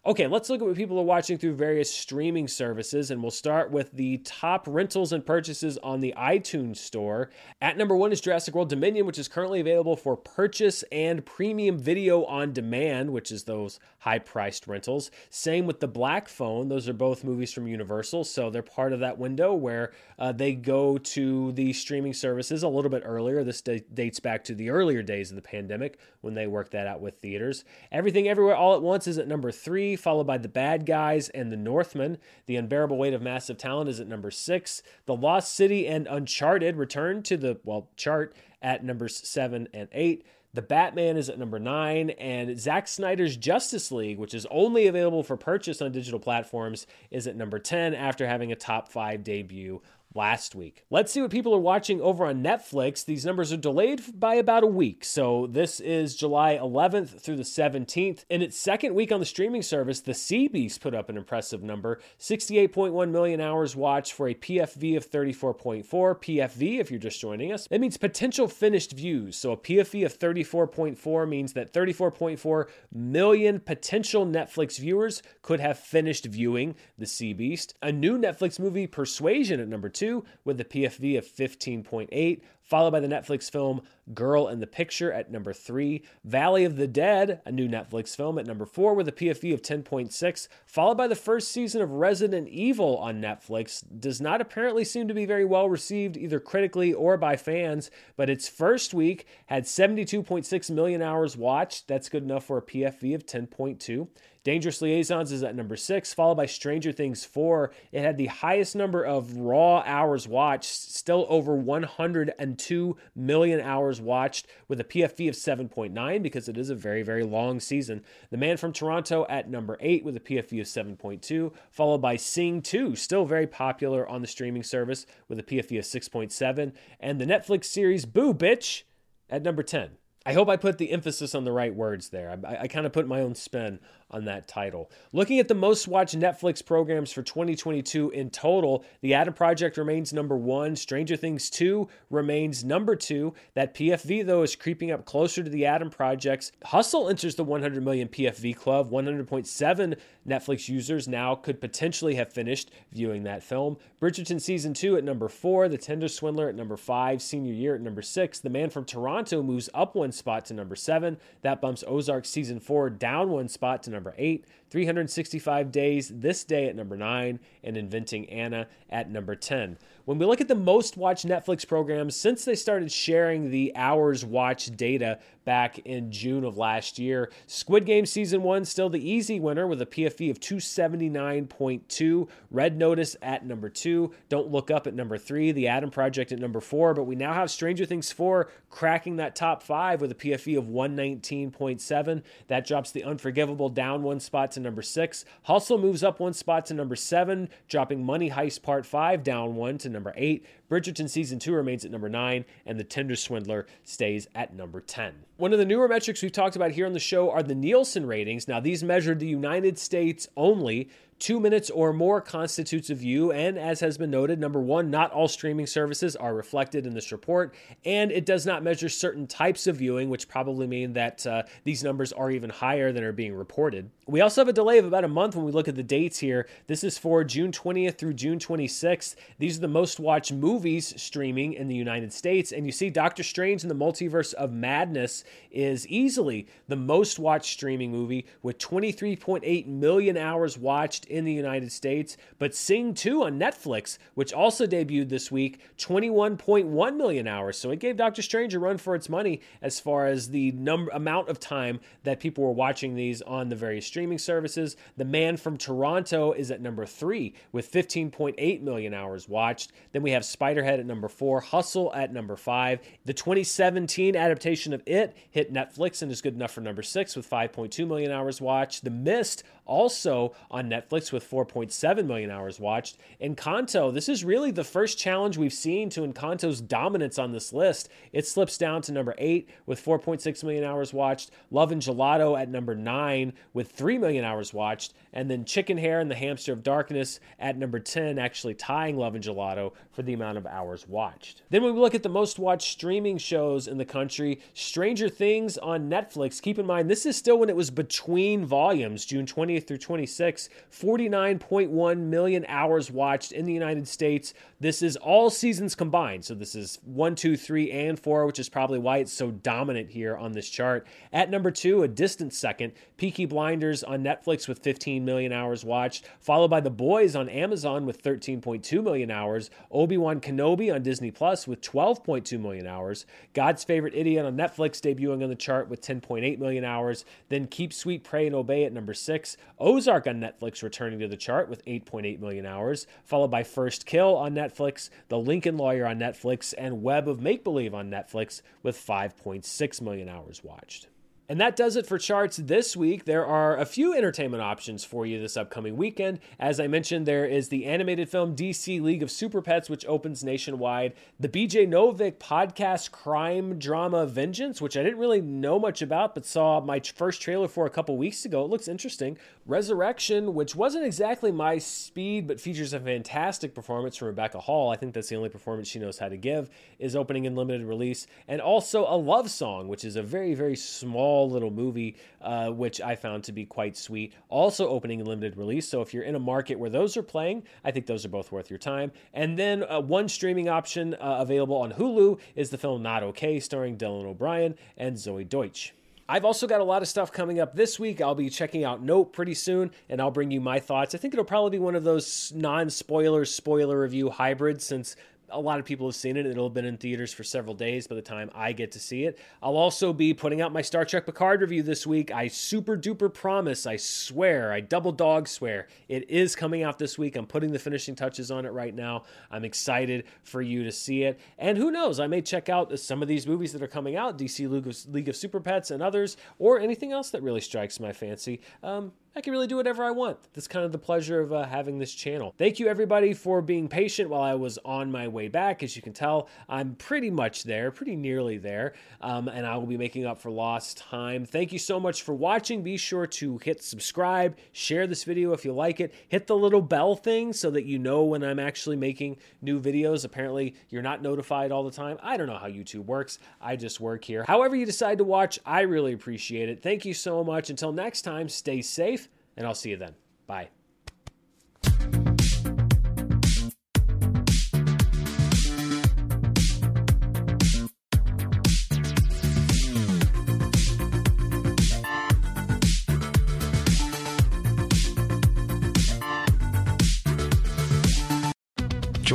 Okay, 0.06 0.28
let's 0.28 0.48
look 0.48 0.60
at 0.60 0.66
what 0.66 0.76
people 0.76 0.98
are 1.00 1.04
watching 1.04 1.38
through 1.38 1.56
various 1.56 1.92
streaming 1.92 2.46
services, 2.46 3.10
and 3.10 3.20
we'll 3.20 3.32
start 3.32 3.72
with 3.72 3.90
the 3.92 4.18
top 4.18 4.64
rentals 4.68 5.12
and 5.12 5.26
purchases 5.26 5.76
on 5.78 6.00
the 6.00 6.14
iTunes 6.16 6.76
Store. 6.76 7.30
At 7.60 7.76
number 7.76 7.96
one 7.96 8.12
is 8.12 8.20
Jurassic 8.20 8.54
World 8.54 8.68
Dominion, 8.68 9.06
which 9.06 9.18
is 9.18 9.26
currently 9.26 9.58
available 9.58 9.96
for 9.96 10.16
purchase 10.16 10.84
and 10.92 11.26
premium 11.26 11.78
video 11.78 12.24
on 12.26 12.52
demand, 12.52 13.10
which 13.10 13.32
is 13.32 13.44
those 13.44 13.80
high 14.08 14.18
priced 14.18 14.66
rentals. 14.66 15.10
Same 15.28 15.66
with 15.66 15.80
The 15.80 15.86
Black 15.86 16.28
Phone, 16.28 16.70
those 16.70 16.88
are 16.88 16.94
both 16.94 17.24
movies 17.24 17.52
from 17.52 17.68
Universal, 17.68 18.24
so 18.24 18.48
they're 18.48 18.62
part 18.62 18.94
of 18.94 19.00
that 19.00 19.18
window 19.18 19.52
where 19.52 19.92
uh, 20.18 20.32
they 20.32 20.54
go 20.54 20.96
to 20.96 21.52
the 21.52 21.74
streaming 21.74 22.14
services 22.14 22.62
a 22.62 22.68
little 22.68 22.90
bit 22.90 23.02
earlier. 23.04 23.44
This 23.44 23.60
d- 23.60 23.82
dates 23.92 24.18
back 24.18 24.44
to 24.44 24.54
the 24.54 24.70
earlier 24.70 25.02
days 25.02 25.28
of 25.28 25.36
the 25.36 25.42
pandemic 25.42 25.98
when 26.22 26.32
they 26.32 26.46
worked 26.46 26.72
that 26.72 26.86
out 26.86 27.02
with 27.02 27.18
theaters. 27.18 27.64
Everything 27.92 28.26
Everywhere 28.28 28.56
All 28.56 28.74
at 28.74 28.80
Once 28.80 29.06
is 29.06 29.18
at 29.18 29.28
number 29.28 29.52
three 29.52 29.94
followed 29.94 30.26
by 30.26 30.38
The 30.38 30.48
Bad 30.48 30.86
Guys 30.86 31.28
and 31.28 31.52
The 31.52 31.56
Northman. 31.58 32.16
The 32.46 32.56
Unbearable 32.56 32.96
Weight 32.96 33.12
of 33.12 33.20
Massive 33.20 33.58
Talent 33.58 33.90
is 33.90 34.00
at 34.00 34.08
number 34.08 34.30
six. 34.30 34.82
The 35.04 35.14
Lost 35.14 35.54
City 35.54 35.86
and 35.86 36.06
Uncharted 36.06 36.76
return 36.76 37.22
to 37.24 37.36
the, 37.36 37.60
well, 37.62 37.90
chart 37.96 38.34
at 38.62 38.82
numbers 38.82 39.16
seven 39.16 39.68
and 39.74 39.88
eight. 39.92 40.24
The 40.54 40.62
Batman 40.62 41.18
is 41.18 41.28
at 41.28 41.38
number 41.38 41.58
nine, 41.58 42.10
and 42.10 42.58
Zack 42.58 42.88
Snyder's 42.88 43.36
Justice 43.36 43.92
League, 43.92 44.18
which 44.18 44.32
is 44.32 44.46
only 44.50 44.86
available 44.86 45.22
for 45.22 45.36
purchase 45.36 45.82
on 45.82 45.92
digital 45.92 46.18
platforms, 46.18 46.86
is 47.10 47.26
at 47.26 47.36
number 47.36 47.58
10 47.58 47.94
after 47.94 48.26
having 48.26 48.50
a 48.50 48.56
top 48.56 48.88
five 48.88 49.22
debut 49.22 49.82
last 50.18 50.56
week. 50.56 50.84
Let's 50.90 51.12
see 51.12 51.22
what 51.22 51.30
people 51.30 51.54
are 51.54 51.60
watching 51.60 52.00
over 52.00 52.26
on 52.26 52.42
Netflix. 52.42 53.04
These 53.04 53.24
numbers 53.24 53.52
are 53.52 53.56
delayed 53.56 54.18
by 54.18 54.34
about 54.34 54.64
a 54.64 54.66
week. 54.66 55.04
So 55.04 55.46
this 55.46 55.78
is 55.78 56.16
July 56.16 56.58
11th 56.60 57.20
through 57.20 57.36
the 57.36 57.44
17th. 57.44 58.24
In 58.28 58.42
its 58.42 58.58
second 58.58 58.96
week 58.96 59.12
on 59.12 59.20
the 59.20 59.26
streaming 59.26 59.62
service, 59.62 60.00
The 60.00 60.14
Sea 60.14 60.48
Beast 60.48 60.80
put 60.80 60.92
up 60.92 61.08
an 61.08 61.16
impressive 61.16 61.62
number 61.62 62.00
68.1 62.18 63.10
million 63.10 63.40
hours 63.40 63.76
watched 63.76 64.12
for 64.12 64.26
a 64.26 64.34
PFV 64.34 64.96
of 64.96 65.08
34.4. 65.08 65.84
PFV, 65.86 66.80
if 66.80 66.90
you're 66.90 66.98
just 66.98 67.20
joining 67.20 67.52
us, 67.52 67.68
that 67.68 67.80
means 67.80 67.96
potential 67.96 68.48
finished 68.48 68.90
views. 68.90 69.36
So 69.36 69.52
a 69.52 69.56
PFV 69.56 70.04
of 70.04 70.18
34.4 70.18 71.28
means 71.28 71.52
that 71.52 71.72
34.4 71.72 72.64
million 72.92 73.60
potential 73.60 74.26
Netflix 74.26 74.80
viewers 74.80 75.22
could 75.42 75.60
have 75.60 75.78
finished 75.78 76.24
viewing 76.24 76.74
The 76.98 77.06
Sea 77.06 77.34
Beast. 77.34 77.74
A 77.80 77.92
new 77.92 78.18
Netflix 78.18 78.58
movie, 78.58 78.88
Persuasion, 78.88 79.60
at 79.60 79.68
number 79.68 79.88
two 79.88 80.07
2 80.08 80.24
with 80.44 80.60
a 80.60 80.64
PFV 80.64 81.18
of 81.18 81.26
15.8, 81.26 82.40
followed 82.62 82.90
by 82.90 83.00
the 83.00 83.08
Netflix 83.08 83.50
film 83.50 83.82
Girl 84.14 84.48
in 84.48 84.60
the 84.60 84.66
Picture 84.66 85.12
at 85.12 85.30
number 85.30 85.52
3, 85.52 86.02
Valley 86.24 86.64
of 86.64 86.76
the 86.76 86.86
Dead, 86.86 87.42
a 87.44 87.52
new 87.52 87.68
Netflix 87.68 88.16
film 88.16 88.38
at 88.38 88.46
number 88.46 88.64
4 88.64 88.94
with 88.94 89.06
a 89.08 89.12
PFV 89.12 89.52
of 89.52 89.60
10.6, 89.60 90.48
followed 90.66 90.96
by 90.96 91.06
the 91.06 91.14
first 91.14 91.52
season 91.52 91.82
of 91.82 91.90
Resident 91.90 92.48
Evil 92.48 92.96
on 92.98 93.20
Netflix. 93.20 93.84
Does 94.00 94.20
not 94.20 94.40
apparently 94.40 94.84
seem 94.84 95.08
to 95.08 95.14
be 95.14 95.26
very 95.26 95.44
well 95.44 95.68
received 95.68 96.16
either 96.16 96.40
critically 96.40 96.94
or 96.94 97.18
by 97.18 97.36
fans, 97.36 97.90
but 98.16 98.30
its 98.30 98.48
first 98.48 98.94
week 98.94 99.26
had 99.46 99.64
72.6 99.64 100.70
million 100.70 101.02
hours 101.02 101.36
watched. 101.36 101.86
That's 101.86 102.08
good 102.08 102.22
enough 102.22 102.44
for 102.44 102.58
a 102.58 102.62
PFV 102.62 103.14
of 103.14 103.26
10.2. 103.26 104.08
Dangerous 104.48 104.80
Liaisons 104.80 105.30
is 105.30 105.42
at 105.42 105.54
number 105.54 105.76
six, 105.76 106.14
followed 106.14 106.36
by 106.36 106.46
Stranger 106.46 106.90
Things 106.90 107.22
4. 107.22 107.70
It 107.92 108.00
had 108.00 108.16
the 108.16 108.28
highest 108.28 108.74
number 108.74 109.04
of 109.04 109.36
raw 109.36 109.82
hours 109.84 110.26
watched, 110.26 110.70
still 110.70 111.26
over 111.28 111.54
102 111.54 112.96
million 113.14 113.60
hours 113.60 114.00
watched, 114.00 114.46
with 114.66 114.80
a 114.80 114.84
PFV 114.84 115.28
of 115.28 115.34
7.9 115.34 116.22
because 116.22 116.48
it 116.48 116.56
is 116.56 116.70
a 116.70 116.74
very, 116.74 117.02
very 117.02 117.24
long 117.24 117.60
season. 117.60 118.02
The 118.30 118.38
Man 118.38 118.56
from 118.56 118.72
Toronto 118.72 119.26
at 119.28 119.50
number 119.50 119.76
eight 119.80 120.02
with 120.02 120.16
a 120.16 120.20
PFV 120.20 120.60
of 120.62 120.66
7.2, 120.66 121.52
followed 121.70 122.00
by 122.00 122.16
Sing 122.16 122.62
2, 122.62 122.96
still 122.96 123.26
very 123.26 123.46
popular 123.46 124.08
on 124.08 124.22
the 124.22 124.26
streaming 124.26 124.62
service 124.62 125.04
with 125.28 125.38
a 125.38 125.42
PFV 125.42 125.78
of 125.78 125.84
6.7, 125.84 126.72
and 127.00 127.20
the 127.20 127.26
Netflix 127.26 127.66
series 127.66 128.06
Boo 128.06 128.32
Bitch 128.32 128.84
at 129.28 129.42
number 129.42 129.62
10. 129.62 129.98
I 130.28 130.34
hope 130.34 130.50
I 130.50 130.56
put 130.58 130.76
the 130.76 130.90
emphasis 130.90 131.34
on 131.34 131.44
the 131.44 131.52
right 131.52 131.74
words 131.74 132.10
there. 132.10 132.38
I, 132.46 132.56
I 132.62 132.68
kind 132.68 132.84
of 132.84 132.92
put 132.92 133.08
my 133.08 133.20
own 133.22 133.34
spin 133.34 133.80
on 134.10 134.24
that 134.24 134.48
title. 134.48 134.90
Looking 135.12 135.38
at 135.38 135.48
the 135.48 135.54
most 135.54 135.86
watched 135.86 136.18
Netflix 136.18 136.64
programs 136.64 137.12
for 137.12 137.22
2022 137.22 138.10
in 138.10 138.30
total, 138.30 138.84
The 139.00 139.14
Adam 139.14 139.34
Project 139.34 139.76
remains 139.76 140.12
number 140.12 140.36
one. 140.36 140.76
Stranger 140.76 141.16
Things 141.16 141.50
2 141.50 141.88
remains 142.10 142.64
number 142.64 142.96
two. 142.96 143.34
That 143.54 143.74
PFV, 143.74 144.24
though, 144.24 144.42
is 144.42 144.56
creeping 144.56 144.90
up 144.90 145.04
closer 145.04 145.42
to 145.42 145.50
The 145.50 145.66
Adam 145.66 145.90
Project's. 145.90 146.52
Hustle 146.64 147.08
enters 147.08 147.34
the 147.34 147.44
100 147.44 147.84
million 147.84 148.08
PFV 148.08 148.56
club. 148.56 148.90
100.7 148.90 149.98
Netflix 150.26 150.68
users 150.68 151.08
now 151.08 151.34
could 151.34 151.60
potentially 151.60 152.14
have 152.14 152.32
finished 152.32 152.70
viewing 152.92 153.24
that 153.24 153.42
film. 153.42 153.76
Bridgerton 154.00 154.40
Season 154.40 154.72
2 154.74 154.96
at 154.96 155.04
number 155.04 155.28
four. 155.28 155.68
The 155.68 155.78
Tinder 155.78 156.08
Swindler 156.08 156.48
at 156.48 156.54
number 156.54 156.76
five. 156.76 157.20
Senior 157.20 157.52
Year 157.52 157.74
at 157.74 157.80
number 157.80 158.02
six. 158.02 158.38
The 158.38 158.50
Man 158.50 158.70
from 158.70 158.84
Toronto 158.84 159.42
moves 159.42 159.68
up 159.74 159.94
one 159.94 160.12
spot 160.12 160.46
to 160.46 160.54
number 160.54 160.76
seven. 160.76 161.18
That 161.42 161.60
bumps 161.60 161.84
Ozark 161.86 162.24
Season 162.24 162.60
4 162.60 162.90
down 162.90 163.30
one 163.30 163.48
spot 163.48 163.82
to 163.84 163.90
number 163.90 163.97
number 163.98 164.14
eight, 164.16 164.44
365 164.70 165.72
Days 165.72 166.12
This 166.14 166.44
Day 166.44 166.68
at 166.68 166.76
number 166.76 166.96
nine, 166.96 167.40
and 167.64 167.76
Inventing 167.76 168.30
Anna 168.30 168.68
at 168.88 169.10
number 169.10 169.34
10. 169.34 169.76
When 170.08 170.18
we 170.18 170.24
look 170.24 170.40
at 170.40 170.48
the 170.48 170.54
most 170.54 170.96
watched 170.96 171.26
Netflix 171.26 171.68
programs 171.68 172.16
since 172.16 172.42
they 172.42 172.54
started 172.54 172.90
sharing 172.90 173.50
the 173.50 173.76
hours 173.76 174.24
watched 174.24 174.74
data 174.74 175.18
back 175.44 175.78
in 175.80 176.10
June 176.10 176.44
of 176.44 176.56
last 176.56 176.98
year. 176.98 177.30
Squid 177.46 177.84
Game 177.84 178.06
Season 178.06 178.42
1 178.42 178.64
still 178.64 178.88
the 178.88 179.06
easy 179.10 179.38
winner 179.40 179.66
with 179.66 179.82
a 179.82 179.86
PFV 179.86 180.30
of 180.30 180.40
279.2. 180.40 182.28
Red 182.50 182.76
Notice 182.78 183.16
at 183.20 183.46
number 183.46 183.68
2. 183.68 184.12
Don't 184.28 184.50
Look 184.50 184.70
Up 184.70 184.86
at 184.86 184.94
number 184.94 185.18
3. 185.18 185.52
The 185.52 185.68
Adam 185.68 185.90
Project 185.90 186.32
at 186.32 186.38
number 186.38 186.60
4. 186.60 186.94
But 186.94 187.04
we 187.04 187.14
now 187.14 187.34
have 187.34 187.50
Stranger 187.50 187.84
Things 187.84 188.10
4 188.10 188.50
cracking 188.70 189.16
that 189.16 189.36
top 189.36 189.62
5 189.62 190.00
with 190.00 190.12
a 190.12 190.14
PFV 190.14 190.56
of 190.58 190.64
119.7. 190.64 192.22
That 192.48 192.66
drops 192.66 192.90
The 192.90 193.04
Unforgivable 193.04 193.70
down 193.70 194.02
one 194.02 194.20
spot 194.20 194.52
to 194.52 194.60
number 194.60 194.82
6. 194.82 195.24
Hustle 195.42 195.78
moves 195.78 196.02
up 196.02 196.20
one 196.20 196.34
spot 196.34 196.66
to 196.66 196.74
number 196.74 196.96
7, 196.96 197.48
dropping 197.68 198.04
Money 198.04 198.30
Heist 198.30 198.62
Part 198.62 198.86
5 198.86 199.22
down 199.22 199.54
one 199.54 199.76
to 199.78 199.88
number 199.88 199.97
8. 200.16 200.44
Bridgerton 200.70 201.08
Season 201.08 201.38
2 201.38 201.52
remains 201.52 201.84
at 201.84 201.90
number 201.90 202.08
9. 202.08 202.44
And 202.66 202.78
The 202.78 202.84
Tinder 202.84 203.16
Swindler 203.16 203.66
stays 203.84 204.28
at 204.34 204.54
number 204.54 204.80
10. 204.80 205.14
One 205.36 205.52
of 205.52 205.58
the 205.58 205.64
newer 205.64 205.88
metrics 205.88 206.22
we've 206.22 206.32
talked 206.32 206.56
about 206.56 206.72
here 206.72 206.86
on 206.86 206.92
the 206.92 207.00
show 207.00 207.30
are 207.30 207.42
the 207.42 207.54
Nielsen 207.54 208.06
ratings. 208.06 208.48
Now, 208.48 208.60
these 208.60 208.82
measure 208.84 209.14
the 209.14 209.26
United 209.26 209.78
States 209.78 210.28
only. 210.36 210.88
Two 211.18 211.40
minutes 211.40 211.68
or 211.68 211.92
more 211.92 212.20
constitutes 212.20 212.90
a 212.90 212.94
view, 212.94 213.32
and 213.32 213.58
as 213.58 213.80
has 213.80 213.98
been 213.98 214.10
noted, 214.10 214.38
number 214.38 214.60
one, 214.60 214.88
not 214.88 215.10
all 215.10 215.26
streaming 215.26 215.66
services 215.66 216.14
are 216.14 216.32
reflected 216.32 216.86
in 216.86 216.94
this 216.94 217.10
report, 217.10 217.56
and 217.84 218.12
it 218.12 218.24
does 218.24 218.46
not 218.46 218.62
measure 218.62 218.88
certain 218.88 219.26
types 219.26 219.66
of 219.66 219.78
viewing, 219.78 220.10
which 220.10 220.28
probably 220.28 220.68
mean 220.68 220.92
that 220.92 221.26
uh, 221.26 221.42
these 221.64 221.82
numbers 221.82 222.12
are 222.12 222.30
even 222.30 222.50
higher 222.50 222.92
than 222.92 223.02
are 223.02 223.10
being 223.10 223.34
reported. 223.34 223.90
We 224.06 224.20
also 224.20 224.42
have 224.42 224.48
a 224.48 224.52
delay 224.52 224.78
of 224.78 224.84
about 224.84 225.02
a 225.02 225.08
month 225.08 225.34
when 225.34 225.44
we 225.44 225.50
look 225.50 225.66
at 225.66 225.74
the 225.74 225.82
dates 225.82 226.20
here. 226.20 226.46
This 226.68 226.84
is 226.84 226.98
for 226.98 227.24
June 227.24 227.50
20th 227.50 227.98
through 227.98 228.14
June 228.14 228.38
26th. 228.38 229.16
These 229.40 229.58
are 229.58 229.62
the 229.62 229.68
most 229.68 229.98
watched 229.98 230.32
movies 230.32 230.94
streaming 231.02 231.52
in 231.52 231.66
the 231.66 231.74
United 231.74 232.12
States, 232.12 232.52
and 232.52 232.64
you 232.64 232.70
see 232.70 232.90
Doctor 232.90 233.24
Strange 233.24 233.64
in 233.64 233.68
the 233.68 233.74
Multiverse 233.74 234.34
of 234.34 234.52
Madness 234.52 235.24
is 235.50 235.84
easily 235.88 236.46
the 236.68 236.76
most 236.76 237.18
watched 237.18 237.50
streaming 237.52 237.90
movie 237.90 238.24
with 238.42 238.58
23.8 238.58 239.66
million 239.66 240.16
hours 240.16 240.56
watched 240.56 241.06
in 241.08 241.24
the 241.24 241.32
United 241.32 241.72
States. 241.72 242.16
But 242.38 242.54
Sing 242.54 242.94
2 242.94 243.24
on 243.24 243.38
Netflix, 243.38 243.98
which 244.14 244.32
also 244.32 244.66
debuted 244.66 245.08
this 245.08 245.30
week, 245.30 245.60
21.1 245.78 246.96
million 246.96 247.26
hours. 247.26 247.58
So 247.58 247.70
it 247.70 247.80
gave 247.80 247.96
Doctor 247.96 248.22
Strange 248.22 248.54
a 248.54 248.58
run 248.58 248.78
for 248.78 248.94
its 248.94 249.08
money 249.08 249.40
as 249.62 249.80
far 249.80 250.06
as 250.06 250.30
the 250.30 250.52
number 250.52 250.90
amount 250.92 251.28
of 251.28 251.40
time 251.40 251.80
that 252.04 252.20
people 252.20 252.44
were 252.44 252.52
watching 252.52 252.94
these 252.94 253.22
on 253.22 253.48
the 253.48 253.56
various 253.56 253.86
streaming 253.86 254.18
services. 254.18 254.76
The 254.96 255.04
Man 255.04 255.36
from 255.36 255.56
Toronto 255.56 256.32
is 256.32 256.50
at 256.50 256.60
number 256.60 256.86
three 256.86 257.34
with 257.52 257.70
15.8 257.70 258.62
million 258.62 258.94
hours 258.94 259.28
watched. 259.28 259.72
Then 259.92 260.02
we 260.02 260.12
have 260.12 260.22
Spiderhead 260.22 260.78
at 260.78 260.86
number 260.86 261.08
four, 261.08 261.40
Hustle 261.40 261.92
at 261.94 262.12
number 262.12 262.36
five. 262.36 262.80
The 263.04 263.14
2017 263.14 264.16
adaptation 264.16 264.72
of 264.72 264.82
It 264.86 265.16
hit 265.30 265.52
Netflix 265.52 266.02
and 266.02 266.10
is 266.10 266.22
good 266.22 266.34
enough 266.34 266.52
for 266.52 266.60
number 266.60 266.82
six 266.82 267.16
with 267.16 267.28
5.2 267.28 267.86
million 267.86 268.10
hours 268.10 268.40
watched. 268.40 268.84
The 268.84 268.90
Mist 268.90 269.42
also 269.64 270.34
on 270.50 270.68
Netflix 270.68 270.97
with 270.98 271.28
4.7 271.28 272.06
million 272.06 272.30
hours 272.30 272.58
watched. 272.58 272.98
Encanto, 273.20 273.92
this 273.92 274.08
is 274.08 274.24
really 274.24 274.50
the 274.50 274.64
first 274.64 274.98
challenge 274.98 275.38
we've 275.38 275.52
seen 275.52 275.88
to 275.90 276.00
Encanto's 276.00 276.60
dominance 276.60 277.18
on 277.18 277.32
this 277.32 277.52
list. 277.52 277.88
It 278.12 278.26
slips 278.26 278.58
down 278.58 278.82
to 278.82 278.92
number 278.92 279.14
eight 279.18 279.48
with 279.66 279.84
4.6 279.84 280.42
million 280.44 280.64
hours 280.64 280.92
watched. 280.92 281.30
Love 281.50 281.72
and 281.72 281.80
Gelato 281.80 282.38
at 282.38 282.48
number 282.48 282.74
nine 282.74 283.32
with 283.52 283.70
3 283.70 283.98
million 283.98 284.24
hours 284.24 284.52
watched. 284.52 284.94
And 285.12 285.30
then 285.30 285.44
Chickenhare 285.44 286.00
and 286.00 286.10
the 286.10 286.14
Hamster 286.14 286.52
of 286.52 286.62
Darkness 286.62 287.20
at 287.38 287.56
number 287.56 287.78
10, 287.78 288.18
actually 288.18 288.54
tying 288.54 288.96
Love 288.96 289.14
and 289.14 289.24
Gelato 289.24 289.72
for 289.92 290.02
the 290.02 290.12
amount 290.12 290.38
of 290.38 290.46
hours 290.46 290.86
watched. 290.88 291.42
Then 291.50 291.62
when 291.62 291.74
we 291.74 291.80
look 291.80 291.94
at 291.94 292.02
the 292.02 292.08
most 292.08 292.38
watched 292.38 292.70
streaming 292.70 293.18
shows 293.18 293.68
in 293.68 293.78
the 293.78 293.84
country, 293.84 294.40
Stranger 294.54 295.08
Things 295.08 295.56
on 295.58 295.88
Netflix. 295.88 296.42
Keep 296.42 296.58
in 296.58 296.66
mind, 296.66 296.90
this 296.90 297.06
is 297.06 297.16
still 297.16 297.38
when 297.38 297.48
it 297.48 297.56
was 297.56 297.70
between 297.70 298.44
volumes, 298.44 299.04
June 299.04 299.26
20th 299.26 299.66
through 299.66 299.78
26th, 299.78 300.48
49.1 300.88 301.98
million 301.98 302.46
hours 302.48 302.90
watched 302.90 303.32
in 303.32 303.44
the 303.44 303.52
United 303.52 303.86
States. 303.86 304.32
This 304.58 304.80
is 304.80 304.96
all 304.96 305.28
seasons 305.28 305.74
combined. 305.74 306.24
So 306.24 306.34
this 306.34 306.54
is 306.54 306.78
one, 306.82 307.14
two, 307.14 307.36
three, 307.36 307.70
and 307.70 308.00
four, 308.00 308.24
which 308.24 308.38
is 308.38 308.48
probably 308.48 308.78
why 308.78 308.96
it's 308.96 309.12
so 309.12 309.30
dominant 309.30 309.90
here 309.90 310.16
on 310.16 310.32
this 310.32 310.48
chart. 310.48 310.86
At 311.12 311.28
number 311.28 311.50
two, 311.50 311.82
a 311.82 311.88
distant 311.88 312.32
second, 312.32 312.72
Peaky 312.96 313.26
Blinders 313.26 313.84
on 313.84 314.02
Netflix 314.02 314.48
with 314.48 314.60
15 314.60 315.04
million 315.04 315.30
hours 315.30 315.62
watched, 315.62 316.08
followed 316.20 316.48
by 316.48 316.60
The 316.60 316.70
Boys 316.70 317.14
on 317.14 317.28
Amazon 317.28 317.84
with 317.84 318.02
13.2 318.02 318.82
million 318.82 319.10
hours, 319.10 319.50
Obi-Wan 319.70 320.22
Kenobi 320.22 320.74
on 320.74 320.82
Disney 320.82 321.10
Plus 321.10 321.46
with 321.46 321.60
12.2 321.60 322.40
million 322.40 322.66
hours, 322.66 323.04
God's 323.34 323.62
Favorite 323.62 323.94
Idiot 323.94 324.24
on 324.24 324.38
Netflix 324.38 324.80
debuting 324.80 325.22
on 325.22 325.28
the 325.28 325.36
chart 325.36 325.68
with 325.68 325.82
10.8 325.82 326.38
million 326.38 326.64
hours, 326.64 327.04
then 327.28 327.46
Keep 327.46 327.74
Sweet, 327.74 328.04
Pray 328.04 328.26
and 328.26 328.34
Obey 328.34 328.64
at 328.64 328.72
number 328.72 328.94
6, 328.94 329.36
Ozark 329.58 330.06
on 330.06 330.18
Netflix 330.18 330.62
returning 330.78 331.00
to 331.00 331.08
the 331.08 331.16
chart 331.16 331.48
with 331.48 331.64
8.8 331.64 332.20
million 332.20 332.46
hours, 332.46 332.86
followed 333.02 333.32
by 333.32 333.42
First 333.42 333.84
Kill 333.84 334.14
on 334.14 334.32
Netflix, 334.32 334.90
The 335.08 335.18
Lincoln 335.18 335.56
Lawyer 335.56 335.84
on 335.84 335.98
Netflix, 335.98 336.54
and 336.56 336.84
Web 336.84 337.08
of 337.08 337.20
Make 337.20 337.42
Believe 337.42 337.74
on 337.74 337.90
Netflix 337.90 338.42
with 338.62 338.76
5.6 338.76 339.82
million 339.82 340.08
hours 340.08 340.44
watched. 340.44 340.86
And 341.30 341.38
that 341.42 341.56
does 341.56 341.76
it 341.76 341.86
for 341.86 341.98
charts 341.98 342.38
this 342.38 342.74
week. 342.74 343.04
There 343.04 343.26
are 343.26 343.58
a 343.58 343.66
few 343.66 343.94
entertainment 343.94 344.42
options 344.42 344.82
for 344.82 345.04
you 345.04 345.20
this 345.20 345.36
upcoming 345.36 345.76
weekend. 345.76 346.20
As 346.40 346.58
I 346.58 346.68
mentioned, 346.68 347.04
there 347.04 347.26
is 347.26 347.50
the 347.50 347.66
animated 347.66 348.08
film 348.08 348.34
DC 348.34 348.80
League 348.80 349.02
of 349.02 349.10
Super 349.10 349.42
Pets, 349.42 349.68
which 349.68 349.84
opens 349.84 350.24
nationwide. 350.24 350.94
The 351.20 351.28
BJ 351.28 351.68
Novak 351.68 352.18
podcast 352.18 352.92
crime 352.92 353.58
drama 353.58 354.06
Vengeance, 354.06 354.62
which 354.62 354.74
I 354.74 354.82
didn't 354.82 354.98
really 354.98 355.20
know 355.20 355.58
much 355.58 355.82
about, 355.82 356.14
but 356.14 356.24
saw 356.24 356.62
my 356.62 356.80
first 356.80 357.20
trailer 357.20 357.46
for 357.46 357.66
a 357.66 357.70
couple 357.70 357.98
weeks 357.98 358.24
ago. 358.24 358.46
It 358.46 358.50
looks 358.50 358.66
interesting. 358.66 359.18
Resurrection, 359.44 360.32
which 360.32 360.56
wasn't 360.56 360.86
exactly 360.86 361.30
my 361.30 361.58
speed, 361.58 362.26
but 362.26 362.40
features 362.40 362.72
a 362.72 362.80
fantastic 362.80 363.54
performance 363.54 363.98
from 363.98 364.08
Rebecca 364.08 364.40
Hall. 364.40 364.70
I 364.70 364.76
think 364.76 364.94
that's 364.94 365.10
the 365.10 365.16
only 365.16 365.28
performance 365.28 365.68
she 365.68 365.78
knows 365.78 365.98
how 365.98 366.08
to 366.08 366.16
give, 366.16 366.48
is 366.78 366.96
opening 366.96 367.26
in 367.26 367.36
limited 367.36 367.66
release. 367.66 368.06
And 368.28 368.40
also 368.40 368.86
a 368.88 368.96
love 368.96 369.30
song, 369.30 369.68
which 369.68 369.84
is 369.84 369.96
a 369.96 370.02
very, 370.02 370.32
very 370.32 370.56
small 370.56 371.17
small 371.18 371.30
little 371.30 371.50
movie, 371.50 371.96
uh, 372.22 372.50
which 372.50 372.80
I 372.80 372.94
found 372.94 373.24
to 373.24 373.32
be 373.32 373.44
quite 373.44 373.76
sweet. 373.76 374.12
Also 374.28 374.68
opening 374.68 375.00
in 375.00 375.06
limited 375.06 375.36
release. 375.36 375.68
So 375.68 375.80
if 375.80 375.92
you're 375.92 376.04
in 376.04 376.14
a 376.14 376.20
market 376.20 376.58
where 376.58 376.70
those 376.70 376.96
are 376.96 377.02
playing, 377.02 377.42
I 377.64 377.72
think 377.72 377.86
those 377.86 378.04
are 378.04 378.08
both 378.08 378.30
worth 378.30 378.50
your 378.50 378.58
time. 378.58 378.92
And 379.14 379.36
then 379.36 379.64
uh, 379.68 379.80
one 379.80 380.08
streaming 380.08 380.48
option 380.48 380.94
uh, 380.94 381.18
available 381.20 381.56
on 381.56 381.72
Hulu 381.72 382.20
is 382.36 382.50
the 382.50 382.58
film 382.58 382.82
Not 382.82 383.02
Okay, 383.02 383.40
starring 383.40 383.76
Dylan 383.76 384.04
O'Brien 384.04 384.54
and 384.76 384.96
Zoey 384.96 385.28
Deutch. 385.28 385.74
I've 386.10 386.24
also 386.24 386.46
got 386.46 386.60
a 386.60 386.64
lot 386.64 386.80
of 386.80 386.88
stuff 386.88 387.12
coming 387.12 387.38
up 387.38 387.54
this 387.54 387.78
week. 387.78 388.00
I'll 388.00 388.14
be 388.14 388.30
checking 388.30 388.64
out 388.64 388.82
Nope 388.82 389.12
pretty 389.12 389.34
soon, 389.34 389.70
and 389.90 390.00
I'll 390.00 390.10
bring 390.10 390.30
you 390.30 390.40
my 390.40 390.58
thoughts. 390.58 390.94
I 390.94 390.98
think 390.98 391.12
it'll 391.12 391.24
probably 391.24 391.50
be 391.50 391.58
one 391.58 391.74
of 391.74 391.84
those 391.84 392.32
non 392.34 392.70
spoiler, 392.70 393.26
spoiler 393.26 393.80
review 393.80 394.08
hybrids 394.08 394.64
since 394.64 394.96
a 395.30 395.40
lot 395.40 395.58
of 395.58 395.64
people 395.64 395.86
have 395.86 395.94
seen 395.94 396.16
it. 396.16 396.26
It'll 396.26 396.46
have 396.46 396.54
been 396.54 396.64
in 396.64 396.76
theaters 396.76 397.12
for 397.12 397.24
several 397.24 397.54
days 397.54 397.86
by 397.86 397.94
the 397.94 398.02
time 398.02 398.30
I 398.34 398.52
get 398.52 398.72
to 398.72 398.78
see 398.78 399.04
it. 399.04 399.18
I'll 399.42 399.56
also 399.56 399.92
be 399.92 400.14
putting 400.14 400.40
out 400.40 400.52
my 400.52 400.62
Star 400.62 400.84
Trek 400.84 401.06
Picard 401.06 401.40
review 401.40 401.62
this 401.62 401.86
week. 401.86 402.10
I 402.10 402.28
super 402.28 402.76
duper 402.76 403.12
promise, 403.12 403.66
I 403.66 403.76
swear, 403.76 404.52
I 404.52 404.60
double 404.60 404.92
dog 404.92 405.28
swear, 405.28 405.68
it 405.88 406.08
is 406.10 406.34
coming 406.34 406.62
out 406.62 406.78
this 406.78 406.98
week. 406.98 407.16
I'm 407.16 407.26
putting 407.26 407.52
the 407.52 407.58
finishing 407.58 407.94
touches 407.94 408.30
on 408.30 408.46
it 408.46 408.52
right 408.52 408.74
now. 408.74 409.04
I'm 409.30 409.44
excited 409.44 410.04
for 410.22 410.42
you 410.42 410.64
to 410.64 410.72
see 410.72 411.04
it. 411.04 411.20
And 411.38 411.58
who 411.58 411.70
knows, 411.70 412.00
I 412.00 412.06
may 412.06 412.22
check 412.22 412.48
out 412.48 412.78
some 412.78 413.02
of 413.02 413.08
these 413.08 413.26
movies 413.26 413.52
that 413.52 413.62
are 413.62 413.68
coming 413.68 413.96
out 413.96 414.18
DC 414.18 414.48
League 414.48 414.66
of, 414.66 414.94
League 414.94 415.08
of 415.08 415.16
Super 415.16 415.40
Pets 415.40 415.70
and 415.70 415.82
others, 415.82 416.16
or 416.38 416.60
anything 416.60 416.92
else 416.92 417.10
that 417.10 417.22
really 417.22 417.40
strikes 417.40 417.80
my 417.80 417.92
fancy. 417.92 418.40
Um, 418.62 418.92
I 419.16 419.20
can 419.20 419.32
really 419.32 419.48
do 419.48 419.56
whatever 419.56 419.82
I 419.82 419.90
want. 419.90 420.16
That's 420.32 420.46
kind 420.46 420.64
of 420.64 420.70
the 420.70 420.78
pleasure 420.78 421.20
of 421.20 421.32
uh, 421.32 421.44
having 421.44 421.78
this 421.78 421.92
channel. 421.92 422.34
Thank 422.38 422.60
you, 422.60 422.68
everybody, 422.68 423.14
for 423.14 423.42
being 423.42 423.66
patient 423.66 424.10
while 424.10 424.22
I 424.22 424.34
was 424.34 424.58
on 424.64 424.92
my 424.92 425.08
way 425.08 425.26
back. 425.26 425.62
As 425.62 425.74
you 425.74 425.82
can 425.82 425.92
tell, 425.92 426.28
I'm 426.48 426.76
pretty 426.76 427.10
much 427.10 427.42
there, 427.42 427.72
pretty 427.72 427.96
nearly 427.96 428.38
there, 428.38 428.74
um, 429.00 429.26
and 429.26 429.44
I 429.44 429.56
will 429.56 429.66
be 429.66 429.76
making 429.76 430.06
up 430.06 430.18
for 430.18 430.30
lost 430.30 430.78
time. 430.78 431.26
Thank 431.26 431.52
you 431.52 431.58
so 431.58 431.80
much 431.80 432.02
for 432.02 432.14
watching. 432.14 432.62
Be 432.62 432.76
sure 432.76 433.08
to 433.08 433.38
hit 433.38 433.60
subscribe, 433.62 434.36
share 434.52 434.86
this 434.86 435.02
video 435.02 435.32
if 435.32 435.44
you 435.44 435.52
like 435.52 435.80
it, 435.80 435.94
hit 436.08 436.28
the 436.28 436.36
little 436.36 436.62
bell 436.62 436.94
thing 436.94 437.32
so 437.32 437.50
that 437.50 437.64
you 437.64 437.78
know 437.78 438.04
when 438.04 438.22
I'm 438.22 438.38
actually 438.38 438.76
making 438.76 439.16
new 439.42 439.60
videos. 439.60 440.04
Apparently, 440.04 440.54
you're 440.68 440.82
not 440.82 441.02
notified 441.02 441.50
all 441.50 441.64
the 441.64 441.72
time. 441.72 441.98
I 442.02 442.16
don't 442.16 442.28
know 442.28 442.38
how 442.38 442.48
YouTube 442.48 442.84
works. 442.84 443.18
I 443.40 443.56
just 443.56 443.80
work 443.80 444.04
here. 444.04 444.24
However, 444.28 444.54
you 444.54 444.64
decide 444.64 444.98
to 444.98 445.04
watch, 445.04 445.40
I 445.44 445.62
really 445.62 445.92
appreciate 445.92 446.48
it. 446.48 446.62
Thank 446.62 446.84
you 446.84 446.94
so 446.94 447.24
much. 447.24 447.50
Until 447.50 447.72
next 447.72 448.02
time, 448.02 448.28
stay 448.28 448.62
safe 448.62 449.07
and 449.38 449.46
I'll 449.46 449.54
see 449.54 449.70
you 449.70 449.76
then. 449.78 449.94
Bye. 450.26 450.48